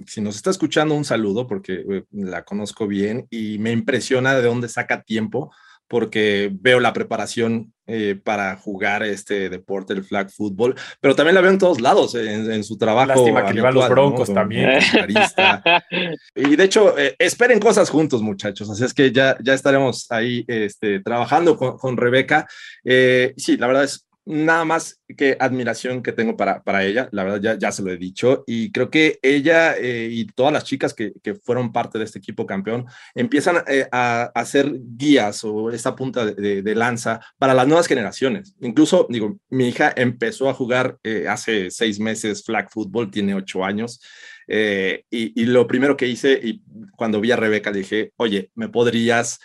si 0.06 0.22
nos 0.22 0.36
está 0.36 0.52
escuchando, 0.52 0.94
un 0.94 1.06
saludo 1.06 1.48
porque 1.48 1.84
eh, 1.90 2.04
la 2.12 2.44
conozco 2.44 2.88
bien 2.88 3.26
y 3.32 3.58
me 3.58 3.72
impresiona 3.72 4.36
de 4.36 4.44
dónde 4.44 4.70
saca 4.70 5.02
tiempo 5.02 5.52
porque 5.88 6.52
veo 6.54 6.80
la 6.80 6.94
preparación 6.94 7.74
eh, 7.92 8.16
para 8.16 8.56
jugar 8.56 9.04
este 9.04 9.50
deporte, 9.50 9.94
el 9.94 10.04
flag 10.04 10.32
football, 10.32 10.76
pero 11.00 11.16
también 11.16 11.36
la 11.36 11.42
veo 11.42 11.52
en 11.52 11.58
todos 11.58 11.82
lados, 11.82 12.16
en, 12.16 12.64
su 12.64 12.78
trabajo. 12.78 13.08
Lástima 13.08 13.46
que 13.46 13.54
los 13.54 13.90
broncos 13.90 14.34
también. 14.34 14.80
y 16.36 16.56
de 16.56 16.64
hecho, 16.64 16.98
eh, 16.98 17.16
esperen 17.20 17.60
cosas 17.60 17.90
juntos, 17.90 18.22
muchachos, 18.22 18.70
así 18.70 18.84
es 18.84 18.94
que 18.94 19.12
ya, 19.12 19.38
ya 19.44 19.54
estaremos 19.54 20.10
ahí 20.12 20.46
este, 20.48 21.00
trabajando 21.02 21.58
con, 21.58 21.78
con 21.78 21.98
Rebeca. 21.98 22.48
Eh, 22.84 23.34
sí, 23.38 23.58
la 23.58 23.68
verdad 23.68 23.84
es 23.84 24.06
nada 24.26 24.66
más 24.66 25.02
que 25.18 25.36
admiración 25.40 26.04
que 26.04 26.12
tengo 26.12 26.38
para, 26.38 26.62
para 26.64 26.86
ella, 26.86 27.10
la 27.12 27.24
verdad 27.24 27.42
ya, 27.42 27.58
ya 27.58 27.72
se 27.72 27.82
lo 27.82 27.92
he 27.92 27.98
dicho, 27.98 28.44
y 28.46 28.72
creo 28.72 28.90
que 28.90 29.20
ella 29.22 29.76
eh, 29.78 30.10
y 30.12 30.26
todas 30.26 30.54
las 30.54 30.64
chicas 30.64 30.94
que, 30.94 31.14
que, 31.24 31.36
fueron 31.36 31.72
parte 31.72 31.98
de 31.98 32.06
este 32.06 32.20
equipo 32.20 32.46
campeón 32.46 32.86
empiezan 33.16 33.64
eh, 33.68 33.88
a, 33.92 34.32
hacer 34.36 34.72
guías 34.80 35.44
o 35.44 35.72
esta 35.72 35.96
punta 35.96 36.26
de, 36.26 36.76
lanza 36.76 37.20
para 37.38 37.54
las 37.54 37.68
nuevas 37.68 37.88
generaciones. 37.88 38.56
Incluso, 38.62 39.08
digo, 39.10 39.38
mi 39.50 39.68
hija 39.68 39.92
empezó 39.96 40.50
a 40.50 40.54
jugar 40.54 40.98
eh, 41.04 41.28
hace 41.28 41.70
seis 41.72 42.00
meses 42.00 42.44
flag 42.44 42.70
football, 42.72 43.12
tiene 43.12 43.36
ocho 43.36 43.66
años, 43.66 44.00
y, 44.48 45.02
y, 45.10 45.46
lo 45.46 45.66
primero 45.66 45.96
que 45.96 46.08
hice, 46.08 46.34
y 46.44 46.62
cuando 46.98 47.22
vi 47.22 47.32
a 47.32 47.38
Rebeca, 47.38 47.72
dije, 47.72 48.12
oye, 48.18 48.52
¿me 48.56 48.68
podrías 48.68 49.40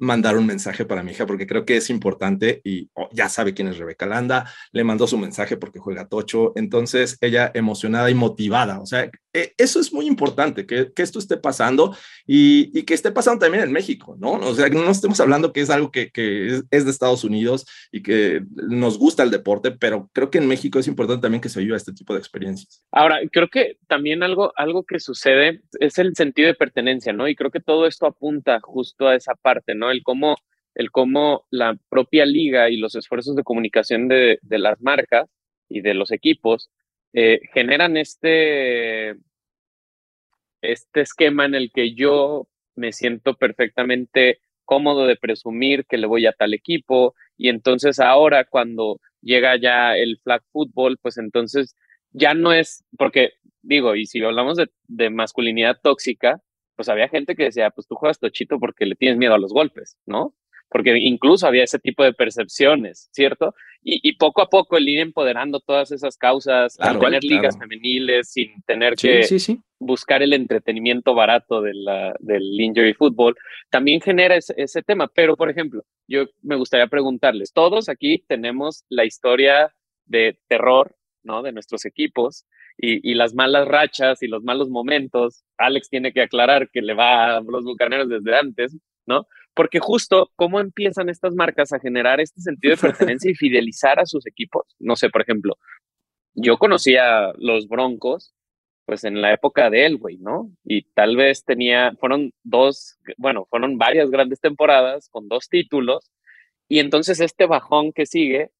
mandar 0.00 0.36
un 0.36 0.46
mensaje 0.46 0.84
para 0.84 1.02
mi 1.02 1.12
hija 1.12 1.26
porque 1.26 1.46
creo 1.46 1.64
que 1.64 1.76
es 1.76 1.90
importante 1.90 2.60
y 2.64 2.90
oh, 2.94 3.08
ya 3.12 3.28
sabe 3.28 3.54
quién 3.54 3.68
es 3.68 3.78
Rebeca 3.78 4.06
Landa, 4.06 4.50
le 4.72 4.82
mandó 4.82 5.06
su 5.06 5.18
mensaje 5.18 5.56
porque 5.56 5.78
juega 5.78 6.08
tocho, 6.08 6.52
entonces 6.56 7.18
ella 7.20 7.50
emocionada 7.54 8.10
y 8.10 8.14
motivada, 8.14 8.80
o 8.80 8.86
sea, 8.86 9.10
e, 9.32 9.52
eso 9.58 9.78
es 9.78 9.92
muy 9.92 10.06
importante, 10.06 10.66
que, 10.66 10.90
esto 10.96 11.18
esté 11.18 11.36
pasando 11.36 11.96
y, 12.26 12.82
que 12.84 12.94
esté 12.94 13.12
pasando 13.12 13.40
también 13.40 13.64
en 13.64 13.72
México, 13.72 14.16
¿no? 14.18 14.32
O 14.32 14.54
sea, 14.54 14.68
no 14.68 14.90
estemos 14.90 15.20
hablando 15.20 15.52
que 15.52 15.60
es 15.60 15.70
algo 15.70 15.90
que, 15.90 16.10
es, 16.70 16.84
de 16.84 16.90
Estados 16.90 17.24
Unidos 17.24 17.66
y 17.92 18.02
que 18.02 18.42
nos 18.50 18.98
gusta 18.98 19.22
el 19.22 19.30
deporte, 19.30 19.70
pero 19.70 20.10
creo 20.12 20.30
que 20.30 20.38
en 20.38 20.48
México 20.48 20.78
es 20.78 20.88
importante 20.88 21.22
también 21.22 21.40
que 21.40 21.48
se 21.48 21.60
viva 21.60 21.76
este 21.76 21.92
tipo 21.92 22.12
de 22.12 22.18
experiencias. 22.18 22.84
Ahora, 22.90 23.18
creo 23.30 23.48
que 23.48 23.78
también 23.86 24.22
algo, 24.22 24.52
algo 24.56 24.84
que 24.84 24.98
sucede 24.98 25.62
es 25.78 25.98
el 25.98 26.14
sentido 26.16 26.48
de 26.48 26.54
pertenencia, 26.54 27.12
¿no? 27.12 27.28
Y 27.28 27.36
creo 27.36 27.50
que 27.50 27.60
todo 27.60 27.86
esto 27.86 28.06
apunta 28.06 28.60
justo 28.60 29.08
a 29.08 29.14
esa 29.14 29.34
parte, 29.34 29.74
¿no? 29.74 29.89
El 29.90 30.02
cómo, 30.02 30.36
el 30.74 30.90
cómo 30.90 31.46
la 31.50 31.76
propia 31.88 32.26
liga 32.26 32.70
y 32.70 32.76
los 32.76 32.94
esfuerzos 32.94 33.36
de 33.36 33.42
comunicación 33.42 34.08
de, 34.08 34.38
las 34.42 34.80
marcas 34.80 35.28
y 35.68 35.80
de 35.80 35.94
los 35.94 36.12
equipos 36.12 36.70
eh, 37.12 37.40
generan 37.52 37.96
este, 37.96 39.16
este 40.62 41.00
esquema 41.00 41.44
en 41.44 41.54
el 41.54 41.70
que 41.72 41.94
yo 41.94 42.48
me 42.76 42.92
siento 42.92 43.34
perfectamente 43.34 44.40
cómodo 44.64 45.06
de 45.06 45.16
presumir 45.16 45.84
que 45.86 45.98
le 45.98 46.06
voy 46.06 46.26
a 46.26 46.32
tal 46.32 46.54
equipo 46.54 47.14
y 47.36 47.48
entonces 47.48 47.98
ahora 47.98 48.44
cuando 48.44 49.00
llega 49.20 49.56
ya 49.56 49.96
el 49.96 50.18
flag 50.22 50.42
football, 50.52 50.98
pues 51.02 51.18
entonces 51.18 51.76
ya 52.12 52.34
no 52.34 52.52
es, 52.52 52.84
porque 52.96 53.32
digo, 53.62 53.96
y 53.96 54.06
si 54.06 54.22
hablamos 54.22 54.56
de, 54.56 54.70
de 54.88 55.10
masculinidad 55.10 55.78
tóxica, 55.82 56.40
pues 56.80 56.88
había 56.88 57.10
gente 57.10 57.36
que 57.36 57.44
decía, 57.44 57.68
pues 57.68 57.86
tú 57.86 57.94
juegas 57.94 58.18
tochito 58.18 58.58
porque 58.58 58.86
le 58.86 58.94
tienes 58.94 59.18
miedo 59.18 59.34
a 59.34 59.38
los 59.38 59.52
golpes, 59.52 59.98
¿no? 60.06 60.34
Porque 60.70 60.96
incluso 60.96 61.46
había 61.46 61.62
ese 61.62 61.78
tipo 61.78 62.02
de 62.02 62.14
percepciones, 62.14 63.10
¿cierto? 63.12 63.54
Y, 63.82 64.14
poco 64.16 64.40
a 64.40 64.48
poco 64.48 64.78
el 64.78 64.88
ir 64.88 65.00
empoderando 65.00 65.60
todas 65.60 65.92
esas 65.92 66.16
causas, 66.16 66.80
al 66.80 66.98
tener 66.98 67.22
ligas 67.22 67.58
femeniles, 67.58 68.32
sin 68.32 68.62
tener 68.62 68.94
que 68.94 69.20
buscar 69.78 70.22
el 70.22 70.32
entretenimiento 70.32 71.14
barato 71.14 71.60
de 71.60 71.74
la, 71.74 72.14
del 72.18 72.58
injury 72.58 72.94
football, 72.94 73.36
también 73.68 74.00
genera 74.00 74.36
ese, 74.36 74.54
ese 74.56 74.82
tema. 74.82 75.06
Pero, 75.14 75.36
por 75.36 75.50
ejemplo, 75.50 75.84
yo 76.08 76.24
me 76.40 76.56
gustaría 76.56 76.86
preguntarles, 76.86 77.52
todos 77.52 77.90
aquí 77.90 78.24
tenemos 78.26 78.86
la 78.88 79.04
historia 79.04 79.74
de 80.06 80.38
terror, 80.48 80.96
¿no? 81.24 81.42
De 81.42 81.52
nuestros 81.52 81.84
equipos 81.84 82.46
y, 82.82 83.14
las 83.14 83.34
malas 83.34 83.68
rachas 83.68 84.22
y 84.22 84.28
los 84.28 84.42
malos 84.42 84.70
momentos. 84.70 85.44
Alex 85.58 85.90
tiene 85.90 86.12
que 86.12 86.22
aclarar 86.22 86.70
que 86.70 86.82
le 86.82 86.94
va 86.94 87.36
a 87.36 87.40
los 87.40 87.64
bucaneros 87.64 88.08
desde 88.08 88.36
antes, 88.36 88.76
¿no? 89.06 89.26
Porque 89.54 89.80
justo 89.80 90.30
cómo 90.36 90.60
empiezan 90.60 91.08
estas 91.08 91.34
marcas 91.34 91.72
a 91.72 91.80
generar 91.80 92.20
este 92.20 92.40
sentido 92.40 92.74
de 92.74 92.80
pertenencia 92.80 93.30
y 93.30 93.34
fidelizar 93.34 94.00
a 94.00 94.06
sus 94.06 94.26
equipos. 94.26 94.64
No 94.78 94.96
sé, 94.96 95.10
por 95.10 95.22
ejemplo, 95.22 95.58
yo 96.34 96.56
conocía 96.58 97.32
los 97.36 97.68
Broncos 97.68 98.34
pues 98.86 99.04
en 99.04 99.20
la 99.20 99.32
época 99.32 99.70
de 99.70 99.86
Elway, 99.86 100.16
¿no? 100.18 100.50
Y 100.64 100.82
tal 100.82 101.16
vez 101.16 101.44
tenía, 101.44 101.92
fueron 102.00 102.32
dos, 102.42 102.98
bueno, 103.18 103.46
fueron 103.48 103.78
varias 103.78 104.10
grandes 104.10 104.40
temporadas 104.40 105.08
con 105.10 105.28
dos 105.28 105.48
títulos, 105.48 106.10
y 106.66 106.80
entonces 106.80 107.20
este 107.20 107.46
bajón 107.46 107.92
que 107.92 108.04
sigue, 108.04 108.50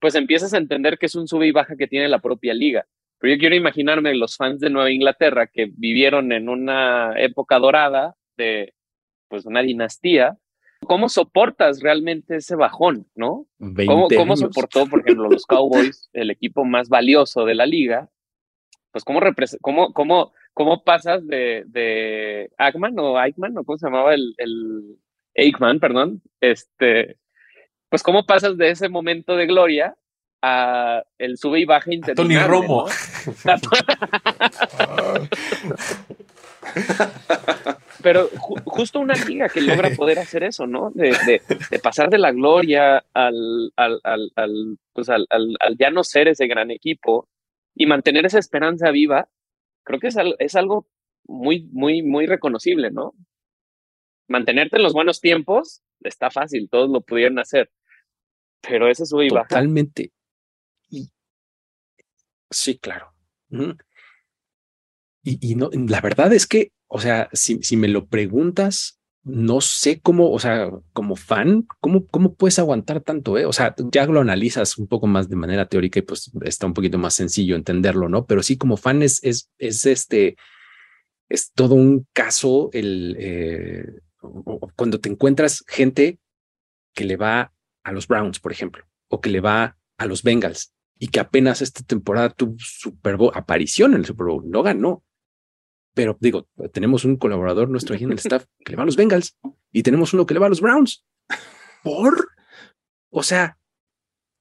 pues 0.00 0.14
empiezas 0.14 0.54
a 0.54 0.58
entender 0.58 0.96
que 0.96 1.06
es 1.06 1.16
un 1.16 1.26
sube 1.26 1.48
y 1.48 1.50
baja 1.50 1.74
que 1.76 1.88
tiene 1.88 2.08
la 2.08 2.20
propia 2.20 2.54
liga. 2.54 2.86
Pero 3.20 3.34
yo 3.34 3.38
quiero 3.38 3.54
imaginarme 3.54 4.14
los 4.14 4.36
fans 4.36 4.60
de 4.60 4.70
Nueva 4.70 4.90
Inglaterra 4.90 5.46
que 5.46 5.70
vivieron 5.70 6.32
en 6.32 6.48
una 6.48 7.12
época 7.18 7.58
dorada 7.58 8.16
de, 8.38 8.72
pues, 9.28 9.44
una 9.44 9.60
dinastía, 9.60 10.38
¿cómo 10.84 11.10
soportas 11.10 11.80
realmente 11.82 12.36
ese 12.36 12.56
bajón, 12.56 13.06
no? 13.14 13.46
¿Cómo, 13.86 14.08
¿Cómo, 14.08 14.36
soportó, 14.36 14.86
por 14.86 15.00
ejemplo, 15.00 15.28
los 15.28 15.44
Cowboys, 15.44 16.08
el 16.14 16.30
equipo 16.30 16.64
más 16.64 16.88
valioso 16.88 17.44
de 17.44 17.54
la 17.54 17.66
liga, 17.66 18.08
pues 18.90 19.04
cómo, 19.04 19.20
cómo, 19.60 19.92
cómo, 19.92 20.32
cómo 20.54 20.82
pasas 20.82 21.26
de, 21.26 21.64
de 21.66 22.50
Agman 22.56 22.98
o 22.98 23.22
Eichmann, 23.22 23.56
o 23.58 23.64
cómo 23.64 23.76
se 23.76 23.86
llamaba 23.86 24.14
el, 24.14 24.34
el 24.38 24.96
Eichmann, 25.34 25.78
perdón, 25.78 26.22
este, 26.40 27.18
pues 27.90 28.02
cómo 28.02 28.24
pasas 28.24 28.56
de 28.56 28.70
ese 28.70 28.88
momento 28.88 29.36
de 29.36 29.46
gloria 29.46 29.94
a 30.42 31.02
el 31.18 31.36
sube 31.36 31.60
y 31.60 31.64
baja 31.64 31.90
Tony 32.14 32.38
Romo. 32.38 32.86
Pero 38.02 38.28
justo 38.64 39.00
una 39.00 39.14
liga 39.14 39.48
que 39.48 39.60
logra 39.60 39.90
poder 39.90 40.18
hacer 40.18 40.42
eso, 40.42 40.66
¿no? 40.66 40.90
De, 40.94 41.10
de, 41.26 41.42
de 41.70 41.78
pasar 41.78 42.08
de 42.08 42.18
la 42.18 42.32
gloria 42.32 43.04
al, 43.12 43.72
al, 43.76 44.00
al, 44.04 44.32
al 44.36 44.78
pues 44.92 45.08
al, 45.10 45.26
al, 45.30 45.56
ya 45.78 45.90
no 45.90 46.02
ser 46.04 46.28
ese 46.28 46.46
gran 46.46 46.70
equipo 46.70 47.28
y 47.74 47.86
mantener 47.86 48.24
esa 48.26 48.38
esperanza 48.38 48.90
viva, 48.90 49.28
creo 49.84 50.00
que 50.00 50.08
es, 50.08 50.16
es 50.38 50.54
algo 50.54 50.88
muy, 51.26 51.68
muy, 51.72 52.02
muy 52.02 52.26
reconocible, 52.26 52.90
¿no? 52.90 53.14
Mantenerte 54.28 54.76
en 54.76 54.82
los 54.82 54.92
buenos 54.92 55.20
tiempos 55.20 55.82
está 56.02 56.30
fácil, 56.30 56.68
todos 56.70 56.88
lo 56.90 57.02
pudieron 57.02 57.38
hacer, 57.38 57.70
pero 58.60 58.88
ese 58.88 59.06
sube 59.06 59.26
y 59.26 59.30
baja. 59.30 59.48
Totalmente. 59.48 60.12
Sí, 62.50 62.78
claro. 62.78 63.14
y, 65.22 65.52
y, 65.52 65.54
no, 65.54 65.70
la 65.72 66.00
verdad 66.00 66.32
es 66.32 66.46
que, 66.46 66.72
o 66.88 67.00
sea, 67.00 67.28
si, 67.32 67.62
si 67.62 67.76
me 67.76 67.88
lo 67.88 68.06
preguntas, 68.06 69.00
no 69.22 69.60
sé 69.60 70.00
cómo, 70.00 70.30
o 70.30 70.38
sea, 70.38 70.70
como 70.92 71.14
fan, 71.14 71.66
cómo, 71.80 72.06
cómo 72.06 72.34
puedes 72.34 72.58
aguantar 72.58 73.02
tanto, 73.02 73.36
eh? 73.38 73.44
O 73.44 73.52
sea, 73.52 73.74
ya 73.92 74.06
lo 74.06 74.20
analizas 74.20 74.78
un 74.78 74.86
poco 74.88 75.06
más 75.06 75.28
de 75.28 75.36
manera 75.36 75.66
teórica 75.68 75.98
y 75.98 76.02
pues 76.02 76.30
está 76.42 76.66
un 76.66 76.74
poquito 76.74 76.98
más 76.98 77.14
sencillo 77.14 77.54
entenderlo, 77.54 78.08
¿no? 78.08 78.26
Pero 78.26 78.42
sí, 78.42 78.56
como 78.56 78.76
fan 78.76 79.02
es, 79.02 79.22
es, 79.22 79.50
es 79.58 79.86
este, 79.86 80.36
es 81.28 81.52
todo 81.52 81.74
un 81.74 82.06
caso 82.12 82.70
el, 82.72 83.16
eh, 83.18 83.86
cuando 84.74 85.00
te 85.00 85.10
encuentras 85.10 85.64
gente 85.68 86.18
que 86.94 87.04
le 87.04 87.16
va 87.16 87.52
a 87.84 87.92
los 87.92 88.08
Browns, 88.08 88.40
por 88.40 88.52
ejemplo, 88.52 88.84
o 89.08 89.20
que 89.20 89.30
le 89.30 89.40
va 89.40 89.76
a 89.98 90.06
los 90.06 90.22
Bengals 90.22 90.72
y 91.00 91.08
que 91.08 91.18
apenas 91.18 91.62
esta 91.62 91.82
temporada 91.82 92.28
tuvo 92.28 92.54
Super 92.58 93.16
Bowl, 93.16 93.32
aparición 93.34 93.94
en 93.94 94.00
el 94.00 94.06
Super 94.06 94.26
Bowl, 94.26 94.48
no 94.48 94.62
ganó, 94.62 95.02
pero 95.94 96.16
digo, 96.20 96.46
tenemos 96.72 97.04
un 97.04 97.16
colaborador 97.16 97.70
nuestro 97.70 97.94
aquí 97.94 98.04
en 98.04 98.12
el 98.12 98.18
staff 98.24 98.44
que 98.64 98.72
le 98.72 98.76
va 98.76 98.84
a 98.84 98.86
los 98.86 98.96
Bengals 98.96 99.36
y 99.72 99.82
tenemos 99.82 100.12
uno 100.12 100.26
que 100.26 100.34
le 100.34 100.40
va 100.40 100.46
a 100.46 100.50
los 100.50 100.60
Browns. 100.60 101.04
¿Por? 101.82 102.28
O 103.08 103.22
sea, 103.22 103.58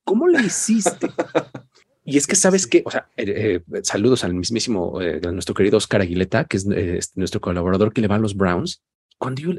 ¿cómo 0.03 0.27
le 0.27 0.41
hiciste? 0.41 1.07
Y 2.03 2.17
es 2.17 2.27
que 2.27 2.35
sabes 2.35 2.67
que, 2.67 2.83
o 2.85 2.91
sea, 2.91 3.07
eh, 3.15 3.61
eh, 3.71 3.81
saludos 3.83 4.23
al 4.23 4.33
mismísimo, 4.33 4.99
eh, 5.01 5.21
a 5.23 5.31
nuestro 5.31 5.55
querido 5.55 5.77
Oscar 5.77 6.01
Aguileta, 6.01 6.43
que 6.43 6.57
es 6.57 7.15
nuestro 7.15 7.39
colaborador 7.39 7.93
que 7.93 8.01
le 8.01 8.07
va 8.07 8.15
a 8.15 8.19
los 8.19 8.35
Browns. 8.35 8.83
Cuando 9.17 9.41
yo, 9.41 9.51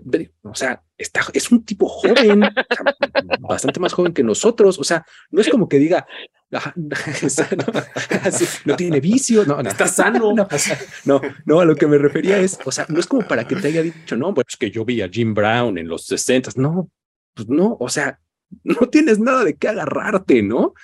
o 0.42 0.54
sea, 0.54 0.82
está, 0.98 1.20
es 1.32 1.50
un 1.50 1.64
tipo 1.64 1.88
joven, 1.88 2.40
bastante 3.40 3.78
más 3.78 3.92
joven 3.92 4.12
que 4.12 4.22
nosotros. 4.22 4.78
O 4.78 4.84
sea, 4.84 5.06
no 5.30 5.40
es 5.40 5.48
como 5.48 5.68
que 5.68 5.78
diga, 5.78 6.06
no, 8.64 8.76
tiene 8.76 9.00
vicio, 9.00 9.44
no, 9.44 9.60
está 9.60 9.86
sano. 9.86 10.34
No, 11.04 11.20
no, 11.44 11.60
a 11.60 11.64
lo 11.64 11.76
que 11.76 11.86
me 11.86 11.98
refería 11.98 12.38
es, 12.38 12.58
o 12.64 12.72
sea, 12.72 12.86
no 12.88 12.98
es 12.98 13.06
como 13.06 13.26
para 13.26 13.46
que 13.46 13.56
te 13.56 13.68
haya 13.68 13.82
dicho, 13.82 14.16
no, 14.16 14.34
pues 14.34 14.56
que 14.58 14.70
yo 14.70 14.84
vi 14.84 15.00
a 15.00 15.08
Jim 15.08 15.34
Brown 15.34 15.78
en 15.78 15.88
los 15.88 16.06
60, 16.06 16.50
no, 16.56 16.90
pues 17.34 17.48
no, 17.48 17.76
o 17.78 17.88
sea, 17.88 18.18
no 18.64 18.88
tienes 18.88 19.20
nada 19.20 19.44
de 19.44 19.56
qué 19.56 19.68
agarrarte, 19.68 20.42
¿no? 20.42 20.74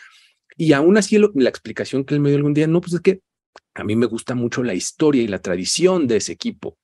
Y 0.57 0.73
aún 0.73 0.97
así 0.97 1.19
la 1.19 1.49
explicación 1.49 2.05
que 2.05 2.15
él 2.15 2.21
me 2.21 2.31
dio 2.31 2.39
algún 2.39 2.55
día, 2.55 2.67
no, 2.67 2.81
pues 2.81 2.95
es 2.95 3.01
que 3.01 3.21
a 3.75 3.85
mí 3.85 3.97
me 3.97 4.07
gusta 4.07 4.35
mucho 4.35 4.63
la 4.63 4.75
historia 4.75 5.23
y 5.23 5.29
la 5.29 5.41
tradición 5.41 6.07
de 6.07 6.17
ese 6.17 6.33
equipo. 6.33 6.79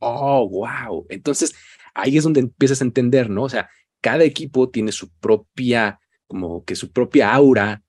Oh, 0.00 0.48
wow. 0.48 1.06
Entonces 1.08 1.54
ahí 1.94 2.18
es 2.18 2.24
donde 2.24 2.40
empiezas 2.40 2.80
a 2.80 2.84
entender, 2.84 3.30
¿no? 3.30 3.44
O 3.44 3.48
sea, 3.48 3.70
cada 4.00 4.24
equipo 4.24 4.68
tiene 4.68 4.92
su 4.92 5.10
propia, 5.10 6.00
como 6.26 6.64
que 6.64 6.76
su 6.76 6.92
propia 6.92 7.32
aura, 7.32 7.82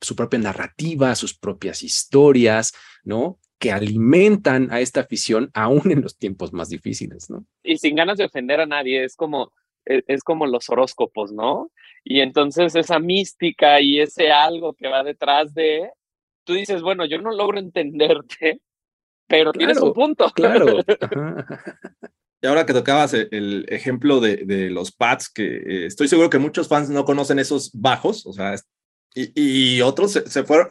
su 0.00 0.16
propia 0.16 0.38
narrativa, 0.38 1.14
sus 1.14 1.36
propias 1.36 1.82
historias, 1.82 2.74
¿no? 3.04 3.38
Que 3.58 3.72
alimentan 3.72 4.70
a 4.70 4.80
esta 4.80 5.00
afición 5.00 5.50
aún 5.54 5.90
en 5.90 6.02
los 6.02 6.16
tiempos 6.16 6.52
más 6.52 6.68
difíciles, 6.68 7.30
¿no? 7.30 7.44
Y 7.62 7.78
sin 7.78 7.96
ganas 7.96 8.18
de 8.18 8.24
ofender 8.24 8.60
a 8.60 8.66
nadie, 8.66 9.04
es 9.04 9.16
como, 9.16 9.52
e, 9.84 10.02
es, 10.06 10.22
como 10.22 10.46
los 10.46 10.68
horóscopos, 10.68 11.32
¿no? 11.32 11.70
Y 12.04 12.20
entonces 12.20 12.74
esa 12.74 12.98
mística 12.98 13.80
y 13.80 14.00
ese 14.00 14.30
algo 14.30 14.74
que 14.74 14.88
va 14.88 15.02
detrás 15.02 15.52
de, 15.54 15.90
tú 16.44 16.54
dices, 16.54 16.82
bueno, 16.82 17.04
yo 17.04 17.20
no 17.20 17.32
logro 17.32 17.58
entenderte, 17.58 18.60
pero 19.26 19.52
tienes 19.52 19.78
un 19.80 19.92
punto. 19.92 20.30
Claro. 20.34 20.78
Y 22.40 22.46
ahora 22.46 22.64
que 22.64 22.72
tocabas 22.72 23.14
el 23.14 23.66
ejemplo 23.68 24.20
de, 24.20 24.36
de 24.36 24.70
los 24.70 24.92
pads, 24.92 25.28
que 25.28 25.56
eh, 25.56 25.86
estoy 25.86 26.06
seguro 26.06 26.30
que 26.30 26.38
muchos 26.38 26.68
fans 26.68 26.88
no 26.88 27.04
conocen 27.04 27.40
esos 27.40 27.72
bajos, 27.72 28.26
o 28.26 28.32
sea, 28.32 28.54
y, 29.34 29.80
otros 29.80 30.12
se, 30.12 30.44
fueron, 30.44 30.68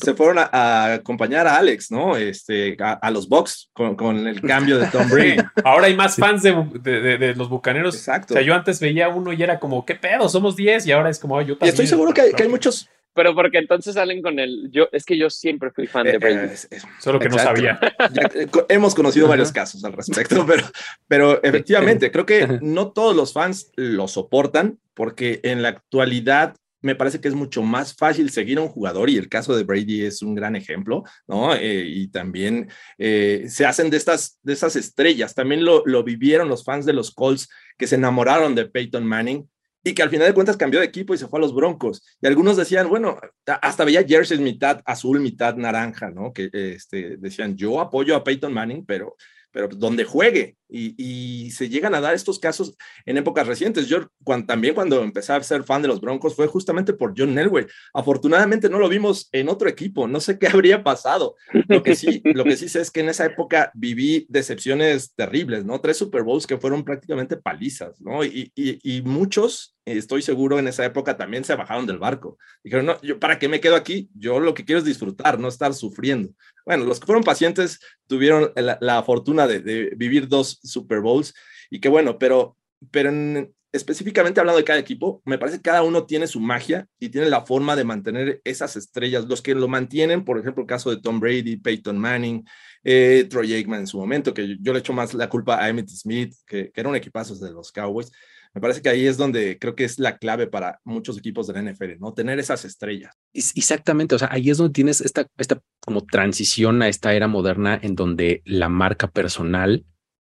se 0.00 0.14
fueron 0.14 0.38
a, 0.38 0.94
acompañar 0.94 1.46
a 1.46 1.56
Alex, 1.56 1.90
¿no? 1.90 2.16
Este, 2.16 2.76
a, 2.80 3.10
los 3.10 3.28
Bucks 3.28 3.70
con, 3.72 4.26
el 4.26 4.40
cambio 4.40 4.78
de 4.78 4.86
Tom 4.88 5.08
Brady. 5.08 5.36
Ahora 5.64 5.86
hay 5.86 5.94
más 5.94 6.16
fans 6.16 6.42
de, 6.42 6.52
de, 6.82 7.34
los 7.34 7.48
bucaneros. 7.48 7.94
Exacto. 7.94 8.34
O 8.34 8.36
sea, 8.36 8.42
yo 8.42 8.54
antes 8.54 8.80
veía 8.80 9.08
uno 9.08 9.32
y 9.32 9.42
era 9.42 9.58
como, 9.58 9.84
¿qué 9.84 9.94
pedo? 9.94 10.28
Somos 10.28 10.56
10 10.56 10.86
y 10.86 10.92
ahora 10.92 11.10
es 11.10 11.18
como, 11.18 11.40
yo 11.40 11.56
también. 11.56 11.66
Y 11.66 11.68
estoy 11.70 11.86
seguro 11.86 12.12
que 12.12 12.20
hay, 12.22 12.48
muchos. 12.48 12.88
Pero 13.14 13.34
porque 13.34 13.58
entonces 13.58 13.94
salen 13.94 14.22
con 14.22 14.38
el. 14.38 14.70
Yo, 14.70 14.88
es 14.92 15.04
que 15.04 15.16
yo 15.16 15.30
siempre 15.30 15.70
fui 15.70 15.86
fan 15.86 16.04
de 16.04 16.12
eh, 16.12 16.18
Brady. 16.18 16.54
Solo 17.00 17.18
que 17.18 17.28
no 17.28 17.38
sabía. 17.38 17.80
Eh, 18.34 18.46
hemos 18.68 18.94
conocido 18.94 19.28
varios 19.28 19.52
casos 19.52 19.84
al 19.84 19.92
respecto, 19.92 20.44
pero, 20.46 20.64
pero 21.08 21.42
efectivamente, 21.42 22.10
creo 22.10 22.26
que 22.26 22.46
no 22.60 22.92
todos 22.92 23.14
los 23.16 23.32
fans 23.32 23.72
lo 23.76 24.08
soportan, 24.08 24.78
porque 24.94 25.40
en 25.42 25.62
la 25.62 25.68
actualidad 25.68 26.56
me 26.86 26.94
parece 26.94 27.20
que 27.20 27.28
es 27.28 27.34
mucho 27.34 27.62
más 27.62 27.94
fácil 27.94 28.30
seguir 28.30 28.58
a 28.58 28.62
un 28.62 28.68
jugador 28.68 29.10
y 29.10 29.16
el 29.16 29.28
caso 29.28 29.56
de 29.56 29.64
Brady 29.64 30.04
es 30.04 30.22
un 30.22 30.34
gran 30.34 30.56
ejemplo, 30.56 31.02
¿no? 31.26 31.54
Eh, 31.54 31.84
y 31.86 32.08
también 32.08 32.70
eh, 32.96 33.46
se 33.48 33.66
hacen 33.66 33.90
de 33.90 33.96
estas, 33.96 34.38
de 34.42 34.52
estas 34.52 34.76
estrellas. 34.76 35.34
También 35.34 35.64
lo, 35.64 35.82
lo 35.84 36.04
vivieron 36.04 36.48
los 36.48 36.64
fans 36.64 36.86
de 36.86 36.92
los 36.92 37.10
Colts 37.10 37.48
que 37.76 37.86
se 37.86 37.96
enamoraron 37.96 38.54
de 38.54 38.66
Peyton 38.66 39.04
Manning 39.04 39.48
y 39.82 39.94
que 39.94 40.02
al 40.02 40.10
final 40.10 40.28
de 40.28 40.34
cuentas 40.34 40.56
cambió 40.56 40.80
de 40.80 40.86
equipo 40.86 41.14
y 41.14 41.18
se 41.18 41.26
fue 41.26 41.38
a 41.38 41.42
los 41.42 41.54
Broncos. 41.54 42.02
Y 42.22 42.26
algunos 42.26 42.56
decían, 42.56 42.88
bueno, 42.88 43.18
hasta 43.60 43.84
veía 43.84 44.04
jerseys 44.04 44.40
mitad 44.40 44.80
azul, 44.84 45.20
mitad 45.20 45.56
naranja, 45.56 46.10
¿no? 46.10 46.32
Que 46.32 46.48
este, 46.52 47.16
decían, 47.18 47.56
yo 47.56 47.80
apoyo 47.80 48.16
a 48.16 48.24
Peyton 48.24 48.52
Manning, 48.52 48.84
pero 48.86 49.16
pero 49.56 49.68
donde 49.68 50.04
juegue. 50.04 50.58
Y, 50.68 51.50
se 51.50 51.68
llegan 51.68 51.94
a 51.94 52.00
dar 52.00 52.14
estos 52.14 52.38
casos 52.38 52.76
en 53.04 53.16
épocas 53.16 53.46
recientes. 53.46 53.86
Yo 53.86 54.08
también 54.46 54.74
cuando 54.74 55.02
empecé 55.02 55.32
a 55.32 55.42
ser 55.42 55.62
fan 55.64 55.82
de 55.82 55.88
los 55.88 56.00
Broncos 56.00 56.34
fue 56.34 56.46
justamente 56.46 56.92
por 56.92 57.14
John 57.16 57.38
Elway. 57.38 57.66
Afortunadamente 57.94 58.68
no 58.68 58.78
lo 58.78 58.88
vimos 58.88 59.28
en 59.32 59.48
otro 59.48 59.68
equipo, 59.68 60.08
no 60.08 60.20
sé 60.20 60.38
qué 60.38 60.48
habría 60.52 60.82
pasado. 60.82 61.36
Lo 61.68 61.82
que 61.82 61.94
sí, 61.94 62.20
lo 62.24 62.44
que 62.44 62.56
sí 62.56 62.68
sé 62.68 62.80
es 62.80 62.90
que 62.90 63.00
en 63.00 63.08
esa 63.08 63.26
época 63.26 63.70
viví 63.74 64.26
decepciones 64.28 65.14
terribles, 65.14 65.64
¿no? 65.64 65.80
Tres 65.80 65.98
Super 65.98 66.22
Bowls 66.22 66.46
que 66.46 66.58
fueron 66.58 66.84
prácticamente 66.84 67.36
palizas, 67.36 68.00
¿no? 68.00 68.24
Y, 68.24 68.52
y 68.54 69.02
muchos, 69.02 69.76
estoy 69.84 70.22
seguro, 70.22 70.58
en 70.58 70.68
esa 70.68 70.84
época 70.84 71.16
también 71.16 71.44
se 71.44 71.54
bajaron 71.54 71.86
del 71.86 71.98
barco. 71.98 72.38
Dijeron, 72.62 72.86
no, 72.86 73.00
yo, 73.02 73.18
¿para 73.20 73.38
qué 73.38 73.48
me 73.48 73.60
quedo 73.60 73.76
aquí? 73.76 74.10
Yo 74.14 74.40
lo 74.40 74.54
que 74.54 74.64
quiero 74.64 74.80
es 74.80 74.84
disfrutar, 74.84 75.38
no 75.38 75.48
estar 75.48 75.74
sufriendo. 75.74 76.32
Bueno, 76.64 76.84
los 76.84 76.98
que 76.98 77.06
fueron 77.06 77.22
pacientes 77.22 77.78
tuvieron 78.08 78.52
la, 78.56 79.02
fortuna 79.04 79.46
de, 79.46 79.92
vivir 79.96 80.26
dos 80.26 80.55
Super 80.62 81.00
Bowls 81.00 81.34
y 81.70 81.80
qué 81.80 81.88
bueno, 81.88 82.18
pero, 82.18 82.56
pero 82.90 83.08
en, 83.10 83.54
específicamente 83.72 84.40
hablando 84.40 84.58
de 84.58 84.64
cada 84.64 84.78
equipo, 84.78 85.22
me 85.24 85.38
parece 85.38 85.58
que 85.58 85.62
cada 85.62 85.82
uno 85.82 86.06
tiene 86.06 86.26
su 86.26 86.40
magia 86.40 86.86
y 86.98 87.10
tiene 87.10 87.28
la 87.28 87.42
forma 87.42 87.76
de 87.76 87.84
mantener 87.84 88.40
esas 88.44 88.76
estrellas. 88.76 89.26
Los 89.26 89.42
que 89.42 89.54
lo 89.54 89.68
mantienen, 89.68 90.24
por 90.24 90.38
ejemplo, 90.38 90.62
el 90.62 90.68
caso 90.68 90.90
de 90.90 91.00
Tom 91.00 91.20
Brady, 91.20 91.56
Peyton 91.56 91.98
Manning, 91.98 92.44
eh, 92.84 93.26
Troy 93.28 93.54
Aikman 93.54 93.80
en 93.80 93.86
su 93.86 93.98
momento, 93.98 94.34
que 94.34 94.56
yo 94.60 94.72
le 94.72 94.80
echo 94.80 94.92
más 94.92 95.14
la 95.14 95.28
culpa 95.28 95.62
a 95.62 95.68
Emmett 95.68 95.88
Smith, 95.88 96.34
que, 96.46 96.70
que 96.70 96.80
era 96.80 96.88
un 96.88 96.96
equipazo 96.96 97.34
de 97.36 97.52
los 97.52 97.70
Cowboys. 97.72 98.10
Me 98.54 98.60
parece 98.60 98.80
que 98.80 98.88
ahí 98.88 99.06
es 99.06 99.18
donde 99.18 99.58
creo 99.58 99.74
que 99.74 99.84
es 99.84 99.98
la 99.98 100.16
clave 100.16 100.46
para 100.46 100.80
muchos 100.82 101.18
equipos 101.18 101.46
de 101.46 101.52
la 101.52 101.70
NFL, 101.70 101.98
¿no? 101.98 102.14
Tener 102.14 102.38
esas 102.38 102.64
estrellas. 102.64 103.14
Exactamente, 103.34 104.14
o 104.14 104.18
sea, 104.18 104.28
ahí 104.32 104.48
es 104.48 104.56
donde 104.56 104.72
tienes 104.72 105.02
esta, 105.02 105.26
esta 105.36 105.60
como 105.80 106.06
transición 106.06 106.80
a 106.80 106.88
esta 106.88 107.12
era 107.12 107.28
moderna 107.28 107.78
en 107.82 107.94
donde 107.96 108.40
la 108.46 108.70
marca 108.70 109.08
personal 109.08 109.84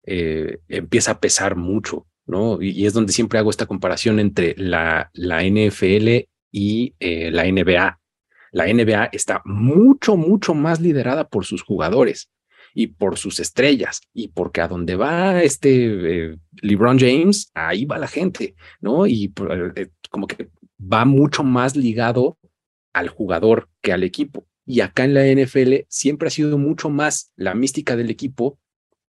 eh, 0.07 0.59
empieza 0.69 1.13
a 1.13 1.21
pesar 1.21 1.57
mucho, 1.57 2.07
¿no? 2.27 2.61
Y, 2.61 2.87
es 2.87 2.93
donde 2.93 3.13
siempre 3.13 3.39
hago 3.39 3.51
esta 3.51 3.67
comparación 3.67 4.19
entre 4.19 4.55
la, 4.57 5.11
la 5.13 5.43
NFL 5.43 6.27
y 6.51 6.95
eh, 7.01 7.31
la 7.31 7.45
NBA. 7.45 8.01
La 8.53 8.73
NBA 8.73 9.07
está 9.07 9.43
mucho, 9.45 10.17
mucho 10.17 10.55
más 10.55 10.81
liderada 10.81 11.29
por 11.29 11.45
sus 11.45 11.63
jugadores 11.63 12.31
y 12.75 12.89
por 12.89 13.19
sus 13.19 13.41
estrellas 13.41 14.01
y 14.13 14.29
porque 14.29 14.61
a 14.61 14.69
donde 14.69 14.97
va 14.97 15.43
este 15.43 16.29
eh, 16.31 16.37
LeBron 16.63 16.99
James, 16.99 17.51
ahí 17.55 17.85
va 17.85 17.99
la 17.99 18.09
gente, 18.09 18.55
¿no? 18.81 19.07
Y 19.07 19.33
eh, 19.77 19.89
como 20.11 20.27
que 20.27 20.51
va 20.81 21.05
mucho 21.05 21.43
más 21.43 21.77
ligado 21.77 22.39
al 22.93 23.09
jugador 23.09 23.69
que 23.81 23.93
al 23.93 24.03
equipo. 24.03 24.47
Y 24.67 24.81
acá 24.81 25.05
en 25.05 25.15
la 25.15 25.27
NFL 25.27 25.87
siempre 25.89 26.29
ha 26.29 26.31
sido 26.31 26.59
mucho 26.59 26.91
más 26.91 27.33
la 27.37 27.55
mística 27.55 27.97
del 27.97 28.11
equipo 28.11 28.59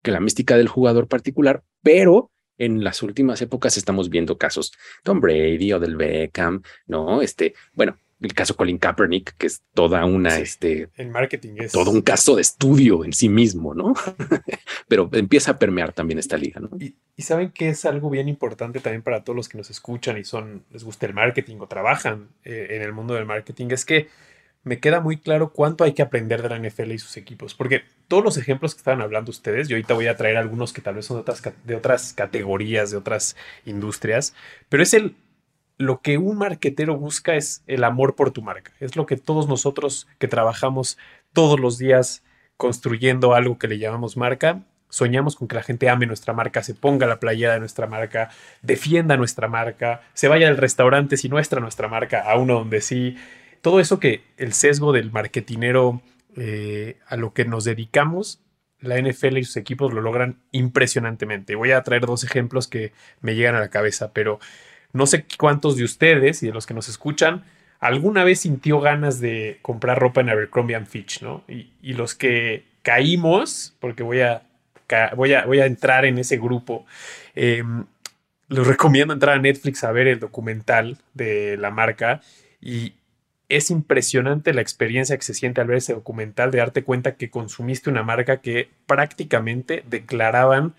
que 0.05 0.13
la 0.13 0.21
mística 0.21 0.57
del 0.57 0.69
jugador 0.69 1.09
particular, 1.09 1.65
pero 1.83 2.31
en 2.59 2.85
las 2.85 3.03
últimas 3.03 3.43
épocas 3.43 3.77
estamos 3.77 4.11
viendo 4.11 4.39
casos 4.39 4.73
Tom 5.03 5.21
Brady 5.21 5.73
o 5.73 5.81
del 5.81 5.97
Beckham, 5.97 6.63
¿no? 6.87 7.23
Este, 7.23 7.55
bueno, 7.73 7.97
el 8.21 8.35
caso 8.35 8.55
Colin 8.55 8.79
Kaepernick, 8.79 9.37
que 9.37 9.47
es 9.47 9.63
toda 9.75 10.05
una, 10.05 10.39
este, 10.39 10.89
en 10.97 11.11
marketing 11.11 11.55
es 11.59 11.73
todo 11.73 11.91
un 11.91 12.03
caso 12.03 12.37
de 12.37 12.43
estudio 12.43 13.05
en 13.05 13.13
sí 13.13 13.29
mismo, 13.29 13.75
¿no? 13.75 13.95
Pero 14.89 15.09
empieza 15.13 15.53
a 15.53 15.59
permear 15.59 15.93
también 15.93 16.19
esta 16.19 16.37
liga, 16.37 16.61
¿no? 16.61 16.71
Y, 16.79 16.95
saben 17.23 17.51
que 17.51 17.71
es 17.71 17.85
algo 17.87 18.11
bien 18.11 18.29
importante 18.29 18.81
también 18.81 19.03
para 19.03 19.25
todos 19.25 19.37
los 19.37 19.49
que 19.49 19.57
nos 19.57 19.71
escuchan 19.71 20.19
y 20.19 20.25
son, 20.25 20.65
les 20.71 20.85
gusta 20.85 21.07
el 21.07 21.15
marketing 21.15 21.57
o 21.61 21.67
trabajan 21.67 22.29
eh, 22.45 22.69
en 22.71 22.83
el 22.83 22.93
mundo 22.93 23.15
del 23.15 23.25
marketing, 23.25 23.69
es 23.71 23.85
que 23.85 24.09
me 24.65 24.81
queda 24.81 25.01
muy 25.01 25.19
claro 25.19 25.53
cuánto 25.53 25.85
hay 25.85 25.93
que 25.93 26.03
aprender 26.03 26.43
de 26.43 26.49
la 26.49 26.59
NFL 26.59 26.93
y 26.93 26.99
sus 26.99 27.17
equipos, 27.17 27.55
porque 27.55 27.85
todos 28.09 28.25
los 28.25 28.37
ejemplos 28.37 28.75
que 28.75 28.79
estaban 28.79 29.03
hablando 29.03 29.31
ustedes, 29.31 29.69
yo 29.69 29.77
ahorita 29.77 29.95
voy 29.95 30.07
a 30.07 30.17
traer 30.17 30.37
algunos 30.37 30.73
que 30.73 30.83
tal 30.83 30.97
vez 30.97 31.07
son 31.07 31.25
de 31.65 31.75
otras, 31.75 32.13
categorías, 32.13 32.91
de 32.91 32.97
otras 32.97 33.37
industrias, 33.65 34.35
pero 34.69 34.83
es 34.83 34.95
el 34.95 35.15
lo 35.77 36.01
que 36.01 36.19
un 36.19 36.39
marquetero 36.39 36.97
busca 36.97 37.35
es 37.35 37.65
el 37.67 37.83
amor 37.83 38.15
por 38.15 38.31
tu 38.31 38.43
marca. 38.43 38.71
Es 38.79 38.95
lo 38.95 39.07
que 39.07 39.17
todos 39.17 39.49
nosotros 39.49 40.07
que 40.19 40.29
trabajamos 40.29 40.99
todos 41.33 41.59
los 41.59 41.79
días 41.79 42.23
construyendo 42.57 43.35
algo 43.35 43.59
que 43.59 43.67
le 43.67 43.79
llamamos 43.79 44.17
marca, 44.17 44.63
soñamos 44.89 45.35
con 45.35 45.49
que 45.49 45.57
la 45.57 45.65
gente 45.65 45.89
ame 45.89 46.07
nuestra 46.07 46.33
marca, 46.33 46.63
se 46.63 46.75
ponga 46.75 47.09
la 47.09 47.19
playera 47.19 47.55
de 47.55 47.59
nuestra 47.59 47.89
marca, 47.89 48.31
defienda 48.63 49.17
nuestra 49.17 49.49
marca, 49.49 50.03
se 50.13 50.29
vaya 50.29 50.47
al 50.47 50.57
restaurante 50.57 51.17
si 51.17 51.29
nuestra 51.29 51.61
nuestra 51.61 51.89
marca, 51.89 52.21
a 52.21 52.37
uno 52.37 52.55
donde 52.55 52.81
sí. 52.81 53.17
Todo 53.65 53.81
eso 53.81 53.99
que 53.99 54.21
el 54.37 54.53
sesgo 54.53 54.93
del 54.93 55.11
marketinero 55.11 56.03
eh, 56.37 56.99
a 57.07 57.17
lo 57.17 57.33
que 57.33 57.47
nos 57.47 57.65
dedicamos, 57.65 58.43
la 58.79 59.01
NFL 59.01 59.39
y 59.39 59.45
sus 59.45 59.57
equipos 59.57 59.91
lo 59.95 60.03
logran 60.03 60.37
impresionantemente. 60.53 61.55
Voy 61.55 61.71
a 61.71 61.83
traer 61.83 62.05
dos 62.05 62.25
ejemplos 62.25 62.69
que 62.69 62.93
me 63.23 63.35
llegan 63.35 63.55
a 63.55 63.61
la 63.61 63.71
cabeza, 63.71 64.13
pero 64.13 64.39
no 64.93 65.07
sé 65.07 65.25
cuántos 65.39 65.79
de 65.79 65.85
ustedes 65.85 66.43
y 66.43 66.49
de 66.49 66.53
los 66.53 66.67
que 66.67 66.75
nos 66.75 66.91
escuchan 66.91 67.43
alguna 67.81 68.23
vez 68.23 68.41
sintió 68.41 68.81
ganas 68.81 69.19
de 69.19 69.61
comprar 69.63 69.99
ropa 69.99 70.21
en 70.21 70.29
Abercrombie 70.29 70.79
Fitch, 70.85 71.23
¿no? 71.23 71.43
Y, 71.49 71.95
los 71.95 72.15
que 72.15 72.67
caímos, 72.83 73.75
porque 73.81 74.03
voy 74.03 74.21
a, 74.21 74.43
voy 75.17 75.33
a, 75.33 75.47
voy 75.47 75.61
a 75.61 75.65
entrar 75.67 76.05
en 76.05 76.19
ese 76.19 76.37
grupo, 76.37 76.85
em, 77.35 77.87
les 78.49 78.67
recomiendo 78.67 79.15
entrar 79.15 79.39
a 79.39 79.41
Netflix 79.41 79.85
a 79.85 79.93
ver 79.93 80.07
el 80.07 80.21
documental 80.21 80.99
de 81.15 81.57
la 81.57 81.71
marca 81.71 82.21
y 82.61 82.93
es 83.57 83.71
impresionante 83.71 84.53
la 84.53 84.61
experiencia 84.61 85.17
que 85.17 85.23
se 85.23 85.35
siente 85.35 85.61
al 85.61 85.69
ver 85.69 85.79
ese 85.79 85.95
documental 85.95 86.51
de 86.51 86.59
darte 86.59 86.83
cuenta 86.83 87.17
que 87.17 87.31
consumiste 87.31 87.91
una 87.91 88.03
marca 88.03 88.41
que 88.41 88.69
prácticamente 88.87 89.85
declaraban 89.89 90.75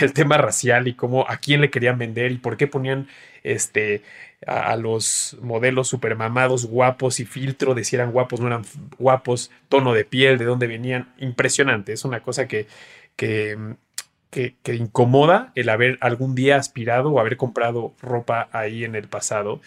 el 0.00 0.12
tema 0.12 0.36
racial 0.36 0.88
y 0.88 0.94
cómo 0.94 1.24
a 1.28 1.38
quién 1.38 1.60
le 1.60 1.70
querían 1.70 1.98
vender 1.98 2.32
y 2.32 2.38
por 2.38 2.56
qué 2.56 2.66
ponían 2.66 3.08
este, 3.42 4.02
a, 4.46 4.76
los 4.76 5.36
modelos 5.40 5.88
supermamados 5.88 6.66
guapos 6.66 7.20
y 7.20 7.24
filtro 7.24 7.74
de 7.74 7.84
si 7.84 7.96
eran 7.96 8.12
guapos, 8.12 8.40
no 8.40 8.46
eran 8.48 8.64
guapos, 8.98 9.50
tono 9.68 9.92
de 9.92 10.04
piel, 10.04 10.38
de 10.38 10.44
dónde 10.44 10.66
venían. 10.66 11.12
Impresionante. 11.18 11.92
Es 11.92 12.04
una 12.04 12.20
cosa 12.20 12.46
que, 12.46 12.66
que, 13.16 13.56
que, 14.30 14.56
que 14.62 14.74
incomoda 14.74 15.52
el 15.54 15.68
haber 15.68 15.96
algún 16.00 16.34
día 16.34 16.56
aspirado 16.56 17.10
o 17.10 17.20
haber 17.20 17.36
comprado 17.36 17.94
ropa 18.02 18.48
ahí 18.52 18.84
en 18.84 18.94
el 18.96 19.08
pasado. 19.08 19.60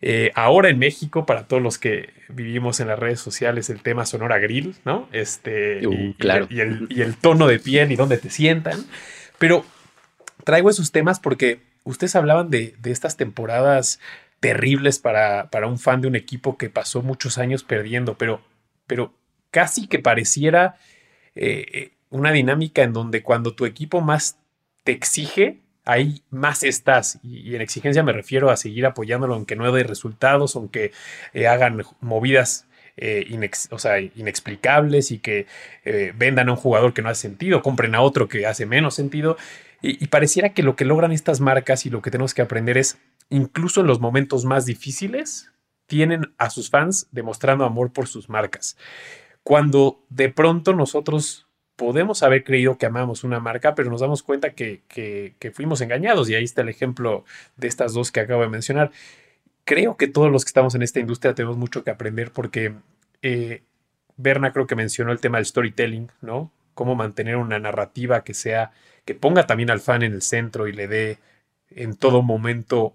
Eh, 0.00 0.30
ahora 0.34 0.68
en 0.68 0.78
México, 0.78 1.24
para 1.26 1.46
todos 1.46 1.62
los 1.62 1.78
que 1.78 2.10
vivimos 2.28 2.80
en 2.80 2.88
las 2.88 2.98
redes 2.98 3.20
sociales, 3.20 3.70
el 3.70 3.80
tema 3.80 4.06
Sonora 4.06 4.38
Grill, 4.38 4.74
¿no? 4.84 5.08
Este, 5.12 5.86
uh, 5.86 6.14
claro. 6.18 6.46
y, 6.50 6.60
el, 6.60 6.86
y, 6.90 7.00
el, 7.02 7.16
tono 7.16 7.46
de 7.46 7.58
piel 7.58 7.92
y 7.92 7.96
dónde 7.96 8.18
te 8.18 8.30
sientan. 8.30 8.84
Pero 9.38 9.64
traigo 10.44 10.70
esos 10.70 10.92
temas 10.92 11.20
porque 11.20 11.60
ustedes 11.84 12.16
hablaban 12.16 12.50
de, 12.50 12.74
estas 12.84 13.16
temporadas 13.16 14.00
terribles 14.40 14.98
para, 14.98 15.48
para, 15.50 15.66
un 15.66 15.78
fan 15.78 16.00
de 16.02 16.08
un 16.08 16.16
equipo 16.16 16.58
que 16.58 16.68
pasó 16.68 17.02
muchos 17.02 17.38
años 17.38 17.64
perdiendo, 17.64 18.18
pero, 18.18 18.42
pero 18.86 19.14
casi 19.50 19.86
que 19.86 19.98
pareciera 19.98 20.76
eh, 21.34 21.92
una 22.10 22.30
dinámica 22.30 22.82
en 22.82 22.92
donde 22.92 23.22
cuando 23.22 23.54
tu 23.54 23.64
equipo 23.64 24.00
más 24.00 24.38
te 24.84 24.92
exige, 24.92 25.63
ahí 25.84 26.22
más 26.30 26.62
estás. 26.62 27.18
Y, 27.22 27.54
en 27.54 27.60
exigencia 27.60 28.02
me 28.02 28.12
refiero 28.12 28.50
a 28.50 28.56
seguir 28.56 28.86
apoyándolo 28.86 29.34
aunque 29.34 29.56
no 29.56 29.70
dé 29.72 29.84
resultados, 29.84 30.56
aunque 30.56 30.92
eh, 31.32 31.46
hagan 31.46 31.82
movidas 32.00 32.66
eh, 32.96 33.26
inexplicables 34.14 35.10
y 35.10 35.18
que 35.18 35.46
vendan 36.14 36.48
a 36.48 36.52
un 36.52 36.56
jugador 36.56 36.94
que 36.94 37.02
no 37.02 37.08
hace 37.08 37.22
sentido, 37.22 37.60
compren 37.62 37.94
a 37.94 38.00
otro 38.00 38.28
que 38.28 38.46
hace 38.46 38.66
menos 38.66 38.94
sentido. 38.94 39.36
Y, 39.86 40.06
pareciera 40.06 40.54
que 40.54 40.62
lo 40.62 40.76
que 40.76 40.86
logran 40.86 41.12
estas 41.12 41.40
marcas 41.40 41.84
y 41.84 41.90
lo 41.90 42.00
que 42.00 42.10
tenemos 42.10 42.32
que 42.32 42.40
aprender 42.40 42.78
es, 42.78 42.96
incluso 43.28 43.82
en 43.82 43.86
los 43.86 44.00
momentos 44.00 44.46
más 44.46 44.64
difíciles, 44.64 45.52
tienen 45.86 46.32
a 46.38 46.48
sus 46.48 46.70
fans 46.70 47.06
demostrando 47.12 47.66
amor 47.66 47.92
por 47.92 48.08
sus 48.08 48.30
marcas. 48.30 48.78
Cuando 49.42 50.02
de 50.08 50.30
pronto 50.30 50.72
nosotros 50.72 51.43
podemos 51.76 52.22
haber 52.22 52.44
creído 52.44 52.78
que 52.78 52.86
amamos 52.86 53.24
una 53.24 53.40
marca, 53.40 53.74
pero 53.74 53.90
nos 53.90 54.00
damos 54.00 54.22
cuenta 54.22 54.50
que, 54.50 54.82
que, 54.88 55.50
fuimos 55.52 55.80
engañados. 55.80 56.28
Y 56.30 56.34
ahí 56.34 56.44
está 56.44 56.62
el 56.62 56.68
ejemplo 56.68 57.24
de 57.56 57.68
estas 57.68 57.94
dos 57.94 58.12
que 58.12 58.20
acabo 58.20 58.42
de 58.42 58.48
mencionar. 58.48 58.90
Creo 59.64 59.96
que 59.96 60.08
todos 60.08 60.30
los 60.30 60.44
que 60.44 60.50
estamos 60.50 60.74
en 60.74 60.82
esta 60.82 61.00
industria 61.00 61.34
tenemos 61.34 61.56
mucho 61.56 61.84
que 61.84 61.90
aprender 61.90 62.30
porque 62.30 62.74
eh, 63.22 63.62
Berna 64.16 64.52
creo 64.52 64.66
que 64.66 64.76
mencionó 64.76 65.12
el 65.12 65.20
tema 65.20 65.38
del 65.38 65.46
storytelling, 65.46 66.10
¿no? 66.20 66.52
Cómo 66.74 66.94
mantener 66.94 67.36
una 67.36 67.58
narrativa 67.58 68.24
que 68.24 68.34
sea 68.34 68.72
que 69.04 69.14
ponga 69.14 69.46
también 69.46 69.70
al 69.70 69.80
fan 69.80 70.02
en 70.02 70.12
el 70.12 70.22
centro 70.22 70.66
y 70.68 70.72
le 70.72 70.88
dé 70.88 71.18
en 71.70 71.96
todo 71.96 72.22
momento 72.22 72.94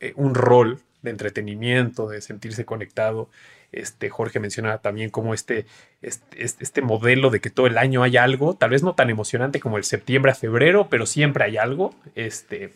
eh, 0.00 0.12
un 0.16 0.34
rol 0.34 0.80
de 1.02 1.10
entretenimiento, 1.10 2.08
de 2.08 2.20
sentirse 2.20 2.64
conectado. 2.64 3.28
Este, 3.74 4.08
Jorge 4.08 4.40
mencionaba 4.40 4.78
también 4.78 5.10
como 5.10 5.34
este, 5.34 5.66
este, 6.02 6.44
este, 6.62 6.82
modelo 6.82 7.30
de 7.30 7.40
que 7.40 7.50
todo 7.50 7.66
el 7.66 7.76
año 7.76 8.02
hay 8.02 8.16
algo, 8.16 8.54
tal 8.54 8.70
vez 8.70 8.82
no 8.82 8.94
tan 8.94 9.10
emocionante 9.10 9.60
como 9.60 9.78
el 9.78 9.84
septiembre 9.84 10.32
a 10.32 10.34
febrero, 10.34 10.88
pero 10.88 11.06
siempre 11.06 11.44
hay 11.44 11.56
algo. 11.56 11.94
Este, 12.14 12.72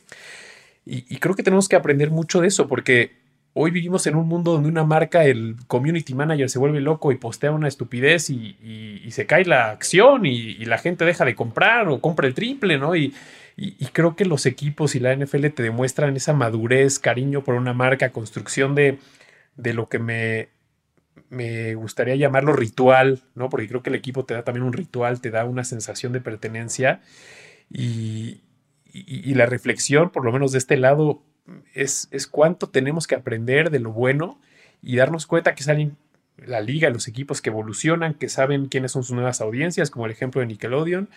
y, 0.91 1.19
creo 1.19 1.35
que 1.35 1.43
tenemos 1.43 1.69
que 1.69 1.77
aprender 1.77 2.11
mucho 2.11 2.41
de 2.41 2.49
eso, 2.49 2.67
porque 2.67 3.13
hoy 3.53 3.71
vivimos 3.71 4.07
en 4.07 4.17
un 4.17 4.27
mundo 4.27 4.53
donde 4.53 4.71
una 4.71 4.85
marca, 4.85 5.25
el 5.25 5.57
community 5.67 6.15
manager 6.15 6.49
se 6.49 6.59
vuelve 6.59 6.81
loco 6.81 7.13
y 7.13 7.17
postea 7.17 7.53
una 7.53 7.69
estupidez 7.69 8.31
y, 8.31 8.57
se 9.11 9.27
cae 9.27 9.45
la 9.45 9.71
acción 9.71 10.25
y, 10.25 10.65
la 10.65 10.79
gente 10.79 11.05
deja 11.05 11.27
de 11.27 11.35
comprar 11.35 11.89
o 11.89 12.01
compra 12.01 12.27
el 12.27 12.35
triple, 12.35 12.79
¿no? 12.79 12.97
Y, 12.97 13.15
creo 13.93 14.17
que 14.17 14.25
los 14.25 14.47
equipos 14.47 14.95
y 14.95 15.01
la 15.01 15.15
NFL 15.15 15.49
te 15.49 15.63
demuestran 15.63 16.17
esa 16.17 16.33
madurez, 16.33 16.99
cariño 16.99 17.45
por 17.45 17.55
una 17.55 17.75
marca, 17.75 18.11
construcción 18.11 18.75
de, 18.75 18.99
lo 19.57 19.89
que 19.91 19.99
me, 19.99 20.49
me 21.29 21.75
gustaría 21.75 22.17
llamarlo 22.17 22.53
ritual, 22.53 23.23
¿no? 23.35 23.49
Porque 23.49 23.69
creo 23.69 23.83
que 23.83 23.91
el 23.91 23.97
equipo 23.97 24.25
te 24.25 24.35
da 24.35 24.45
también 24.45 24.65
un 24.65 24.73
ritual, 24.73 25.21
te 25.21 25.31
da 25.31 25.45
una 25.45 25.65
sensación 25.65 26.13
de 26.13 26.21
pertenencia 26.21 27.01
y, 27.71 28.43
la 29.35 29.47
reflexión, 29.47 30.11
por 30.11 30.25
lo 30.25 30.33
menos 30.33 30.53
de 30.53 30.59
este 30.59 30.77
lado, 30.77 31.23
es, 31.75 32.09
cuánto 32.31 32.69
tenemos 32.69 33.07
que 33.07 33.15
aprender 33.15 33.71
de 33.71 33.79
lo 33.79 33.93
bueno 33.93 34.41
y 34.83 34.97
darnos 34.97 35.27
cuenta 35.27 35.55
que 35.55 35.63
salen 35.63 35.97
la 36.37 36.61
liga, 36.61 36.91
los 36.91 37.09
equipos 37.09 37.41
que 37.41 37.51
evolucionan, 37.51 38.15
que 38.15 38.29
saben 38.29 38.67
quiénes 38.67 38.93
son 38.93 39.05
sus 39.05 39.15
nuevas 39.15 39.41
audiencias, 39.41 39.91
como 39.91 40.07
el 40.07 40.13
ejemplo 40.13 40.41
de 40.41 40.47
Nickelodeon, 40.47 41.09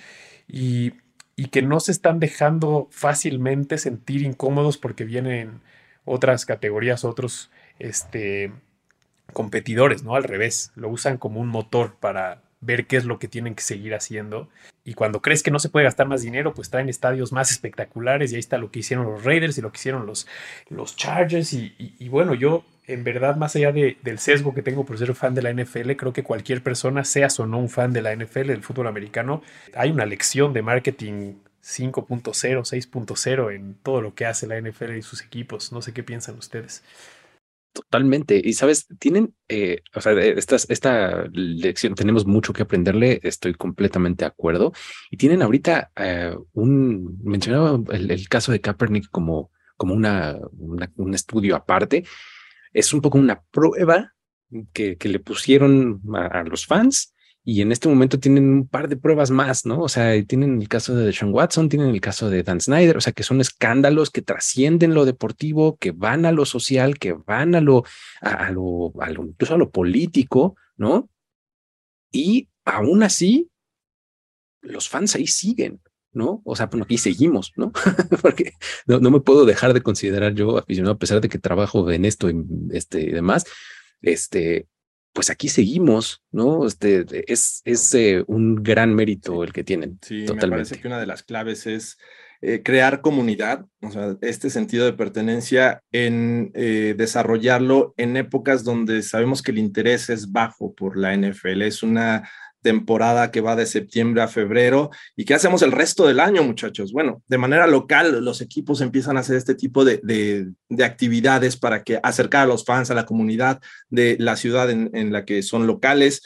y, 0.48 0.94
y 1.36 1.46
que 1.48 1.62
no 1.62 1.80
se 1.80 1.92
están 1.92 2.20
dejando 2.20 2.88
fácilmente 2.92 3.78
sentir 3.78 4.24
incómodos 4.24 4.78
porque 4.78 5.06
vienen 5.06 5.62
otras 6.06 6.46
categorías, 6.46 7.06
otros 7.06 7.52
este, 7.80 8.52
competidores, 9.32 10.04
¿no? 10.04 10.16
Al 10.16 10.24
revés, 10.24 10.72
lo 10.76 10.90
usan 10.90 11.18
como 11.18 11.40
un 11.40 11.48
motor 11.48 11.96
para 12.00 12.42
ver 12.62 12.86
qué 12.86 12.98
es 12.98 13.06
lo 13.06 13.20
que 13.20 13.28
tienen 13.28 13.56
que 13.56 13.64
seguir 13.64 13.94
haciendo. 13.94 14.48
Y 14.84 14.94
cuando 14.94 15.22
crees 15.22 15.44
que 15.44 15.52
no 15.52 15.60
se 15.60 15.70
puede 15.70 15.84
gastar 15.86 16.08
más 16.08 16.22
dinero, 16.22 16.54
pues 16.54 16.70
traen 16.70 16.90
estadios 16.90 17.32
más 17.32 17.52
espectaculares 17.52 18.32
y 18.32 18.36
ahí 18.36 18.40
está 18.40 18.58
lo 18.58 18.72
que 18.72 18.80
hicieron 18.80 19.06
los 19.06 19.24
Raiders 19.24 19.58
y 19.58 19.62
lo 19.62 19.72
que 19.72 19.78
hicieron 19.78 20.06
los, 20.06 20.28
los 20.70 20.96
Chargers. 20.96 21.54
Y, 21.54 22.08
bueno, 22.10 22.34
yo 22.34 22.64
en 22.88 23.04
verdad, 23.04 23.36
más 23.36 23.56
allá 23.56 23.72
de, 23.72 23.98
del 24.04 24.20
sesgo 24.20 24.54
que 24.54 24.62
tengo 24.62 24.86
por 24.86 24.98
ser 24.98 25.14
fan 25.14 25.36
de 25.36 25.42
la 25.42 25.54
NFL, 25.54 25.92
creo 25.94 26.14
que 26.14 26.24
cualquier 26.24 26.64
persona, 26.64 27.04
seas 27.04 27.40
o 27.40 27.46
no 27.46 27.60
un 27.60 27.70
fan 27.70 27.94
de 27.94 28.02
la 28.02 28.16
NFL, 28.16 28.48
del 28.48 28.64
fútbol 28.64 28.88
americano, 28.88 29.42
hay 29.76 29.92
una 29.92 30.06
lección 30.06 30.54
de 30.54 30.62
marketing 30.62 31.36
5.0, 31.64 32.32
6.0 32.32 33.56
en 33.56 33.76
todo 33.76 34.02
lo 34.02 34.16
que 34.16 34.26
hace 34.26 34.48
la 34.48 34.60
NFL 34.60 34.98
y 34.98 35.02
sus 35.04 35.22
equipos. 35.22 35.72
No 35.72 35.82
sé 35.82 35.94
qué 35.94 36.04
piensan 36.04 36.38
ustedes. 36.38 36.84
Totalmente. 37.74 38.42
Y 38.44 38.54
sabes, 38.54 38.88
tienen, 39.00 39.34
eh, 39.48 39.82
esta, 39.94 40.56
esta 40.56 41.26
lección, 41.32 41.96
tenemos 41.96 42.26
mucho 42.26 42.52
que 42.52 42.64
aprenderle, 42.64 43.22
estoy 43.24 43.54
completamente 43.54 44.26
de 44.26 44.28
acuerdo. 44.28 44.74
Y 45.10 45.16
tienen 45.16 45.42
ahorita 45.42 45.92
eh, 45.96 46.36
un, 46.52 47.18
mencionaba 47.24 47.80
el, 47.94 48.28
caso 48.28 48.52
de 48.52 48.60
Kaepernick 48.60 49.10
como, 49.10 49.52
como 49.78 49.94
una, 49.94 50.38
un 50.96 51.14
estudio 51.14 51.56
aparte. 51.56 52.04
Es 52.74 52.94
un 52.94 53.02
poco 53.02 53.18
una 53.18 53.42
prueba 53.42 54.14
que, 54.74 54.98
que 54.98 55.10
le 55.10 55.20
pusieron 55.20 56.02
a 56.14 56.44
los 56.44 56.66
fans 56.66 57.11
y 57.44 57.62
en 57.62 57.72
este 57.72 57.90
momento 57.90 58.20
tienen 58.20 58.50
un 58.50 58.68
par 58.68 58.88
de 58.88 58.98
pruebas 58.98 59.32
más, 59.32 59.66
¿no? 59.66 59.82
O 59.82 59.90
sea, 59.90 60.24
tienen 60.26 60.62
el 60.62 60.68
caso 60.68 60.96
de 60.96 61.12
Sean 61.12 61.34
Watson, 61.34 61.70
tienen 61.70 61.90
el 61.90 62.00
caso 62.00 62.30
de 62.30 62.44
Dan 62.44 62.62
Snyder, 62.62 62.98
o 62.98 63.02
sea, 63.02 63.14
que 63.14 63.24
son 63.24 63.42
escándalos 63.42 64.12
que 64.12 64.22
trascienden 64.22 64.94
lo 64.94 65.06
deportivo, 65.06 65.76
que 65.78 65.92
van 65.92 66.26
a 66.26 66.32
lo 66.32 66.46
social, 66.46 67.00
que 67.00 67.14
van 67.14 67.56
a 67.56 67.62
lo, 67.62 67.84
a, 68.22 68.52
lo, 68.52 68.94
incluso 69.26 69.56
a 69.56 69.58
lo 69.58 69.72
político, 69.72 70.56
¿no? 70.78 71.10
Y 72.12 72.48
aún 72.64 73.02
así, 73.02 73.50
los 74.62 74.88
fans 74.88 75.16
ahí 75.16 75.26
siguen, 75.26 75.82
¿no? 76.14 76.44
O 76.46 76.56
sea, 76.56 76.68
bueno, 76.68 76.84
aquí 76.84 77.00
seguimos, 77.00 77.54
¿no? 77.56 77.72
Porque 78.22 78.54
no, 78.86 79.00
no, 79.00 79.10
me 79.10 79.20
puedo 79.20 79.46
dejar 79.46 79.74
de 79.74 79.82
considerar 79.82 80.36
yo 80.36 80.60
aficionado, 80.60 80.94
a 80.94 81.00
pesar 81.00 81.22
de 81.22 81.30
que 81.30 81.40
trabajo 81.40 81.90
en 81.90 82.06
esto 82.06 82.30
y, 82.30 82.36
este, 82.72 83.02
y 83.02 83.10
demás, 83.10 83.46
este, 84.02 84.68
pues 85.14 85.30
aquí 85.30 85.50
seguimos, 85.50 86.24
¿no? 86.32 86.66
Este, 86.66 87.06
es 87.32 87.62
es 87.66 87.94
eh, 87.94 88.24
un 88.28 88.56
gran 88.56 88.94
mérito 88.96 89.44
el 89.44 89.52
que 89.52 89.64
tienen. 89.64 90.00
Sí, 90.02 90.26
totalmente. 90.26 90.48
me 90.48 90.52
parece 90.64 90.82
que 90.82 90.88
una 90.88 91.00
de 91.00 91.08
las 91.08 91.24
claves 91.24 91.68
es 91.68 91.98
eh, 92.44 92.64
crear 92.64 93.02
comunidad, 93.02 93.66
o 93.82 93.92
sea, 93.92 94.18
este 94.22 94.50
sentido 94.50 94.86
de 94.86 94.94
pertenencia 94.94 95.84
en 95.92 96.52
eh, 96.56 96.96
desarrollarlo 96.98 97.94
en 97.98 98.18
épocas 98.18 98.64
donde 98.64 99.04
sabemos 99.04 99.44
que 99.44 99.52
el 99.52 99.60
interés 99.60 100.10
es 100.10 100.32
bajo 100.32 100.74
por 100.74 100.98
la 100.98 101.16
NFL. 101.16 101.62
Es 101.62 101.84
una 101.84 102.28
temporada 102.62 103.32
que 103.32 103.42
va 103.42 103.56
de 103.56 103.66
septiembre 103.66 104.22
a 104.22 104.28
febrero. 104.28 104.90
¿Y 105.16 105.26
qué 105.26 105.34
hacemos 105.34 105.62
el 105.62 105.72
resto 105.72 106.08
del 106.08 106.20
año, 106.20 106.44
muchachos? 106.44 106.92
Bueno, 106.94 107.22
de 107.28 107.38
manera 107.38 107.68
local, 107.68 108.24
los 108.24 108.42
equipos 108.42 108.82
empiezan 108.82 109.18
a 109.18 109.22
hacer 109.22 109.38
este 109.38 109.56
tipo 109.56 109.84
de, 109.84 110.00
de, 110.04 110.84
actividades 110.84 111.58
para 111.58 111.84
que 111.84 112.00
acercar 112.02 112.44
a 112.44 112.48
los 112.48 112.66
fans 112.66 112.92
a 112.92 112.96
la 112.96 113.06
comunidad 113.06 113.60
de 113.90 114.18
la 114.20 114.36
ciudad 114.36 114.70
en, 114.70 115.12
la 115.12 115.26
que 115.26 115.44
son 115.44 115.68
locales. 115.68 116.22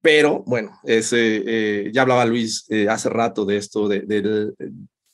Pero 0.00 0.44
bueno, 0.46 0.78
ese, 0.84 1.42
eh, 1.46 1.90
ya 1.92 2.02
hablaba 2.02 2.24
Luis 2.26 2.66
eh, 2.68 2.88
hace 2.88 3.08
rato 3.08 3.44
de 3.44 3.56
esto, 3.56 3.88
de, 3.88 4.02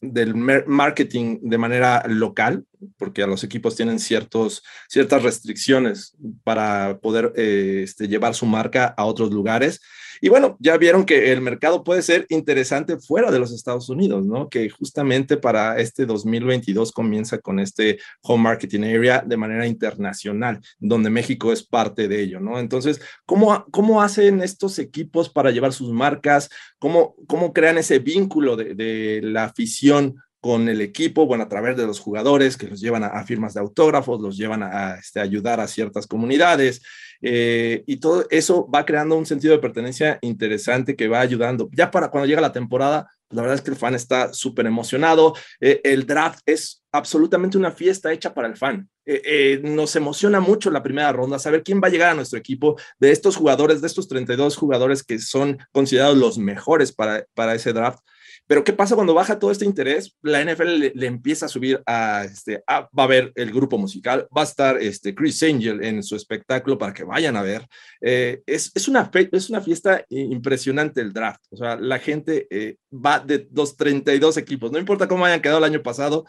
del, 0.03 0.35
marketing 0.67 1.39
de 1.43 1.59
manera 1.59 2.03
local, 2.09 2.65
porque 2.99 3.23
a 3.23 3.27
los 3.27 3.45
equipos 3.45 3.77
tienen 3.77 3.99
ciertos, 3.99 4.63
ciertas 4.89 5.23
restricciones 5.23 6.17
para 6.45 6.99
poder 7.01 7.33
eh, 7.37 7.83
este, 7.85 8.09
llevar 8.09 8.35
su 8.35 8.47
marca 8.47 8.93
a 8.97 9.05
otros 9.05 9.31
lugares. 9.31 9.81
Y 10.25 10.29
bueno, 10.29 10.57
ya 10.61 10.77
vieron 10.77 11.05
que 11.05 11.33
el 11.33 11.41
mercado 11.41 11.83
puede 11.83 12.01
ser 12.01 12.27
interesante 12.29 12.97
fuera 12.97 13.33
de 13.33 13.41
los 13.41 13.53
Estados 13.53 13.89
Unidos, 13.89 14.25
¿no? 14.25 14.49
Que 14.49 14.71
justamente 14.71 15.37
para 15.37 15.81
este 15.81 16.07
2022 16.07 16.93
comienza 16.93 17.39
con 17.39 17.59
este 17.59 17.99
Home 18.23 18.45
Marketing 18.45 18.83
Area 18.83 19.25
de 19.27 19.37
manera 19.37 19.67
internacional, 19.67 20.61
donde 20.79 21.11
México 21.11 21.53
es 21.53 21.65
parte 21.65 22.07
de 22.07 22.23
ello, 22.23 22.39
¿no? 22.39 22.61
Entonces, 22.61 23.01
¿cómo, 23.27 23.67
cómo 23.73 24.01
hacen 24.01 24.43
estos 24.43 24.79
equipos 24.79 25.29
para 25.29 25.51
llevar 25.51 25.73
sus 25.73 25.91
marcas? 25.93 26.51
¿Cómo, 26.79 27.17
cómo 27.27 27.53
crean 27.53 27.79
ese 27.79 27.99
vínculo 27.99 28.55
de, 28.55 28.77
de 28.77 29.23
la 29.25 29.43
afición 29.43 30.23
con 30.43 30.69
el 30.69 30.81
equipo, 30.81 31.25
bueno, 31.25 31.45
a 31.45 31.49
través 31.49 31.77
de 31.77 31.87
los 31.87 32.01
jugadores 32.01 32.57
que 32.57 32.67
los 32.67 32.81
llevan 32.81 33.05
a, 33.05 33.25
firmas 33.25 33.55
de 33.55 33.61
autógrafos, 33.61 34.21
los 34.21 34.37
llevan 34.37 34.65
a, 34.65 34.97
este, 34.97 35.21
ayudar 35.21 35.61
a 35.61 35.69
ciertas 35.69 36.09
comunidades 36.09 36.83
eh, 37.21 37.85
y 37.87 37.99
todo 37.99 38.27
eso 38.29 38.69
va 38.69 38.85
creando 38.85 39.17
un 39.17 39.25
sentido 39.25 39.55
de 39.55 39.61
pertenencia 39.61 40.19
interesante 40.21 40.97
que 40.97 41.07
va 41.07 41.21
ayudando. 41.21 41.71
Ya 41.71 41.93
para 41.93 42.11
cuando 42.11 42.27
llega 42.27 42.41
la 42.41 42.53
temporada, 42.53 43.09
la 43.31 43.43
verdad 43.43 43.55
es 43.55 43.63
que 43.63 43.71
el 43.71 43.77
fan 43.77 43.95
está 43.95 44.33
súper 44.35 44.67
emocionado. 44.67 45.33
Eh, 45.61 45.81
el 45.85 46.07
draft 46.07 46.41
es 46.45 46.83
absolutamente 46.91 47.57
una 47.57 47.71
fiesta 47.71 48.13
hecha 48.13 48.35
para 48.35 48.49
el 48.49 48.57
fan. 48.57 48.89
Eh, 49.07 49.61
nos 49.63 49.95
emociona 49.95 50.41
mucho 50.41 50.73
la 50.73 50.83
primera 50.83 51.13
ronda, 51.13 51.39
saber 51.39 51.63
quién 51.63 51.81
va 51.81 51.87
a 51.87 51.93
llegar 51.93 52.11
a 52.11 52.15
nuestro 52.15 52.41
equipo 52.41 52.77
de 52.99 53.13
estos 53.13 53.37
jugadores, 53.37 53.81
de 53.81 53.87
estos 53.87 54.09
32 54.09 54.57
jugadores 54.57 55.05
que 55.05 55.21
son 55.21 55.57
considerados 55.71 56.19
los 56.19 56.37
mejores 56.37 56.91
para, 56.91 57.25
para 57.33 57.55
ese 57.55 57.73
draft. 57.73 58.01
Pero 58.47 58.65
¿qué 58.65 58.73
pasa 58.73 58.95
cuando 58.95 59.15
baja 59.15 59.39
todo 59.39 59.51
este 59.51 59.65
interés? 59.65 60.17
La 60.23 60.45
NFL 60.45 60.93
le, 60.95 61.07
empieza 61.07 61.47
a 61.47 61.49
subir 61.49 61.83
a, 61.87 62.25
este, 62.25 62.63
va 62.69 62.89
a 62.97 63.03
haber 63.03 63.33
el 63.35 63.53
grupo 63.53 63.79
musical, 63.79 64.27
va 64.37 64.43
a 64.43 64.45
estar 64.45 64.77
este, 64.79 65.15
Chris 65.15 65.43
Angel 65.43 65.83
en 65.85 66.03
su 66.03 66.17
espectáculo 66.17 66.77
para 66.77 66.93
que 66.93 67.05
vayan 67.05 67.37
a 67.37 67.43
ver. 67.43 67.67
Eh, 68.01 68.43
es, 68.47 68.71
es, 68.75 68.89
una 68.89 69.11
es 69.13 69.51
una 69.51 69.61
fiesta 69.61 70.05
impresionante 70.09 71.01
el 71.01 71.13
draft. 71.13 71.43
O 71.51 71.57
sea, 71.57 71.77
la 71.77 71.99
gente 71.99 72.47
eh, 72.51 72.77
va 72.93 73.21
de 73.21 73.49
los 73.53 73.77
32 73.77 74.37
equipos, 74.37 74.73
no 74.73 74.79
importa 74.79 75.09
cómo 75.09 75.25
hayan 75.25 75.41
quedado 75.41 75.59
el 75.59 75.65
año 75.65 75.83
pasado, 75.83 76.25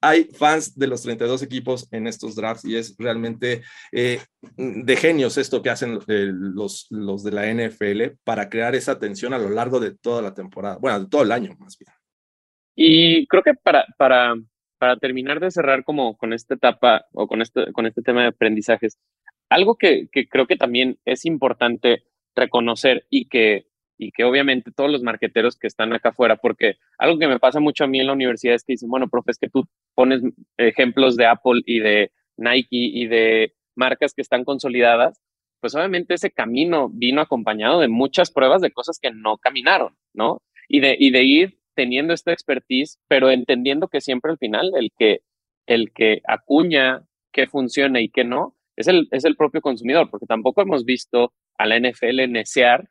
hay 0.00 0.24
fans 0.24 0.78
de 0.78 0.86
los 0.86 1.02
32 1.02 1.42
equipos 1.42 1.88
en 1.92 2.06
estos 2.06 2.36
drafts 2.36 2.64
y 2.64 2.76
es 2.76 2.94
realmente 2.98 3.62
eh, 3.92 4.20
de 4.56 4.96
genios 4.96 5.38
esto 5.38 5.62
que 5.62 5.70
hacen 5.70 5.98
eh, 6.06 6.30
los, 6.32 6.86
los 6.90 7.24
de 7.24 7.32
la 7.32 7.52
NFL 7.52 8.18
para 8.24 8.48
crear 8.48 8.74
esa 8.74 8.98
tensión 8.98 9.34
a 9.34 9.38
lo 9.38 9.50
largo 9.50 9.80
de 9.80 9.96
toda 9.96 10.22
la 10.22 10.34
temporada, 10.34 10.78
bueno, 10.80 11.00
de 11.00 11.08
todo 11.08 11.22
el 11.22 11.32
año 11.32 11.54
más 11.58 11.76
bien. 11.78 11.92
Y 12.76 13.26
creo 13.26 13.42
que 13.42 13.54
para, 13.54 13.86
para, 13.96 14.34
para 14.78 14.96
terminar 14.98 15.40
de 15.40 15.50
cerrar 15.50 15.82
como 15.82 16.16
con 16.16 16.32
esta 16.32 16.54
etapa 16.54 17.06
o 17.12 17.26
con 17.26 17.42
este, 17.42 17.72
con 17.72 17.86
este 17.86 18.02
tema 18.02 18.22
de 18.22 18.28
aprendizajes, 18.28 18.98
algo 19.48 19.76
que, 19.76 20.08
que 20.12 20.28
creo 20.28 20.46
que 20.46 20.56
también 20.56 20.98
es 21.04 21.24
importante 21.24 22.04
reconocer 22.36 23.04
y 23.10 23.26
que 23.26 23.66
y 23.98 24.12
que 24.12 24.24
obviamente 24.24 24.70
todos 24.70 24.90
los 24.90 25.02
marqueteros 25.02 25.56
que 25.58 25.66
están 25.66 25.92
acá 25.92 26.10
afuera, 26.10 26.36
porque 26.36 26.76
algo 26.98 27.18
que 27.18 27.26
me 27.26 27.40
pasa 27.40 27.60
mucho 27.60 27.84
a 27.84 27.88
mí 27.88 28.00
en 28.00 28.06
la 28.06 28.12
universidad 28.12 28.54
es 28.54 28.64
que 28.64 28.74
dicen, 28.74 28.88
bueno, 28.88 29.08
profe, 29.08 29.32
es 29.32 29.38
que 29.38 29.48
tú 29.48 29.66
pones 29.94 30.22
ejemplos 30.56 31.16
de 31.16 31.26
Apple 31.26 31.62
y 31.66 31.80
de 31.80 32.12
Nike 32.36 32.68
y 32.70 33.06
de 33.08 33.54
marcas 33.74 34.14
que 34.14 34.22
están 34.22 34.44
consolidadas, 34.44 35.20
pues 35.60 35.74
obviamente 35.74 36.14
ese 36.14 36.30
camino 36.30 36.88
vino 36.88 37.20
acompañado 37.20 37.80
de 37.80 37.88
muchas 37.88 38.30
pruebas 38.30 38.62
de 38.62 38.70
cosas 38.70 38.98
que 39.00 39.10
no 39.10 39.38
caminaron, 39.38 39.96
¿no? 40.14 40.42
Y 40.68 40.80
de, 40.80 40.96
y 40.98 41.10
de 41.10 41.24
ir 41.24 41.58
teniendo 41.74 42.14
esta 42.14 42.32
expertise, 42.32 42.98
pero 43.08 43.30
entendiendo 43.30 43.88
que 43.88 44.00
siempre 44.00 44.30
al 44.30 44.38
final 44.38 44.72
el 44.76 44.92
que, 44.96 45.20
el 45.66 45.92
que 45.92 46.22
acuña 46.26 47.04
qué 47.32 47.46
funciona 47.48 48.00
y 48.00 48.08
qué 48.08 48.24
no, 48.24 48.56
es 48.76 48.86
el, 48.86 49.08
es 49.10 49.24
el 49.24 49.36
propio 49.36 49.60
consumidor, 49.60 50.08
porque 50.10 50.26
tampoco 50.26 50.62
hemos 50.62 50.84
visto 50.84 51.32
a 51.56 51.66
la 51.66 51.78
NFL 51.80 52.30
necear 52.30 52.88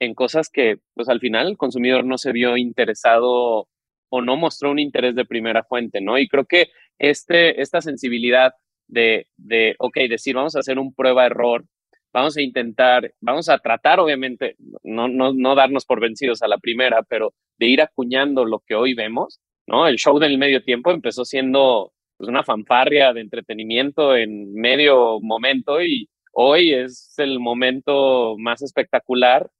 en 0.00 0.14
cosas 0.14 0.50
que, 0.50 0.78
pues 0.94 1.08
al 1.08 1.20
final 1.20 1.48
el 1.48 1.56
consumidor 1.56 2.04
no 2.04 2.18
se 2.18 2.32
vio 2.32 2.56
interesado 2.56 3.68
o 4.08 4.22
no 4.22 4.36
mostró 4.36 4.70
un 4.70 4.78
interés 4.78 5.14
de 5.14 5.24
primera 5.24 5.64
fuente, 5.64 6.00
¿no? 6.00 6.18
Y 6.18 6.28
creo 6.28 6.44
que 6.44 6.68
este, 6.98 7.60
esta 7.60 7.80
sensibilidad 7.80 8.52
de, 8.88 9.26
de, 9.36 9.74
ok, 9.78 9.96
decir, 10.08 10.34
vamos 10.34 10.56
a 10.56 10.60
hacer 10.60 10.78
un 10.78 10.94
prueba-error, 10.94 11.64
vamos 12.12 12.36
a 12.36 12.42
intentar, 12.42 13.12
vamos 13.20 13.48
a 13.48 13.58
tratar, 13.58 14.00
obviamente, 14.00 14.56
no, 14.82 15.08
no, 15.08 15.32
no 15.34 15.54
darnos 15.54 15.84
por 15.84 16.00
vencidos 16.00 16.42
a 16.42 16.48
la 16.48 16.58
primera, 16.58 17.02
pero 17.02 17.34
de 17.58 17.66
ir 17.66 17.82
acuñando 17.82 18.44
lo 18.44 18.60
que 18.60 18.74
hoy 18.74 18.94
vemos, 18.94 19.40
¿no? 19.66 19.86
El 19.88 19.96
show 19.96 20.18
del 20.18 20.38
medio 20.38 20.62
tiempo 20.62 20.90
empezó 20.92 21.24
siendo 21.24 21.92
pues, 22.16 22.28
una 22.28 22.42
fanfarria 22.42 23.12
de 23.12 23.20
entretenimiento 23.20 24.16
en 24.16 24.52
medio 24.54 25.20
momento 25.20 25.82
y 25.82 26.08
hoy 26.38 26.74
es 26.74 27.14
el 27.16 27.40
momento 27.40 28.36
más 28.38 28.60
espectacular 28.60 29.50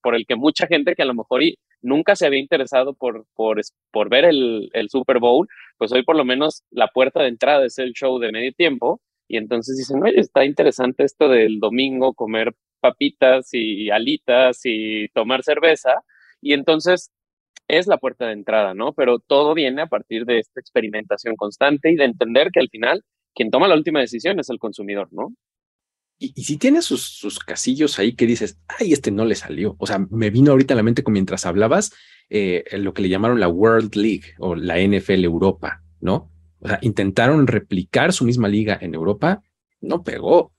por 0.00 0.14
el 0.14 0.26
que 0.26 0.36
mucha 0.36 0.68
gente 0.68 0.94
que 0.94 1.02
a 1.02 1.06
lo 1.06 1.14
mejor 1.14 1.42
nunca 1.82 2.14
se 2.14 2.26
había 2.26 2.38
interesado 2.38 2.94
por 2.94 4.08
ver 4.08 4.24
el, 4.24 4.70
el, 4.72 4.88
Super 4.90 5.18
Bowl, 5.18 5.48
pues 5.76 5.92
hoy 5.92 6.04
por 6.04 6.16
lo 6.16 6.24
menos 6.24 6.62
la 6.70 6.86
puerta 6.88 7.22
de 7.22 7.28
entrada 7.28 7.66
es 7.66 7.78
el 7.78 7.92
show 7.94 8.18
de 8.20 8.30
medio 8.30 8.52
tiempo. 8.52 9.00
Y 9.26 9.38
entonces 9.38 9.76
dicen, 9.76 10.02
oye, 10.02 10.20
está 10.20 10.44
interesante 10.44 11.04
esto 11.04 11.28
del 11.28 11.58
domingo, 11.58 12.14
comer 12.14 12.54
papitas 12.80 13.48
y 13.52 13.90
alitas 13.90 14.60
y 14.64 15.08
tomar 15.08 15.42
cerveza. 15.42 16.02
Y 16.40 16.52
entonces 16.52 17.10
es 17.68 17.86
la 17.86 17.98
puerta 17.98 18.26
de 18.26 18.34
entrada, 18.34 18.74
¿no? 18.74 18.92
Pero 18.92 19.18
todo 19.18 19.54
viene 19.54 19.82
a 19.82 19.86
partir 19.86 20.26
de 20.26 20.38
esta 20.38 20.60
experimentación 20.60 21.36
constante 21.36 21.90
y 21.90 21.96
de 21.96 22.04
entender 22.04 22.50
que 22.52 22.60
al 22.60 22.68
final 22.68 23.02
quien 23.34 23.50
toma 23.50 23.68
la 23.68 23.76
última 23.76 24.00
decisión 24.00 24.38
es 24.40 24.50
el 24.50 24.58
consumidor, 24.58 25.08
¿no? 25.12 25.34
Y, 26.22 26.44
si 26.44 26.58
tienes 26.58 26.84
sus, 26.84 27.38
casillos 27.38 27.98
ahí 27.98 28.12
que 28.12 28.26
dices, 28.26 28.58
ay, 28.68 28.92
este 28.92 29.10
no 29.10 29.24
le 29.24 29.34
salió. 29.34 29.74
O 29.78 29.86
sea, 29.86 30.06
me 30.10 30.28
vino 30.28 30.52
ahorita 30.52 30.74
a 30.74 30.76
la 30.76 30.82
mente 30.82 31.02
mientras 31.06 31.46
hablabas 31.46 31.92
eh, 32.28 32.62
lo 32.72 32.92
que 32.92 33.02
le 33.02 33.08
llamaron 33.08 33.40
la 33.40 33.48
World 33.48 33.96
League 33.96 34.34
o 34.38 34.54
la 34.54 34.78
NFL 34.78 35.24
Europa, 35.24 35.82
¿no? 35.98 36.30
O 36.60 36.68
sea, 36.68 36.78
intentaron 36.82 37.46
replicar 37.46 38.12
su 38.12 38.26
misma 38.26 38.48
liga 38.48 38.78
en 38.82 38.94
Europa, 38.94 39.42
no 39.80 40.02
pegó, 40.02 40.52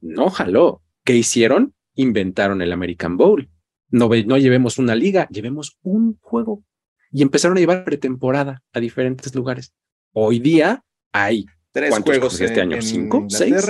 no 0.00 0.30
jaló. 0.30 0.82
¿Qué 1.04 1.14
hicieron? 1.16 1.74
Inventaron 1.94 2.62
el 2.62 2.72
American 2.72 3.18
Bowl. 3.18 3.50
No, 3.90 4.08
no 4.08 4.38
llevemos 4.38 4.78
una 4.78 4.94
liga, 4.94 5.28
llevemos 5.28 5.78
un 5.82 6.16
juego. 6.22 6.64
Y 7.12 7.20
empezaron 7.20 7.58
a 7.58 7.60
llevar 7.60 7.84
pretemporada 7.84 8.62
a 8.72 8.80
diferentes 8.80 9.34
lugares. 9.34 9.74
Hoy 10.12 10.38
día 10.38 10.82
hay 11.12 11.44
tres 11.72 11.94
juegos 11.98 12.40
este 12.40 12.62
año, 12.62 12.80
cinco, 12.80 13.26
seis. 13.28 13.66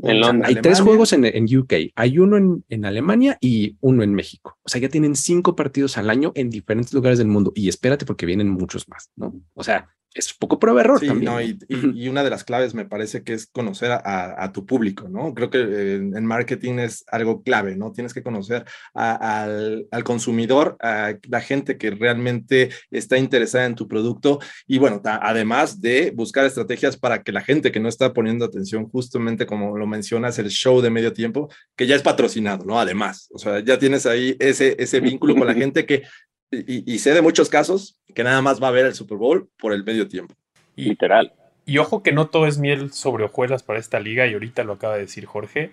En 0.00 0.44
Hay 0.44 0.54
tres 0.56 0.80
juegos 0.80 1.12
en, 1.12 1.24
en, 1.24 1.44
UK, 1.44 1.72
hay 1.96 2.18
uno 2.18 2.36
en, 2.36 2.64
en, 2.68 2.84
Alemania 2.84 3.36
y 3.40 3.76
uno 3.80 4.04
en 4.04 4.14
México. 4.14 4.56
O 4.62 4.68
sea, 4.68 4.80
ya 4.80 4.88
tienen 4.88 5.16
cinco 5.16 5.56
partidos 5.56 5.98
al 5.98 6.08
año 6.08 6.30
en 6.36 6.50
diferentes 6.50 6.94
lugares 6.94 7.18
del 7.18 7.26
mundo 7.26 7.52
y 7.54 7.68
espérate 7.68 8.06
porque 8.06 8.24
vienen 8.24 8.48
muchos 8.48 8.88
más, 8.88 9.10
¿no? 9.16 9.34
O 9.54 9.64
sea, 9.64 9.88
es 10.14 10.32
un 10.32 10.38
poco 10.38 10.58
prueba 10.58 10.80
error 10.80 11.00
también. 11.00 11.24
No, 11.24 11.40
y, 11.40 12.08
una 12.08 12.24
de 12.24 12.30
las 12.30 12.44
claves 12.44 12.74
me 12.74 12.86
parece 12.86 13.22
que 13.22 13.34
es 13.34 13.46
conocer 13.46 13.90
a, 13.92 14.50
tu 14.52 14.64
público, 14.64 15.08
¿no? 15.08 15.34
Creo 15.34 15.50
que 15.50 15.60
en, 15.60 16.24
marketing 16.24 16.78
es 16.78 17.04
algo 17.08 17.42
clave, 17.42 17.76
¿no? 17.76 17.92
Tienes 17.92 18.14
que 18.14 18.22
conocer 18.22 18.64
al, 18.94 19.86
consumidor, 20.04 20.76
a 20.80 21.14
la 21.28 21.40
gente 21.40 21.76
que 21.76 21.90
realmente 21.90 22.70
está 22.90 23.18
interesada 23.18 23.66
en 23.66 23.74
tu 23.74 23.86
producto 23.86 24.38
y 24.66 24.78
bueno, 24.78 25.00
además 25.04 25.80
de 25.80 26.12
buscar 26.14 26.46
estrategias 26.46 26.96
para 26.96 27.22
que 27.22 27.32
la 27.32 27.42
gente 27.42 27.70
que 27.70 27.80
no 27.80 27.88
está 27.88 28.12
poniendo 28.12 28.44
atención, 28.44 28.88
justamente 28.88 29.46
como 29.46 29.76
lo 29.76 29.86
mencionas, 29.86 30.38
el 30.38 30.48
show 30.48 30.80
de 30.80 30.90
medio 30.90 31.12
tiempo, 31.12 31.48
que 31.76 31.86
ya 31.86 31.96
es 31.96 32.02
patrocinado, 32.02 32.64
¿no? 32.64 32.80
Además, 32.80 33.28
o 33.32 33.38
sea, 33.38 33.60
ya 33.60 33.78
tienes 33.78 34.06
ahí 34.06 34.36
ese, 34.38 34.76
ese 34.78 35.00
vínculo 35.00 35.36
con 35.36 35.46
la 35.46 35.54
gente 35.58 35.84
que 35.84 36.02
y, 36.50 36.98
sé 36.98 37.12
de 37.12 37.22
muchos 37.22 37.48
casos 37.48 38.00
que 38.14 38.24
nada 38.24 38.40
más 38.40 38.62
va 38.62 38.68
a 38.68 38.72
ver 38.72 38.86
el 38.86 38.94
Super 38.94 39.18
Bowl 39.18 39.48
por 39.58 39.72
el 39.72 39.84
medio 39.84 40.08
tiempo. 40.08 40.34
Literal. 40.76 41.32
Y 41.66 41.78
ojo 41.78 42.02
que 42.02 42.12
no 42.12 42.28
todo 42.28 42.46
es 42.46 42.58
miel 42.58 42.92
sobre 42.92 43.24
hojuelas 43.24 43.62
para 43.62 43.78
esta 43.78 44.00
liga, 44.00 44.26
y 44.26 44.32
ahorita 44.32 44.64
lo 44.64 44.74
acaba 44.74 44.94
de 44.94 45.02
decir 45.02 45.26
Jorge. 45.26 45.70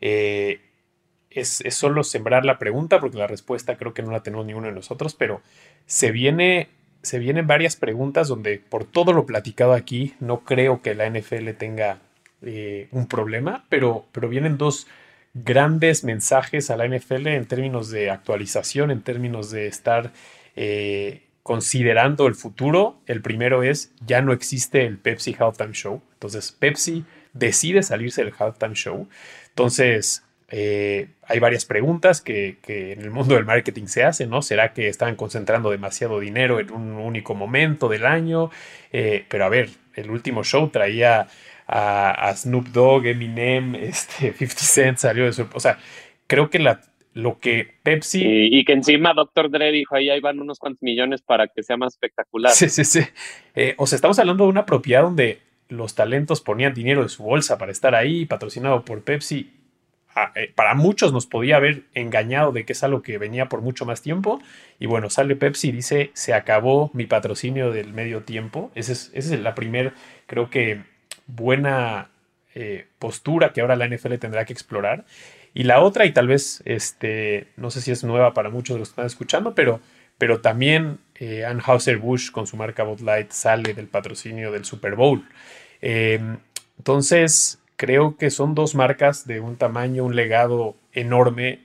Eh, 0.00 0.60
es, 1.30 1.62
solo 1.70 2.04
sembrar 2.04 2.44
la 2.44 2.58
pregunta, 2.58 3.00
porque 3.00 3.18
la 3.18 3.26
respuesta 3.26 3.76
creo 3.76 3.92
que 3.92 4.02
no 4.02 4.10
la 4.10 4.22
tenemos 4.22 4.46
ninguno 4.46 4.68
de 4.68 4.72
nosotros, 4.72 5.14
pero 5.14 5.42
se 5.86 6.10
viene. 6.10 6.68
Se 7.02 7.18
vienen 7.18 7.46
varias 7.46 7.76
preguntas 7.76 8.28
donde, 8.28 8.58
por 8.58 8.86
todo 8.86 9.12
lo 9.12 9.26
platicado 9.26 9.74
aquí, 9.74 10.14
no 10.20 10.40
creo 10.40 10.80
que 10.80 10.94
la 10.94 11.06
NFL 11.06 11.50
tenga 11.50 11.98
eh, 12.40 12.88
un 12.92 13.06
problema, 13.08 13.66
pero, 13.68 14.06
pero 14.10 14.30
vienen 14.30 14.56
dos, 14.56 14.86
grandes 15.34 16.04
mensajes 16.04 16.70
a 16.70 16.76
la 16.76 16.86
NFL 16.86 17.26
en 17.26 17.46
términos 17.46 17.90
de 17.90 18.10
actualización, 18.10 18.90
en 18.90 19.02
términos 19.02 19.50
de 19.50 19.66
estar 19.66 20.12
eh, 20.56 21.22
considerando 21.42 22.26
el 22.26 22.34
futuro. 22.34 23.00
El 23.06 23.20
primero 23.20 23.62
es, 23.62 23.92
ya 24.06 24.22
no 24.22 24.32
existe 24.32 24.86
el 24.86 24.98
Pepsi 24.98 25.36
Halftime 25.38 25.72
Show. 25.72 26.00
Entonces, 26.14 26.52
Pepsi 26.52 27.04
decide 27.32 27.82
salirse 27.82 28.24
del 28.24 28.32
Halftime 28.38 28.74
Show. 28.74 29.08
Entonces, 29.48 30.24
eh, 30.50 31.08
hay 31.26 31.40
varias 31.40 31.64
preguntas 31.64 32.20
que, 32.20 32.58
en 32.68 33.00
el 33.00 33.10
mundo 33.10 33.34
del 33.34 33.44
marketing 33.44 33.86
se 33.86 34.04
hacen, 34.04 34.30
¿no? 34.30 34.40
¿Será 34.40 34.72
que 34.72 34.88
están 34.88 35.16
concentrando 35.16 35.70
demasiado 35.70 36.20
dinero 36.20 36.60
en 36.60 36.70
un 36.70 36.92
único 36.92 37.34
momento 37.34 37.88
del 37.88 38.06
año? 38.06 38.50
Eh, 38.92 39.24
pero 39.28 39.44
a 39.44 39.48
ver, 39.48 39.70
el 39.94 40.10
último 40.10 40.44
show 40.44 40.68
traía 40.68 41.26
a, 41.66 42.32
Snoop 42.36 42.68
Dogg, 42.68 43.06
Eminem, 43.06 43.74
este, 43.74 44.32
50 44.32 44.54
Cent 44.56 44.98
salió 44.98 45.24
de 45.24 45.32
su... 45.32 45.46
O 45.52 45.60
sea, 45.60 45.78
creo 46.26 46.50
que 46.50 46.58
la, 46.58 46.80
lo 47.14 47.38
que 47.38 47.74
Pepsi... 47.82 48.22
Y, 48.24 48.64
que 48.64 48.72
encima 48.72 49.14
Dr. 49.14 49.50
Dre 49.50 49.70
dijo, 49.72 49.94
ahí, 49.94 50.20
van 50.20 50.40
unos 50.40 50.58
cuantos 50.58 50.82
millones 50.82 51.22
para 51.22 51.48
que 51.48 51.62
sea 51.62 51.76
más 51.76 51.94
espectacular. 51.94 52.52
Sí, 52.52 52.68
sí, 52.68 52.84
sí. 52.84 53.00
Eh, 53.54 53.74
o 53.78 53.86
sea, 53.86 53.96
estamos 53.96 54.18
hablando 54.18 54.44
de 54.44 54.50
una 54.50 54.66
propiedad 54.66 55.02
donde 55.02 55.40
los 55.68 55.94
talentos 55.94 56.40
ponían 56.40 56.74
dinero 56.74 57.02
de 57.02 57.08
su 57.08 57.22
bolsa 57.22 57.56
para 57.56 57.72
estar 57.72 57.94
ahí, 57.94 58.26
patrocinado 58.26 58.84
por 58.84 59.02
Pepsi. 59.02 59.52
Ah, 60.16 60.30
eh, 60.36 60.52
para 60.54 60.74
muchos 60.74 61.12
nos 61.12 61.26
podía 61.26 61.56
haber 61.56 61.84
engañado 61.94 62.52
de 62.52 62.64
que 62.64 62.72
es 62.72 62.84
algo 62.84 63.02
que 63.02 63.18
venía 63.18 63.48
por 63.48 63.62
mucho 63.62 63.84
más 63.84 64.02
tiempo. 64.02 64.40
Y 64.78 64.86
bueno, 64.86 65.10
sale 65.10 65.34
Pepsi 65.34 65.68
y 65.68 65.72
dice, 65.72 66.10
se 66.14 66.34
acabó 66.34 66.90
mi 66.94 67.06
patrocinio 67.06 67.70
del 67.70 67.92
medio 67.92 68.22
tiempo. 68.22 68.70
Esa 68.74 68.92
es, 68.92 69.10
esa 69.14 69.34
es 69.34 69.40
la 69.40 69.54
primera, 69.54 69.94
creo 70.26 70.50
que 70.50 70.82
buena 71.26 72.10
eh, 72.54 72.86
postura 72.98 73.52
que 73.52 73.60
ahora 73.60 73.76
la 73.76 73.88
NFL 73.88 74.14
tendrá 74.16 74.44
que 74.44 74.52
explorar. 74.52 75.04
Y 75.54 75.64
la 75.64 75.80
otra, 75.80 76.04
y 76.04 76.12
tal 76.12 76.26
vez, 76.26 76.62
este, 76.64 77.48
no 77.56 77.70
sé 77.70 77.80
si 77.80 77.90
es 77.90 78.04
nueva 78.04 78.34
para 78.34 78.50
muchos 78.50 78.74
de 78.74 78.80
los 78.80 78.88
que 78.88 78.92
están 78.92 79.06
escuchando, 79.06 79.54
pero, 79.54 79.80
pero 80.18 80.40
también 80.40 80.98
eh, 81.16 81.44
Anheuser-Busch 81.44 82.32
con 82.32 82.46
su 82.46 82.56
marca 82.56 82.82
Bud 82.82 83.00
Light 83.00 83.30
sale 83.30 83.74
del 83.74 83.86
patrocinio 83.86 84.50
del 84.50 84.64
Super 84.64 84.96
Bowl. 84.96 85.28
Eh, 85.80 86.20
entonces, 86.78 87.60
creo 87.76 88.16
que 88.16 88.30
son 88.30 88.54
dos 88.54 88.74
marcas 88.74 89.26
de 89.26 89.40
un 89.40 89.56
tamaño, 89.56 90.04
un 90.04 90.16
legado 90.16 90.76
enorme. 90.92 91.60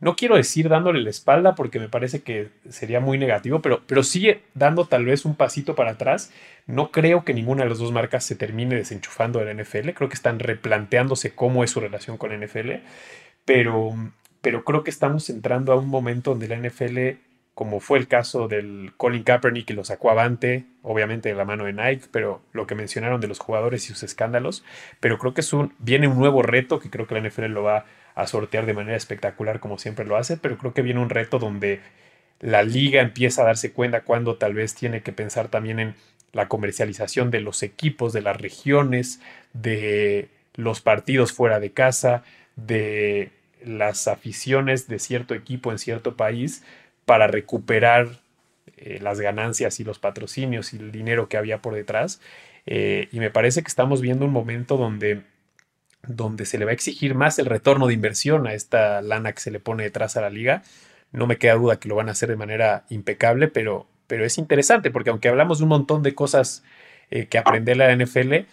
No 0.00 0.16
quiero 0.16 0.36
decir 0.36 0.68
dándole 0.68 1.02
la 1.02 1.10
espalda 1.10 1.54
porque 1.54 1.78
me 1.78 1.88
parece 1.88 2.22
que 2.22 2.48
sería 2.68 3.00
muy 3.00 3.18
negativo, 3.18 3.60
pero, 3.60 3.82
pero 3.86 4.02
sigue 4.02 4.42
dando 4.54 4.86
tal 4.86 5.04
vez 5.04 5.24
un 5.24 5.36
pasito 5.36 5.74
para 5.74 5.92
atrás 5.92 6.30
no 6.70 6.90
creo 6.90 7.24
que 7.24 7.34
ninguna 7.34 7.64
de 7.64 7.70
las 7.70 7.78
dos 7.78 7.92
marcas 7.92 8.24
se 8.24 8.36
termine 8.36 8.76
desenchufando 8.76 9.38
de 9.40 9.46
la 9.46 9.62
NFL. 9.62 9.90
Creo 9.90 10.08
que 10.08 10.14
están 10.14 10.38
replanteándose 10.38 11.34
cómo 11.34 11.64
es 11.64 11.70
su 11.70 11.80
relación 11.80 12.16
con 12.16 12.30
la 12.30 12.46
NFL. 12.46 12.70
Pero, 13.44 13.94
pero 14.40 14.64
creo 14.64 14.84
que 14.84 14.90
estamos 14.90 15.28
entrando 15.30 15.72
a 15.72 15.76
un 15.76 15.88
momento 15.88 16.30
donde 16.30 16.48
la 16.48 16.56
NFL, 16.56 17.18
como 17.54 17.80
fue 17.80 17.98
el 17.98 18.06
caso 18.06 18.48
del 18.48 18.92
Colin 18.96 19.24
Kaepernick 19.24 19.70
y 19.70 19.74
lo 19.74 19.84
sacó 19.84 20.10
avante, 20.10 20.64
obviamente 20.82 21.28
de 21.28 21.34
la 21.34 21.44
mano 21.44 21.64
de 21.64 21.72
Nike, 21.72 22.06
pero 22.10 22.42
lo 22.52 22.66
que 22.66 22.74
mencionaron 22.74 23.20
de 23.20 23.28
los 23.28 23.38
jugadores 23.38 23.84
y 23.84 23.88
sus 23.88 24.02
escándalos. 24.02 24.64
Pero 25.00 25.18
creo 25.18 25.34
que 25.34 25.40
es 25.40 25.52
un, 25.52 25.74
viene 25.78 26.06
un 26.06 26.18
nuevo 26.18 26.42
reto 26.42 26.78
que 26.78 26.90
creo 26.90 27.06
que 27.06 27.18
la 27.18 27.28
NFL 27.28 27.46
lo 27.46 27.64
va 27.64 27.78
a 27.78 27.84
sortear 28.26 28.66
de 28.66 28.74
manera 28.74 28.96
espectacular 28.96 29.60
como 29.60 29.78
siempre 29.78 30.04
lo 30.04 30.16
hace, 30.16 30.36
pero 30.36 30.58
creo 30.58 30.74
que 30.74 30.82
viene 30.82 31.00
un 31.00 31.10
reto 31.10 31.38
donde 31.38 31.80
la 32.40 32.62
liga 32.62 33.00
empieza 33.02 33.42
a 33.42 33.46
darse 33.46 33.72
cuenta 33.72 34.02
cuando 34.02 34.36
tal 34.36 34.54
vez 34.54 34.74
tiene 34.74 35.02
que 35.02 35.12
pensar 35.12 35.48
también 35.48 35.78
en 35.78 35.94
la 36.32 36.48
comercialización 36.48 37.30
de 37.30 37.40
los 37.40 37.62
equipos, 37.62 38.12
de 38.12 38.22
las 38.22 38.40
regiones, 38.40 39.20
de 39.52 40.28
los 40.54 40.80
partidos 40.80 41.32
fuera 41.32 41.60
de 41.60 41.72
casa, 41.72 42.22
de 42.56 43.30
las 43.64 44.08
aficiones 44.08 44.88
de 44.88 44.98
cierto 44.98 45.34
equipo 45.34 45.70
en 45.70 45.78
cierto 45.78 46.16
país 46.16 46.62
para 47.04 47.26
recuperar 47.26 48.20
eh, 48.76 48.98
las 49.02 49.20
ganancias 49.20 49.80
y 49.80 49.84
los 49.84 49.98
patrocinios 49.98 50.72
y 50.72 50.78
el 50.78 50.92
dinero 50.92 51.28
que 51.28 51.36
había 51.36 51.58
por 51.58 51.74
detrás. 51.74 52.20
Eh, 52.66 53.08
y 53.12 53.20
me 53.20 53.30
parece 53.30 53.62
que 53.62 53.68
estamos 53.68 54.00
viendo 54.00 54.24
un 54.24 54.32
momento 54.32 54.76
donde, 54.76 55.22
donde 56.06 56.46
se 56.46 56.58
le 56.58 56.64
va 56.64 56.70
a 56.70 56.74
exigir 56.74 57.14
más 57.14 57.38
el 57.38 57.46
retorno 57.46 57.86
de 57.86 57.94
inversión 57.94 58.46
a 58.46 58.54
esta 58.54 59.02
lana 59.02 59.32
que 59.32 59.40
se 59.40 59.50
le 59.50 59.60
pone 59.60 59.84
detrás 59.84 60.16
a 60.16 60.20
la 60.20 60.30
liga. 60.30 60.62
No 61.12 61.26
me 61.26 61.38
queda 61.38 61.54
duda 61.54 61.78
que 61.78 61.88
lo 61.88 61.96
van 61.96 62.08
a 62.08 62.12
hacer 62.12 62.28
de 62.28 62.36
manera 62.36 62.84
impecable, 62.88 63.48
pero, 63.48 63.86
pero 64.06 64.24
es 64.24 64.38
interesante 64.38 64.90
porque 64.90 65.10
aunque 65.10 65.28
hablamos 65.28 65.58
de 65.58 65.64
un 65.64 65.70
montón 65.70 66.02
de 66.02 66.14
cosas 66.14 66.62
eh, 67.10 67.26
que 67.26 67.38
aprender 67.38 67.76
la 67.76 67.94
NFL, 67.94 68.46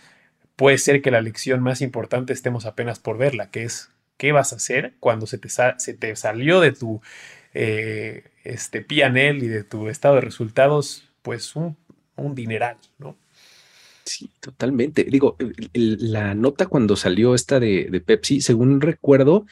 puede 0.55 0.77
ser 0.77 1.01
que 1.01 1.11
la 1.11 1.21
lección 1.21 1.61
más 1.61 1.81
importante 1.81 2.33
estemos 2.33 2.65
apenas 2.65 2.99
por 2.99 3.17
verla, 3.17 3.49
que 3.51 3.63
es 3.63 3.91
qué 4.17 4.31
vas 4.31 4.51
a 4.51 4.57
hacer 4.57 4.93
cuando 4.99 5.27
se 5.27 5.37
te, 5.37 5.49
se 5.49 5.93
te 5.93 6.15
salió 6.15 6.59
de 6.59 6.71
tu 6.71 7.01
eh, 7.53 8.23
este, 8.43 8.81
PNL 8.81 9.43
y 9.43 9.47
de 9.47 9.63
tu 9.63 9.89
estado 9.89 10.15
de 10.15 10.21
resultados, 10.21 11.09
pues 11.21 11.55
un, 11.55 11.77
dineral, 12.33 12.77
¿no? 12.97 13.15
Sí, 14.07 14.31
totalmente. 14.39 15.03
Digo, 15.03 15.35
la 15.73 16.33
nota 16.33 16.67
cuando 16.67 16.95
salió 16.95 17.35
esta 17.35 17.59
de, 17.59 18.01
Pepsi, 18.05 18.39
según 18.39 18.79
recuerdo, 18.79 19.45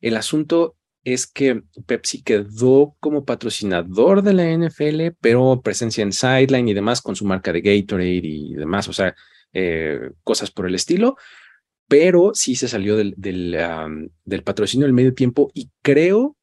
el 0.00 0.16
asunto 0.16 0.76
es 1.04 1.28
que 1.28 1.62
Pepsi 1.86 2.22
quedó 2.22 2.96
como 2.98 3.24
patrocinador 3.24 4.22
de 4.22 4.32
la 4.32 4.50
NFL, 4.50 5.16
pero 5.20 5.62
presencia 5.62 6.02
en 6.02 6.12
sideline 6.12 6.68
y 6.68 6.74
demás 6.74 7.00
con 7.00 7.14
su 7.14 7.24
marca 7.24 7.52
de 7.52 7.60
Gatorade 7.60 8.22
y 8.24 8.54
demás, 8.54 8.88
o 8.88 8.92
sea, 8.92 9.14
eh, 9.52 10.10
cosas 10.24 10.50
por 10.50 10.66
el 10.66 10.74
estilo, 10.74 11.16
pero 11.86 12.32
sí 12.34 12.56
se 12.56 12.66
salió 12.66 12.96
del, 12.96 13.14
del, 13.16 14.42
patrocinio 14.42 14.84
del 14.84 14.94
medio 14.94 15.14
tiempo 15.14 15.52
y 15.54 15.70
creo, 15.80 16.36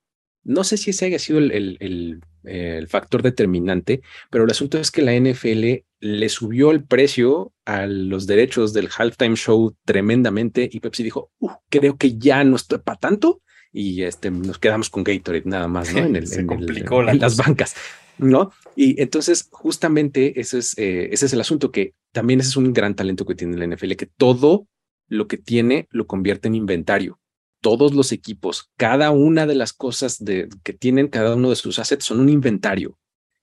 no 0.45 0.64
sé 0.64 0.78
si 0.78 0.91
ese 0.91 1.07
haya 1.07 1.20
sido 1.20 1.39
el, 1.39 2.22
el, 2.43 2.87
factor 2.87 3.21
determinante, 3.21 4.01
pero 4.29 4.43
el 4.43 4.51
asunto 4.51 4.77
es 4.77 4.91
que 4.91 5.01
la 5.01 5.13
NFL 5.13 5.85
le 6.01 6.29
subió 6.29 6.71
el 6.71 6.83
precio 6.83 7.53
a 7.65 7.85
los 7.85 8.25
derechos 8.25 8.73
del 8.73 8.89
halftime 8.95 9.35
show 9.35 9.75
tremendamente 9.85 10.69
y 10.71 10.79
Pepsi 10.79 11.03
dijo, 11.03 11.31
creo 11.69 11.97
que 11.97 12.17
ya 12.17 12.43
no 12.43 12.55
está 12.55 12.81
para 12.81 12.99
tanto 12.99 13.41
y 13.71 14.03
este, 14.03 14.31
nos 14.31 14.57
quedamos 14.57 14.89
con 14.89 15.03
Gatorade 15.03 15.43
nada 15.45 15.67
más, 15.67 15.93
¿no? 15.93 15.99
En, 16.05 16.15
el, 16.15 16.27
Se 16.27 16.45
complicó 16.45 17.07
en 17.07 17.19
las 17.19 17.37
bancas, 17.37 17.75
¿no? 18.17 18.51
Y 18.75 19.01
entonces, 19.01 19.47
justamente 19.51 20.39
ese 20.39 20.59
es, 20.59 20.77
eh, 20.77 21.09
ese 21.11 21.25
es 21.25 21.33
el 21.33 21.41
asunto, 21.41 21.71
que 21.71 21.93
también 22.11 22.39
ese 22.39 22.49
es 22.49 22.57
un 22.57 22.73
gran 22.73 22.95
talento 22.95 23.25
que 23.25 23.35
tiene 23.35 23.57
la 23.57 23.75
NFL, 23.75 23.93
que 23.93 24.07
todo 24.07 24.67
lo 25.07 25.27
que 25.27 25.37
tiene 25.37 25.87
lo 25.91 26.07
convierte 26.07 26.47
en 26.47 26.55
inventario. 26.55 27.19
Todos 27.62 27.93
los 27.93 28.12
equipos, 28.12 28.72
cada 28.78 29.12
una 29.12 29.45
de 29.45 29.55
las 29.55 29.74
cosas 29.74 30.24
de, 30.24 30.47
que 30.64 30.74
tienen 30.74 31.07
cada 31.07 31.36
uno 31.36 31.49
de 31.49 31.55
sus 31.55 31.80
assets 31.80 32.05
son 32.05 32.20
un 32.20 32.30
inventario. 32.30 32.97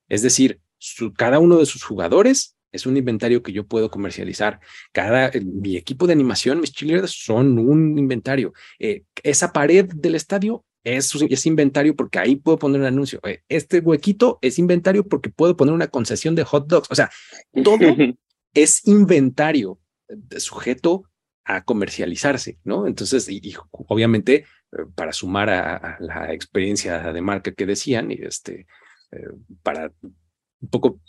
Es 0.09 0.23
decir, 0.23 0.61
cada 1.17 1.39
uno 1.39 1.59
de 1.59 1.67
sus 1.67 1.83
jugadores 1.83 2.57
es 2.73 2.87
un 2.87 2.97
inventario 2.97 3.43
que 3.43 3.53
yo 3.53 3.67
puedo 3.67 3.91
comercializar. 3.91 4.61
Cada, 4.93 5.31
mi 5.43 5.77
equipo 5.77 6.07
de 6.07 6.13
animación, 6.13 6.61
mis 6.61 6.73
cheerleaders 6.73 7.11
son 7.11 7.59
un 7.59 7.99
inventario. 7.99 8.53
Eh, 8.79 9.05
esa 9.23 9.53
pared 9.53 9.87
del 9.87 10.15
estadio 10.15 10.65
es, 10.85 11.13
es, 11.29 11.47
inventario 11.47 11.97
porque 11.97 12.19
ahí 12.19 12.37
puedo 12.37 12.59
poner 12.59 12.81
un 12.81 12.87
anuncio. 12.87 13.21
Eh, 13.25 13.43
este 13.49 13.81
huequito 13.81 14.39
es 14.43 14.59
inventario 14.59 15.07
porque 15.07 15.31
puedo 15.31 15.57
poner 15.57 15.75
una 15.75 15.89
concesión 15.89 16.35
de 16.35 16.45
hot 16.45 16.67
dogs. 16.69 16.89
O 16.91 16.95
sea, 16.95 17.11
todo 17.65 17.79
es 18.55 18.87
inventario 18.87 19.81
sujeto 20.39 21.05
a 21.47 21.63
comercializarse, 21.63 22.59
¿no? 22.65 22.87
Entonces, 22.87 23.29
y, 23.29 23.55
obviamente, 23.71 24.45
para 24.95 25.13
sumar 25.13 25.49
a, 25.49 25.97
la 26.01 26.33
experiencia 26.33 27.13
de 27.13 27.21
marca 27.23 27.53
que 27.53 27.67
decían, 27.67 28.11
y 28.11 28.15
este, 28.15 28.67
para 29.63 29.93
un 30.03 30.69
poco 30.69 31.01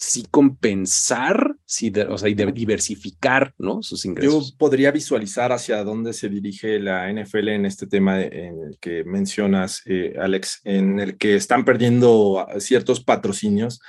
sí 0.00 0.26
compensar, 0.30 1.56
sí 1.66 1.92
o 2.08 2.16
sea, 2.16 2.28
y 2.30 2.34
diversificar 2.34 3.54
¿no? 3.58 3.82
sus 3.82 4.06
ingresos. 4.06 4.52
Yo 4.52 4.56
podría 4.56 4.90
visualizar 4.90 5.52
hacia 5.52 5.84
dónde 5.84 6.14
se 6.14 6.30
dirige 6.30 6.80
la 6.80 7.12
NFL 7.12 7.48
en 7.48 7.66
este 7.66 7.86
tema 7.86 8.20
en 8.22 8.62
el 8.62 8.78
que 8.80 9.04
mencionas, 9.04 9.82
eh, 9.84 10.14
Alex, 10.18 10.62
en 10.64 11.00
el 11.00 11.18
que 11.18 11.36
están 11.36 11.66
perdiendo 11.66 12.46
ciertos 12.58 13.04
patrocinios 13.04 13.80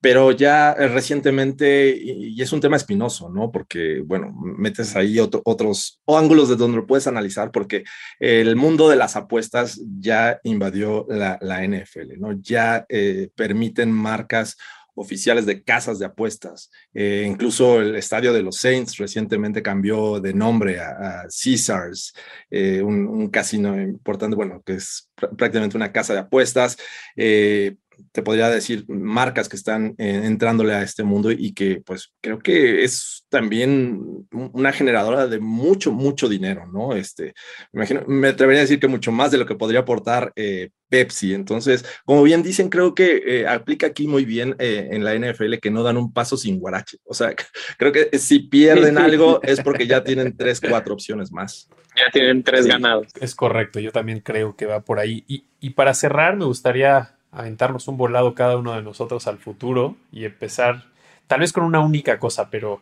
pero 0.00 0.30
ya 0.32 0.72
eh, 0.72 0.88
recientemente, 0.88 1.96
y, 1.96 2.40
es 2.40 2.52
un 2.52 2.60
tema 2.60 2.76
espinoso, 2.76 3.30
¿no? 3.30 3.50
Porque, 3.50 4.02
bueno, 4.04 4.32
metes 4.40 4.94
ahí 4.94 5.18
otros 5.18 6.00
ángulos 6.06 6.48
de 6.48 6.56
donde 6.56 6.78
lo 6.78 6.86
puedes 6.86 7.06
analizar, 7.06 7.50
porque 7.50 7.84
el 8.18 8.56
mundo 8.56 8.88
de 8.88 8.96
las 8.96 9.16
apuestas 9.16 9.80
ya 9.98 10.38
invadió 10.44 11.06
la, 11.08 11.38
NFL, 11.66 12.18
¿no? 12.18 12.32
Ya 12.40 12.84
eh, 12.88 13.30
permiten 13.34 13.90
marcas 13.90 14.56
oficiales 14.94 15.44
de 15.44 15.62
casas 15.62 15.98
de 15.98 16.06
apuestas. 16.06 16.70
Eh, 16.94 17.24
incluso 17.26 17.80
el 17.80 17.96
estadio 17.96 18.32
de 18.32 18.42
los 18.42 18.56
Saints 18.56 18.96
recientemente 18.96 19.62
cambió 19.62 20.20
de 20.20 20.32
nombre 20.32 20.80
a, 20.80 21.26
Caesars, 21.28 22.14
un, 22.50 23.06
un, 23.06 23.28
casino 23.28 23.80
importante, 23.80 24.36
bueno, 24.36 24.62
que 24.64 24.74
es 24.74 25.10
prácticamente 25.36 25.76
una 25.76 25.92
casa 25.92 26.12
de 26.12 26.20
apuestas. 26.20 26.76
Eh, 27.16 27.76
te 28.12 28.22
podría 28.22 28.48
decir 28.48 28.84
marcas 28.88 29.48
que 29.48 29.56
están 29.56 29.94
eh, 29.98 30.22
entrándole 30.24 30.74
a 30.74 30.82
este 30.82 31.04
mundo 31.04 31.30
y 31.30 31.52
que 31.52 31.82
pues 31.84 32.12
creo 32.20 32.38
que 32.38 32.84
es 32.84 33.26
también 33.28 34.26
una 34.32 34.72
generadora 34.72 35.26
de 35.26 35.38
mucho, 35.38 35.92
mucho 35.92 36.28
dinero, 36.28 36.66
¿no? 36.66 36.94
Este, 36.94 37.34
me, 37.72 37.80
imagino, 37.80 38.04
me 38.06 38.28
atrevería 38.28 38.60
a 38.60 38.64
decir 38.64 38.80
que 38.80 38.88
mucho 38.88 39.12
más 39.12 39.30
de 39.30 39.38
lo 39.38 39.46
que 39.46 39.54
podría 39.54 39.80
aportar 39.80 40.32
eh, 40.36 40.70
Pepsi. 40.88 41.34
Entonces, 41.34 41.84
como 42.04 42.22
bien 42.22 42.42
dicen, 42.42 42.68
creo 42.68 42.94
que 42.94 43.22
eh, 43.26 43.46
aplica 43.46 43.88
aquí 43.88 44.06
muy 44.06 44.24
bien 44.24 44.54
en 44.58 45.04
la 45.04 45.14
NFL 45.14 45.54
que 45.60 45.70
no 45.70 45.82
dan 45.82 45.96
un 45.96 46.12
paso 46.12 46.36
sin 46.36 46.58
guarache. 46.58 46.98
O 47.04 47.14
sea, 47.14 47.34
creo 47.78 47.92
que 47.92 48.16
si 48.18 48.40
pierden 48.40 48.98
algo 48.98 49.40
es 49.42 49.60
porque 49.60 49.86
ya 49.86 50.04
tienen 50.04 50.36
tres, 50.36 50.60
cuatro 50.60 50.94
opciones 50.94 51.32
más. 51.32 51.68
Ya 51.96 52.10
tienen 52.12 52.42
tres 52.42 52.66
ganados. 52.66 53.08
Es 53.20 53.34
correcto, 53.34 53.80
yo 53.80 53.90
también 53.90 54.20
creo 54.20 54.54
que 54.54 54.66
va 54.66 54.84
por 54.84 54.98
ahí. 54.98 55.24
Y, 55.26 55.46
y 55.60 55.70
para 55.70 55.94
cerrar, 55.94 56.36
me 56.36 56.44
gustaría 56.44 57.15
aventarnos 57.36 57.86
un 57.86 57.98
volado 57.98 58.34
cada 58.34 58.56
uno 58.56 58.74
de 58.74 58.82
nosotros 58.82 59.26
al 59.26 59.38
futuro 59.38 59.96
y 60.10 60.24
empezar, 60.24 60.84
tal 61.26 61.40
vez 61.40 61.52
con 61.52 61.64
una 61.64 61.80
única 61.80 62.18
cosa, 62.18 62.48
pero 62.50 62.80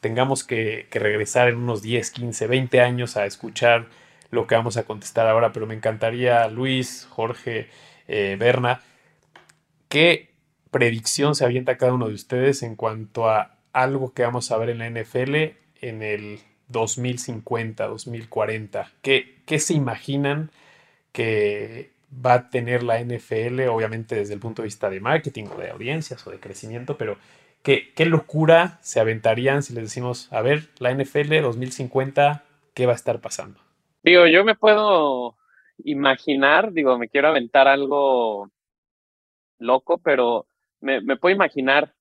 tengamos 0.00 0.42
que, 0.42 0.88
regresar 0.90 1.48
en 1.48 1.56
unos 1.56 1.82
10, 1.82 2.10
15, 2.10 2.48
20 2.48 2.80
años 2.80 3.16
a 3.16 3.26
escuchar 3.26 3.86
lo 4.30 4.48
que 4.48 4.56
vamos 4.56 4.76
a 4.76 4.82
contestar 4.82 5.28
ahora, 5.28 5.52
pero 5.52 5.68
me 5.68 5.74
encantaría, 5.74 6.48
Luis, 6.48 7.06
Jorge, 7.10 7.68
eh, 8.08 8.36
Berna, 8.38 8.80
¿qué 9.88 10.30
predicción 10.72 11.36
se 11.36 11.44
avienta 11.44 11.76
cada 11.76 11.92
uno 11.92 12.08
de 12.08 12.14
ustedes 12.14 12.64
en 12.64 12.74
cuanto 12.74 13.30
a 13.30 13.58
algo 13.72 14.12
que 14.12 14.24
vamos 14.24 14.50
a 14.50 14.56
ver 14.56 14.70
en 14.70 14.78
la 14.78 14.90
NFL 14.90 15.34
en 15.80 16.02
el 16.02 16.40
2050, 16.68 17.86
2040? 17.86 18.90
¿Qué, 19.00 19.36
qué 19.46 19.60
se 19.60 19.74
imaginan 19.74 20.50
que 21.12 21.91
va 22.14 22.34
a 22.34 22.50
tener 22.50 22.82
la 22.82 23.00
NFL, 23.00 23.68
obviamente 23.68 24.14
desde 24.16 24.34
el 24.34 24.40
punto 24.40 24.62
de 24.62 24.66
vista 24.66 24.90
de 24.90 25.00
marketing 25.00 25.46
o 25.54 25.58
de 25.58 25.70
audiencias 25.70 26.26
o 26.26 26.30
de 26.30 26.40
crecimiento, 26.40 26.96
pero 26.98 27.16
¿qué, 27.62 27.92
qué 27.94 28.04
locura 28.04 28.78
se 28.82 29.00
aventarían 29.00 29.62
si 29.62 29.74
les 29.74 29.84
decimos, 29.84 30.32
a 30.32 30.42
ver, 30.42 30.68
la 30.78 30.92
NFL 30.92 31.40
2050, 31.40 32.44
¿qué 32.74 32.86
va 32.86 32.92
a 32.92 32.96
estar 32.96 33.20
pasando? 33.20 33.60
Digo, 34.02 34.26
yo 34.26 34.44
me 34.44 34.54
puedo 34.54 35.36
imaginar, 35.84 36.72
digo, 36.72 36.98
me 36.98 37.08
quiero 37.08 37.28
aventar 37.28 37.68
algo 37.68 38.50
loco, 39.58 39.98
pero 39.98 40.46
me, 40.80 41.00
me 41.00 41.16
puedo 41.16 41.34
imaginar, 41.34 41.94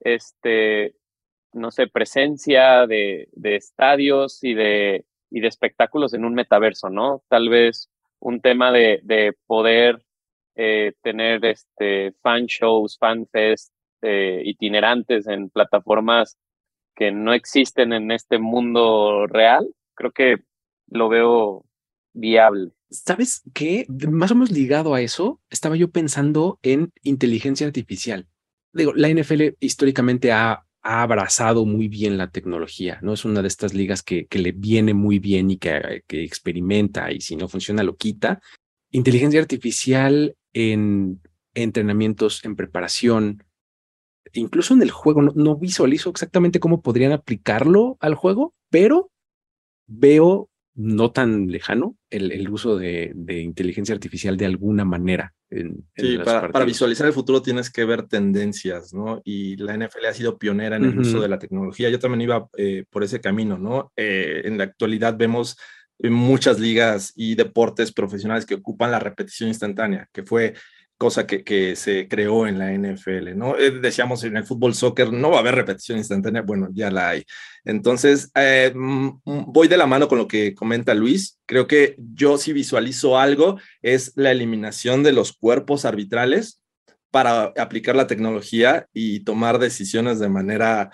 este, 0.00 0.94
no 1.52 1.70
sé, 1.70 1.86
presencia 1.86 2.86
de, 2.86 3.28
de 3.32 3.56
estadios 3.56 4.42
y 4.42 4.54
de, 4.54 5.04
y 5.30 5.40
de 5.40 5.48
espectáculos 5.48 6.14
en 6.14 6.24
un 6.24 6.34
metaverso, 6.34 6.90
¿no? 6.90 7.22
Tal 7.28 7.48
vez 7.48 7.90
un 8.24 8.40
tema 8.40 8.72
de, 8.72 9.34
poder 9.46 10.02
eh, 10.56 10.92
tener 11.02 11.44
este, 11.44 12.14
fan 12.22 12.46
shows, 12.46 12.96
fan 12.98 13.26
fest 13.30 13.70
eh, 14.00 14.40
itinerantes 14.44 15.26
en 15.26 15.50
plataformas 15.50 16.38
que 16.96 17.10
no 17.12 17.34
existen 17.34 17.92
en 17.92 18.10
este 18.10 18.38
mundo 18.38 19.26
real, 19.26 19.68
creo 19.94 20.12
que 20.12 20.36
lo 20.88 21.08
veo 21.08 21.66
viable. 22.14 22.70
¿Sabes 22.90 23.42
qué? 23.52 23.86
Más 23.88 24.30
o 24.30 24.36
menos 24.36 24.52
ligado 24.52 24.94
a 24.94 25.02
eso, 25.02 25.40
estaba 25.50 25.76
yo 25.76 25.90
pensando 25.90 26.58
en 26.62 26.92
inteligencia 27.02 27.66
artificial. 27.66 28.26
Digo, 28.72 28.92
la 28.94 29.08
NFL 29.08 29.56
históricamente 29.60 30.32
ha 30.32 30.64
ha 30.84 31.02
abrazado 31.02 31.64
muy 31.64 31.88
bien 31.88 32.18
la 32.18 32.30
tecnología, 32.30 32.98
¿no? 33.00 33.14
Es 33.14 33.24
una 33.24 33.40
de 33.40 33.48
estas 33.48 33.72
ligas 33.72 34.02
que, 34.02 34.26
que 34.26 34.38
le 34.38 34.52
viene 34.52 34.92
muy 34.92 35.18
bien 35.18 35.50
y 35.50 35.56
que, 35.56 36.04
experimenta 36.08 37.10
y 37.10 37.22
si 37.22 37.36
no 37.36 37.48
funciona 37.48 37.82
lo 37.82 37.96
quita. 37.96 38.42
Inteligencia 38.90 39.40
artificial 39.40 40.36
en 40.52 41.22
entrenamientos, 41.54 42.44
en 42.44 42.54
preparación, 42.54 43.42
incluso 44.34 44.74
en 44.74 44.82
el 44.82 44.90
juego. 44.90 45.22
No, 45.22 45.32
no 45.34 45.56
visualizo 45.56 46.10
exactamente 46.10 46.60
cómo 46.60 46.82
podrían 46.82 47.12
aplicarlo 47.12 47.96
al 48.00 48.14
juego, 48.14 48.52
pero 48.68 49.10
veo 49.86 50.50
no 50.74 51.12
tan 51.12 51.46
lejano 51.48 51.96
el, 52.10 52.48
uso 52.50 52.76
de, 52.76 53.14
inteligencia 53.28 53.94
artificial 53.94 54.36
de 54.36 54.46
alguna 54.46 54.84
manera. 54.84 55.32
sí, 55.96 56.18
para, 56.24 56.64
visualizar 56.64 57.06
el 57.06 57.12
futuro 57.12 57.42
tienes 57.42 57.70
que 57.70 57.84
ver 57.84 58.08
tendencias, 58.08 58.92
¿no? 58.92 59.20
Y 59.24 59.56
la 59.56 59.76
NFL 59.76 60.06
ha 60.08 60.14
sido 60.14 60.38
pionera 60.38 60.76
en 60.76 60.84
el 60.84 60.98
uso 60.98 61.20
de 61.20 61.28
la 61.28 61.38
tecnología. 61.38 61.90
Yo 61.90 61.98
también 61.98 62.22
iba 62.22 62.48
eh, 62.56 62.84
por 62.90 63.04
ese 63.04 63.20
camino, 63.20 63.58
¿no? 63.58 63.92
Eh, 63.96 64.42
en 64.44 64.58
la 64.58 64.64
actualidad 64.64 65.16
vemos 65.16 65.56
muchas 66.00 66.58
ligas 66.58 67.12
y 67.14 67.36
deportes 67.36 67.92
profesionales 67.92 68.44
que 68.44 68.56
ocupan 68.56 68.90
la 68.90 68.98
repetición 68.98 69.48
instantánea, 69.48 70.08
que 70.12 70.24
fue 70.24 70.54
cosa 71.04 71.26
que, 71.26 71.76
se 71.76 72.08
creó 72.08 72.46
en 72.46 72.58
la 72.58 72.72
NFL, 72.72 73.36
¿no? 73.36 73.58
Eh, 73.58 73.72
decíamos 73.72 74.24
en 74.24 74.38
el 74.38 74.44
fútbol 74.44 74.74
soccer 74.74 75.12
no 75.12 75.28
va 75.28 75.36
a 75.36 75.40
haber 75.40 75.54
repetición 75.54 75.98
instantánea, 75.98 76.40
bueno, 76.40 76.68
ya 76.72 76.90
la 76.90 77.10
hay. 77.10 77.24
Entonces, 77.62 78.30
eh, 78.34 78.72
mm, 78.74 79.20
mm, 79.22 79.52
voy 79.52 79.68
de 79.68 79.76
la 79.76 79.86
mano 79.86 80.08
con 80.08 80.16
lo 80.16 80.26
que 80.26 80.54
comenta 80.54 80.94
Luis. 80.94 81.38
Creo 81.44 81.66
que 81.66 81.96
yo 81.98 82.38
si 82.38 82.54
visualizo 82.54 83.18
algo 83.18 83.58
es 83.82 84.12
la 84.16 84.30
eliminación 84.30 85.02
de 85.02 85.12
los 85.12 85.34
cuerpos 85.34 85.84
arbitrales 85.84 86.62
para 87.10 87.52
aplicar 87.58 87.94
la 87.96 88.06
tecnología 88.06 88.86
y 88.94 89.20
tomar 89.24 89.58
decisiones 89.58 90.20
de 90.20 90.30
manera, 90.30 90.90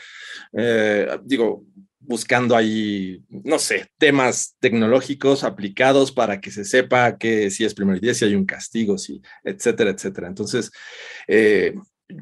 eh, 0.53 1.07
digo, 1.23 1.65
buscando 2.01 2.57
ahí, 2.57 3.23
no 3.29 3.59
sé, 3.59 3.87
temas 3.99 4.57
tecnológicos 4.59 5.45
aplicados 5.45 6.11
para 6.11 6.41
que 6.41 6.51
se 6.51 6.65
sepa 6.65 7.19
que 7.19 7.51
si 7.51 7.65
es 7.65 7.75
primer 7.75 8.01
día, 8.01 8.15
si 8.15 8.25
hay 8.25 8.35
un 8.35 8.47
castigo, 8.47 8.99
si, 8.99 9.23
etcétera, 9.45 9.91
etcétera. 9.91 10.29
Entonces, 10.29 10.71
eh, 11.29 11.75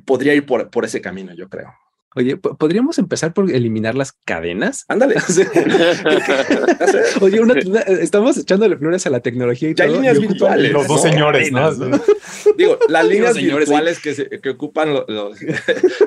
podría 0.05 0.35
ir 0.35 0.45
por, 0.45 0.69
por 0.71 0.85
ese 0.85 1.01
camino, 1.01 1.33
yo 1.35 1.49
creo. 1.49 1.73
Oye, 2.19 2.37
¿podríamos 2.37 2.99
empezar 2.99 3.33
por 3.33 3.49
eliminar 3.49 3.95
las 3.95 4.11
cadenas? 4.11 4.85
Ándale. 4.89 5.15
Oye, 7.21 7.41
estamos 8.01 8.37
echándole 8.37 8.77
flores 8.77 9.07
a 9.07 9.11
la 9.11 9.21
tecnología 9.21 9.71
y 9.71 9.75
ya 9.75 9.85
hay 9.85 9.93
líneas 9.93 10.19
virtuales. 10.19 10.73
Los 10.73 10.89
dos 10.89 11.01
señores, 11.01 11.53
¿no? 11.53 11.71
Digo, 12.57 12.77
las 12.89 13.07
líneas 13.07 13.37
virtuales 13.37 14.01
que, 14.01 14.41
que, 14.41 14.51
ocupan 14.51 14.95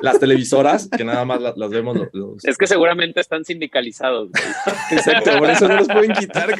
las 0.02 0.20
televisoras, 0.20 0.90
que 0.94 1.02
nada 1.02 1.24
más 1.24 1.40
las, 1.40 1.70
vemos. 1.70 1.96
Es 2.42 2.58
que 2.58 2.66
seguramente 2.66 3.20
están 3.20 3.46
sindicalizados. 3.46 4.28
Exacto, 4.90 5.38
por 5.38 5.48
eso 5.48 5.66
no 5.66 5.76
los 5.76 5.88
pueden 5.88 6.12
quitar. 6.12 6.54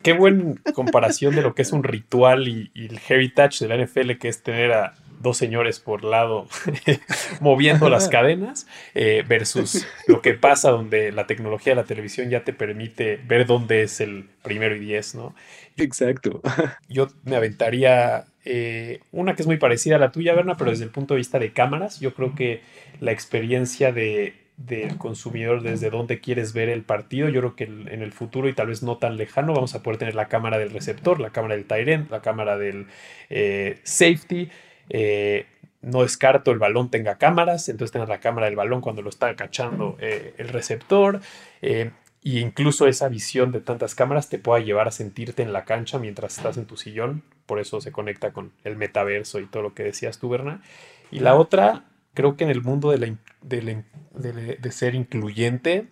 Qué 0.00 0.12
buena 0.12 0.54
comparación 0.74 1.34
de 1.34 1.42
lo 1.42 1.56
que 1.56 1.62
es 1.62 1.72
un 1.72 1.82
ritual 1.82 2.46
y, 2.46 2.70
y 2.72 2.86
el 2.86 3.00
heritage 3.08 3.66
de 3.66 3.76
la 3.76 3.84
NFL, 3.84 4.12
que 4.12 4.28
es 4.28 4.44
tener 4.44 4.72
a 4.72 4.94
dos 5.22 5.36
señores 5.38 5.80
por 5.80 6.04
lado 6.04 6.46
moviendo 7.40 7.88
las 7.88 8.08
cadenas 8.10 8.66
eh, 8.94 9.24
versus 9.26 9.86
lo 10.06 10.20
que 10.20 10.34
pasa 10.34 10.70
donde 10.70 11.12
la 11.12 11.26
tecnología 11.26 11.72
de 11.72 11.80
la 11.80 11.86
televisión 11.86 12.30
ya 12.30 12.44
te 12.44 12.52
permite 12.52 13.20
ver 13.26 13.46
dónde 13.46 13.82
es 13.82 14.00
el 14.00 14.28
primero 14.42 14.76
y 14.76 14.80
diez, 14.80 15.14
¿no? 15.14 15.34
Exacto. 15.76 16.40
Yo 16.88 17.08
me 17.24 17.36
aventaría 17.36 18.26
eh, 18.44 19.00
una 19.12 19.34
que 19.34 19.42
es 19.42 19.46
muy 19.46 19.56
parecida 19.56 19.96
a 19.96 19.98
la 19.98 20.12
tuya, 20.12 20.34
Berna, 20.34 20.56
pero 20.56 20.70
desde 20.70 20.84
el 20.84 20.90
punto 20.90 21.14
de 21.14 21.18
vista 21.18 21.38
de 21.38 21.52
cámaras, 21.52 22.00
yo 22.00 22.12
creo 22.12 22.34
que 22.34 22.60
la 23.00 23.12
experiencia 23.12 23.92
de, 23.92 24.34
del 24.56 24.96
consumidor 24.98 25.62
desde 25.62 25.90
dónde 25.90 26.20
quieres 26.20 26.52
ver 26.52 26.68
el 26.68 26.82
partido. 26.82 27.28
Yo 27.28 27.40
creo 27.40 27.56
que 27.56 27.64
en 27.64 28.02
el 28.02 28.12
futuro 28.12 28.48
y 28.48 28.54
tal 28.54 28.68
vez 28.68 28.82
no 28.82 28.98
tan 28.98 29.16
lejano 29.16 29.54
vamos 29.54 29.74
a 29.74 29.82
poder 29.82 29.98
tener 29.98 30.14
la 30.14 30.28
cámara 30.28 30.58
del 30.58 30.70
receptor, 30.70 31.20
la 31.20 31.30
cámara 31.30 31.54
del 31.56 31.64
tight 31.64 32.10
la 32.10 32.20
cámara 32.20 32.58
del 32.58 32.86
eh, 33.30 33.78
safety. 33.82 34.48
Eh, 34.92 35.46
no 35.80 36.02
descarto 36.02 36.52
el 36.52 36.58
balón 36.58 36.90
tenga 36.90 37.18
cámaras, 37.18 37.68
entonces 37.68 37.90
tengas 37.90 38.08
la 38.08 38.20
cámara 38.20 38.46
del 38.46 38.54
balón 38.54 38.80
cuando 38.80 39.02
lo 39.02 39.08
está 39.08 39.34
cachando 39.34 39.96
eh, 40.00 40.34
el 40.38 40.48
receptor. 40.48 41.20
e 41.60 41.90
incluso 42.24 42.86
esa 42.86 43.08
visión 43.08 43.50
de 43.50 43.60
tantas 43.60 43.96
cámaras 43.96 44.28
te 44.28 44.38
pueda 44.38 44.62
llevar 44.62 44.86
a 44.86 44.92
sentirte 44.92 45.42
en 45.42 45.52
la 45.52 45.64
cancha 45.64 45.98
mientras 45.98 46.36
estás 46.36 46.56
en 46.56 46.66
tu 46.66 46.76
sillón. 46.76 47.24
Por 47.46 47.58
eso 47.58 47.80
se 47.80 47.90
conecta 47.90 48.32
con 48.32 48.52
el 48.62 48.76
metaverso 48.76 49.40
y 49.40 49.46
todo 49.46 49.64
lo 49.64 49.74
que 49.74 49.82
decías 49.82 50.18
tú, 50.18 50.28
Berna. 50.28 50.62
Y 51.10 51.18
la 51.18 51.34
otra, 51.34 51.84
creo 52.14 52.36
que 52.36 52.44
en 52.44 52.50
el 52.50 52.62
mundo 52.62 52.92
de, 52.92 53.16
de 53.42 54.72
ser 54.72 54.94
incluyente, 54.94 55.88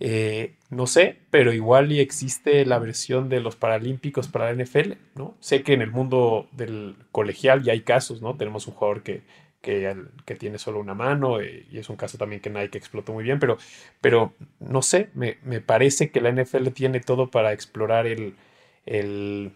eh, 0.00 0.56
no 0.74 0.86
sé, 0.86 1.18
pero 1.30 1.52
igual 1.52 1.92
y 1.92 2.00
existe 2.00 2.64
la 2.66 2.78
versión 2.78 3.28
de 3.28 3.40
los 3.40 3.56
Paralímpicos 3.56 4.28
para 4.28 4.52
la 4.52 4.64
NFL, 4.64 4.92
¿no? 5.14 5.36
Sé 5.40 5.62
que 5.62 5.72
en 5.72 5.82
el 5.82 5.90
mundo 5.90 6.48
del 6.52 6.96
colegial 7.12 7.62
ya 7.62 7.72
hay 7.72 7.82
casos, 7.82 8.22
¿no? 8.22 8.36
Tenemos 8.36 8.66
un 8.66 8.74
jugador 8.74 9.02
que, 9.02 9.22
que, 9.60 10.34
tiene 10.38 10.58
solo 10.58 10.80
una 10.80 10.94
mano 10.94 11.40
eh, 11.40 11.66
y 11.70 11.78
es 11.78 11.88
un 11.88 11.96
caso 11.96 12.18
también 12.18 12.40
que 12.40 12.50
Nike 12.50 12.78
explotó 12.78 13.12
muy 13.12 13.24
bien, 13.24 13.38
pero, 13.38 13.56
pero 14.00 14.34
no 14.60 14.82
sé, 14.82 15.10
me, 15.14 15.34
parece 15.60 16.10
que 16.10 16.20
la 16.20 16.30
NFL 16.30 16.68
tiene 16.68 17.00
todo 17.00 17.30
para 17.30 17.52
explorar 17.52 18.06
el, 18.06 18.34
el 18.86 19.52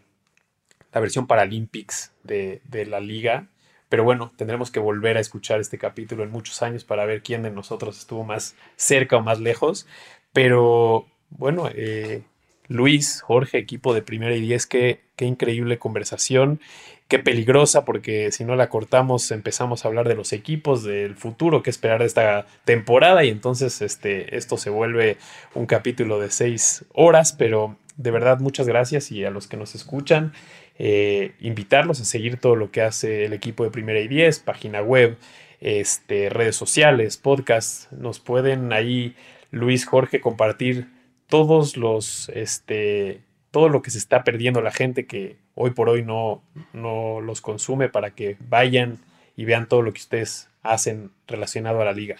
la 0.92 1.00
versión 1.00 1.26
Paralympics 1.26 2.12
de, 2.24 2.62
de 2.64 2.86
la 2.86 3.00
liga. 3.00 3.48
Pero 3.88 4.04
bueno, 4.04 4.32
tendremos 4.36 4.70
que 4.70 4.80
volver 4.80 5.16
a 5.16 5.20
escuchar 5.20 5.60
este 5.60 5.78
capítulo 5.78 6.22
en 6.22 6.30
muchos 6.30 6.62
años 6.62 6.84
para 6.84 7.06
ver 7.06 7.22
quién 7.22 7.42
de 7.42 7.50
nosotros 7.50 7.98
estuvo 7.98 8.22
más 8.22 8.54
cerca 8.76 9.16
o 9.16 9.22
más 9.22 9.40
lejos. 9.40 9.86
Pero 10.32 11.06
bueno, 11.30 11.68
eh, 11.74 12.22
Luis, 12.68 13.22
Jorge, 13.22 13.58
equipo 13.58 13.94
de 13.94 14.02
primera 14.02 14.34
y 14.36 14.40
diez, 14.40 14.66
qué, 14.66 15.00
qué 15.16 15.24
increíble 15.24 15.78
conversación, 15.78 16.60
qué 17.08 17.18
peligrosa, 17.18 17.84
porque 17.84 18.30
si 18.30 18.44
no 18.44 18.54
la 18.54 18.68
cortamos 18.68 19.30
empezamos 19.30 19.84
a 19.84 19.88
hablar 19.88 20.06
de 20.06 20.14
los 20.14 20.32
equipos, 20.34 20.84
del 20.84 21.16
futuro, 21.16 21.62
qué 21.62 21.70
esperar 21.70 22.00
de 22.00 22.06
esta 22.06 22.46
temporada, 22.64 23.24
y 23.24 23.30
entonces 23.30 23.80
este, 23.80 24.36
esto 24.36 24.58
se 24.58 24.68
vuelve 24.70 25.16
un 25.54 25.66
capítulo 25.66 26.20
de 26.20 26.30
seis 26.30 26.84
horas, 26.92 27.32
pero 27.32 27.76
de 27.96 28.10
verdad 28.10 28.38
muchas 28.40 28.68
gracias 28.68 29.10
y 29.10 29.24
a 29.24 29.30
los 29.30 29.48
que 29.48 29.56
nos 29.56 29.74
escuchan, 29.74 30.34
eh, 30.78 31.32
invitarlos 31.40 32.00
a 32.00 32.04
seguir 32.04 32.36
todo 32.36 32.54
lo 32.54 32.70
que 32.70 32.82
hace 32.82 33.24
el 33.24 33.32
equipo 33.32 33.64
de 33.64 33.70
primera 33.70 34.00
y 34.00 34.08
diez, 34.08 34.38
página 34.40 34.82
web, 34.82 35.16
este, 35.60 36.28
redes 36.28 36.54
sociales, 36.54 37.16
podcast, 37.16 37.90
nos 37.90 38.20
pueden 38.20 38.72
ahí 38.72 39.16
Luis 39.50 39.86
Jorge 39.86 40.20
compartir 40.20 40.88
todos 41.28 41.76
los, 41.76 42.30
este, 42.30 43.22
todo 43.50 43.68
lo 43.68 43.82
que 43.82 43.90
se 43.90 43.98
está 43.98 44.24
perdiendo 44.24 44.60
la 44.60 44.72
gente 44.72 45.06
que 45.06 45.36
hoy 45.54 45.70
por 45.70 45.88
hoy 45.88 46.04
no, 46.04 46.42
no 46.72 47.20
los 47.20 47.40
consume 47.40 47.88
para 47.88 48.14
que 48.14 48.36
vayan 48.48 48.98
y 49.36 49.44
vean 49.44 49.68
todo 49.68 49.82
lo 49.82 49.92
que 49.92 50.00
ustedes 50.00 50.48
hacen 50.62 51.10
relacionado 51.26 51.80
a 51.80 51.84
la 51.84 51.92
liga. 51.92 52.16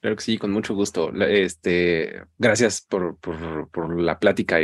Claro 0.00 0.16
que 0.16 0.22
sí, 0.22 0.38
con 0.38 0.50
mucho 0.50 0.74
gusto. 0.74 1.12
Este, 1.22 2.22
gracias 2.38 2.80
por, 2.80 3.18
por, 3.18 4.00
la 4.00 4.18
plática. 4.18 4.58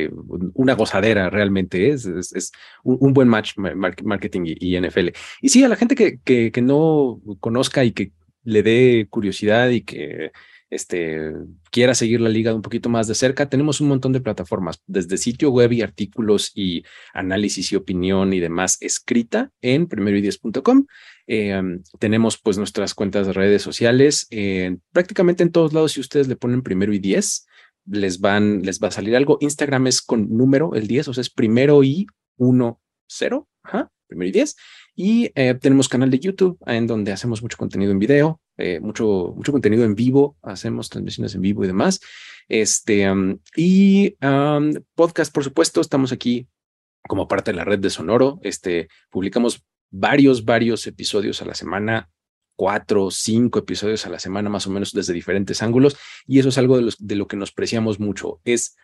Una 0.54 0.74
gozadera 0.74 1.28
realmente 1.28 1.90
es, 1.90 2.06
es, 2.06 2.52
un, 2.82 3.12
buen 3.12 3.28
match 3.28 3.52
marketing 3.58 4.44
y, 4.46 4.80
NFL. 4.80 5.08
Y 5.42 5.50
sí, 5.50 5.62
a 5.62 5.68
la 5.68 5.76
gente 5.76 5.94
que, 5.94 6.50
que 6.50 6.62
no 6.62 7.20
conozca 7.38 7.84
y 7.84 7.92
que 7.92 8.12
le 8.44 8.62
dé 8.62 9.08
curiosidad 9.10 9.68
y 9.68 9.82
que 9.82 10.32
este, 10.70 11.32
quiera 11.70 11.94
seguir 11.94 12.20
la 12.20 12.28
liga 12.28 12.54
un 12.54 12.62
poquito 12.62 12.88
más 12.88 13.06
de 13.06 13.14
cerca, 13.14 13.48
tenemos 13.48 13.80
un 13.80 13.88
montón 13.88 14.12
de 14.12 14.20
plataformas, 14.20 14.80
desde 14.86 15.16
sitio 15.16 15.50
web 15.50 15.72
y 15.72 15.82
artículos 15.82 16.52
y 16.54 16.84
análisis 17.14 17.72
y 17.72 17.76
opinión 17.76 18.32
y 18.32 18.40
demás 18.40 18.78
escrita 18.80 19.50
en 19.60 19.86
primeroideas.com. 19.86 20.86
Eh, 21.28 21.60
tenemos 21.98 22.38
pues 22.38 22.58
nuestras 22.58 22.94
cuentas 22.94 23.26
de 23.26 23.32
redes 23.32 23.62
sociales, 23.62 24.28
prácticamente 24.92 25.42
en 25.42 25.52
todos 25.52 25.72
lados, 25.72 25.92
si 25.92 26.00
ustedes 26.00 26.28
le 26.28 26.36
ponen 26.36 26.62
primero 26.62 26.92
y 26.92 26.98
diez, 26.98 27.46
les, 27.86 28.20
van, 28.20 28.62
les 28.62 28.80
va 28.80 28.88
a 28.88 28.92
salir 28.92 29.16
algo. 29.16 29.38
Instagram 29.40 29.86
es 29.86 30.02
con 30.02 30.28
número, 30.36 30.74
el 30.74 30.86
10, 30.86 31.08
o 31.08 31.14
sea, 31.14 31.22
es 31.22 31.30
primero 31.30 31.82
y 31.82 32.06
uno, 32.36 32.80
cero, 33.06 33.48
ajá, 33.62 33.90
primero 34.06 34.28
y 34.28 34.32
diez. 34.32 34.56
Y 34.98 35.30
eh, 35.34 35.54
tenemos 35.54 35.90
canal 35.90 36.10
de 36.10 36.18
YouTube 36.18 36.58
en 36.66 36.86
donde 36.86 37.12
hacemos 37.12 37.42
mucho 37.42 37.58
contenido 37.58 37.92
en 37.92 37.98
video, 37.98 38.40
eh, 38.56 38.80
mucho, 38.80 39.34
mucho 39.36 39.52
contenido 39.52 39.84
en 39.84 39.94
vivo, 39.94 40.38
hacemos 40.42 40.88
transmisiones 40.88 41.34
en 41.34 41.42
vivo 41.42 41.62
y 41.62 41.66
demás. 41.66 42.00
Este, 42.48 43.06
y 43.54 44.16
podcast, 44.94 45.34
por 45.34 45.44
supuesto, 45.44 45.82
estamos 45.82 46.12
aquí 46.12 46.48
como 47.06 47.28
parte 47.28 47.50
de 47.50 47.58
la 47.58 47.64
red 47.64 47.78
de 47.78 47.90
Sonoro. 47.90 48.40
Este, 48.42 48.88
publicamos 49.10 49.62
varios, 49.90 50.46
varios 50.46 50.86
episodios 50.86 51.42
a 51.42 51.44
la 51.44 51.54
semana, 51.54 52.08
cuatro, 52.56 53.10
cinco 53.10 53.58
episodios 53.58 54.06
a 54.06 54.10
la 54.10 54.18
semana, 54.18 54.48
más 54.48 54.66
o 54.66 54.70
menos 54.70 54.92
desde 54.92 55.12
diferentes 55.12 55.62
ángulos. 55.62 55.98
Y 56.26 56.38
eso 56.38 56.48
es 56.48 56.56
algo 56.56 56.76
de, 56.76 56.82
los, 56.82 56.96
de 56.98 57.16
lo 57.16 57.26
que 57.26 57.36
nos 57.36 57.52
preciamos 57.52 58.00
mucho. 58.00 58.40
Es 58.44 58.76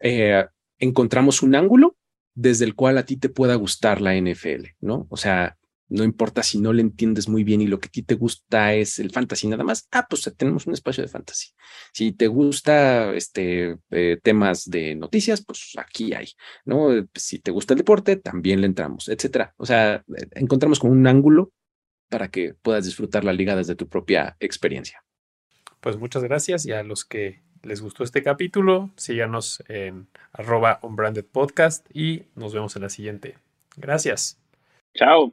eh, 0.00 0.46
encontramos 0.78 1.42
un 1.42 1.54
ángulo 1.54 1.96
desde 2.38 2.64
el 2.64 2.76
cual 2.76 2.98
a 2.98 3.04
ti 3.04 3.16
te 3.16 3.28
pueda 3.28 3.56
gustar 3.56 4.00
la 4.00 4.14
NFL, 4.14 4.76
¿no? 4.80 5.08
O 5.10 5.16
sea, 5.16 5.58
no 5.88 6.04
importa 6.04 6.44
si 6.44 6.60
no 6.60 6.72
le 6.72 6.82
entiendes 6.82 7.28
muy 7.28 7.42
bien 7.42 7.60
y 7.60 7.66
lo 7.66 7.80
que 7.80 7.88
a 7.88 7.90
ti 7.90 8.02
te 8.02 8.14
gusta 8.14 8.74
es 8.74 9.00
el 9.00 9.10
fantasy 9.10 9.48
nada 9.48 9.64
más, 9.64 9.88
ah, 9.90 10.06
pues 10.08 10.32
tenemos 10.36 10.64
un 10.68 10.74
espacio 10.74 11.02
de 11.02 11.08
fantasy. 11.08 11.48
Si 11.92 12.12
te 12.12 12.28
gusta 12.28 13.12
este 13.14 13.78
eh, 13.90 14.20
temas 14.22 14.70
de 14.70 14.94
noticias, 14.94 15.44
pues 15.44 15.72
aquí 15.78 16.14
hay, 16.14 16.28
¿no? 16.64 16.90
Si 17.12 17.40
te 17.40 17.50
gusta 17.50 17.74
el 17.74 17.78
deporte, 17.78 18.14
también 18.14 18.60
le 18.60 18.68
entramos, 18.68 19.08
etcétera. 19.08 19.54
O 19.56 19.66
sea, 19.66 20.04
encontramos 20.32 20.78
como 20.78 20.92
un 20.92 21.08
ángulo 21.08 21.52
para 22.08 22.30
que 22.30 22.54
puedas 22.54 22.84
disfrutar 22.84 23.24
la 23.24 23.32
liga 23.32 23.56
desde 23.56 23.74
tu 23.74 23.88
propia 23.88 24.36
experiencia. 24.38 25.02
Pues 25.80 25.96
muchas 25.96 26.22
gracias 26.22 26.66
y 26.66 26.72
a 26.72 26.84
los 26.84 27.04
que 27.04 27.42
les 27.68 27.80
gustó 27.80 28.02
este 28.02 28.22
capítulo, 28.22 28.90
síganos 28.96 29.62
en 29.68 30.08
arroba 30.32 30.80
podcast 31.30 31.86
y 31.94 32.24
nos 32.34 32.54
vemos 32.54 32.74
en 32.76 32.82
la 32.82 32.88
siguiente. 32.88 33.36
Gracias. 33.76 34.40
Chao. 34.94 35.32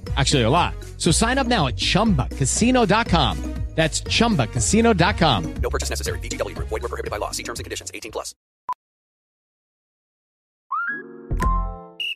Actually, 0.17 0.41
a 0.43 0.49
lot. 0.49 0.73
So 0.97 1.11
sign 1.11 1.37
up 1.37 1.47
now 1.47 1.67
at 1.67 1.75
chumbacasino.com. 1.77 3.51
That's 3.75 4.01
ChumbaCasino.com. 4.01 5.53
No 5.55 5.69
purchase 5.69 5.89
necessary. 5.89 6.19
VGW. 6.19 6.55
Void 6.55 6.81
were 6.81 6.89
prohibited 6.89 7.09
by 7.09 7.17
law. 7.17 7.31
See 7.31 7.43
terms 7.43 7.59
and 7.59 7.63
conditions. 7.63 7.89
18 7.93 8.11
plus. 8.11 8.35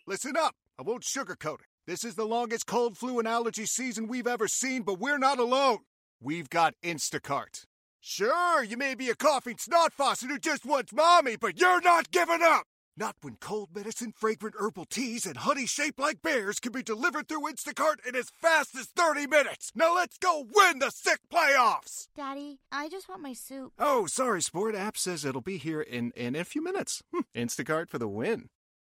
Listen 0.06 0.36
up. 0.38 0.56
I 0.78 0.84
won't 0.84 1.04
sugarcoat 1.04 1.62
it. 1.62 1.68
This 1.88 2.04
is 2.04 2.16
the 2.16 2.26
longest 2.26 2.68
cold, 2.68 2.98
flu, 2.98 3.20
and 3.20 3.28
allergy 3.28 3.66
season 3.66 4.08
we've 4.08 4.28
ever 4.28 4.48
seen, 4.48 4.82
but 4.82 5.00
we're 5.00 5.18
not 5.18 5.40
alone. 5.40 5.80
We've 6.20 6.50
got 6.50 6.74
Instacart. 6.84 7.66
Sure, 8.02 8.64
you 8.64 8.76
may 8.78 8.94
be 8.94 9.10
a 9.10 9.16
coughing 9.16 9.58
snot 9.58 9.94
faucet 9.94 10.30
who 10.30 10.38
just 10.38 10.66
wants 10.66 10.94
mommy, 10.94 11.38
but 11.38 11.60
you're 11.60 11.82
not 11.82 12.12
giving 12.12 12.42
up! 12.44 12.66
Not 12.98 13.18
when 13.20 13.36
cold 13.42 13.70
medicine, 13.76 14.14
fragrant 14.16 14.56
herbal 14.58 14.86
teas, 14.86 15.26
and 15.26 15.36
honey 15.36 15.66
shaped 15.66 16.00
like 16.00 16.22
bears 16.22 16.62
can 16.62 16.72
be 16.72 16.82
delivered 16.82 17.28
through 17.28 17.42
Instacart 17.52 18.06
in 18.08 18.16
as 18.16 18.30
fast 18.30 18.74
as 18.76 18.86
30 18.86 19.28
minutes! 19.28 19.74
Now 19.76 19.94
let's 19.96 20.18
go 20.18 20.48
win 20.56 20.80
the 20.80 20.92
sick 20.92 21.20
playoffs! 21.30 22.08
Daddy, 22.16 22.60
I 22.72 22.88
just 22.88 23.10
want 23.10 23.22
my 23.22 23.34
soup. 23.34 23.74
Oh, 23.78 24.06
sorry, 24.06 24.42
Sport. 24.42 24.76
App 24.76 24.96
says 24.96 25.26
it'll 25.26 25.42
be 25.42 25.58
here 25.58 25.82
in, 25.82 26.12
in 26.16 26.38
a 26.38 26.46
few 26.46 26.64
minutes. 26.64 27.04
Hm, 27.14 27.26
Instacart 27.36 27.90
for 27.90 27.98
the 27.98 28.08
win. 28.08 28.48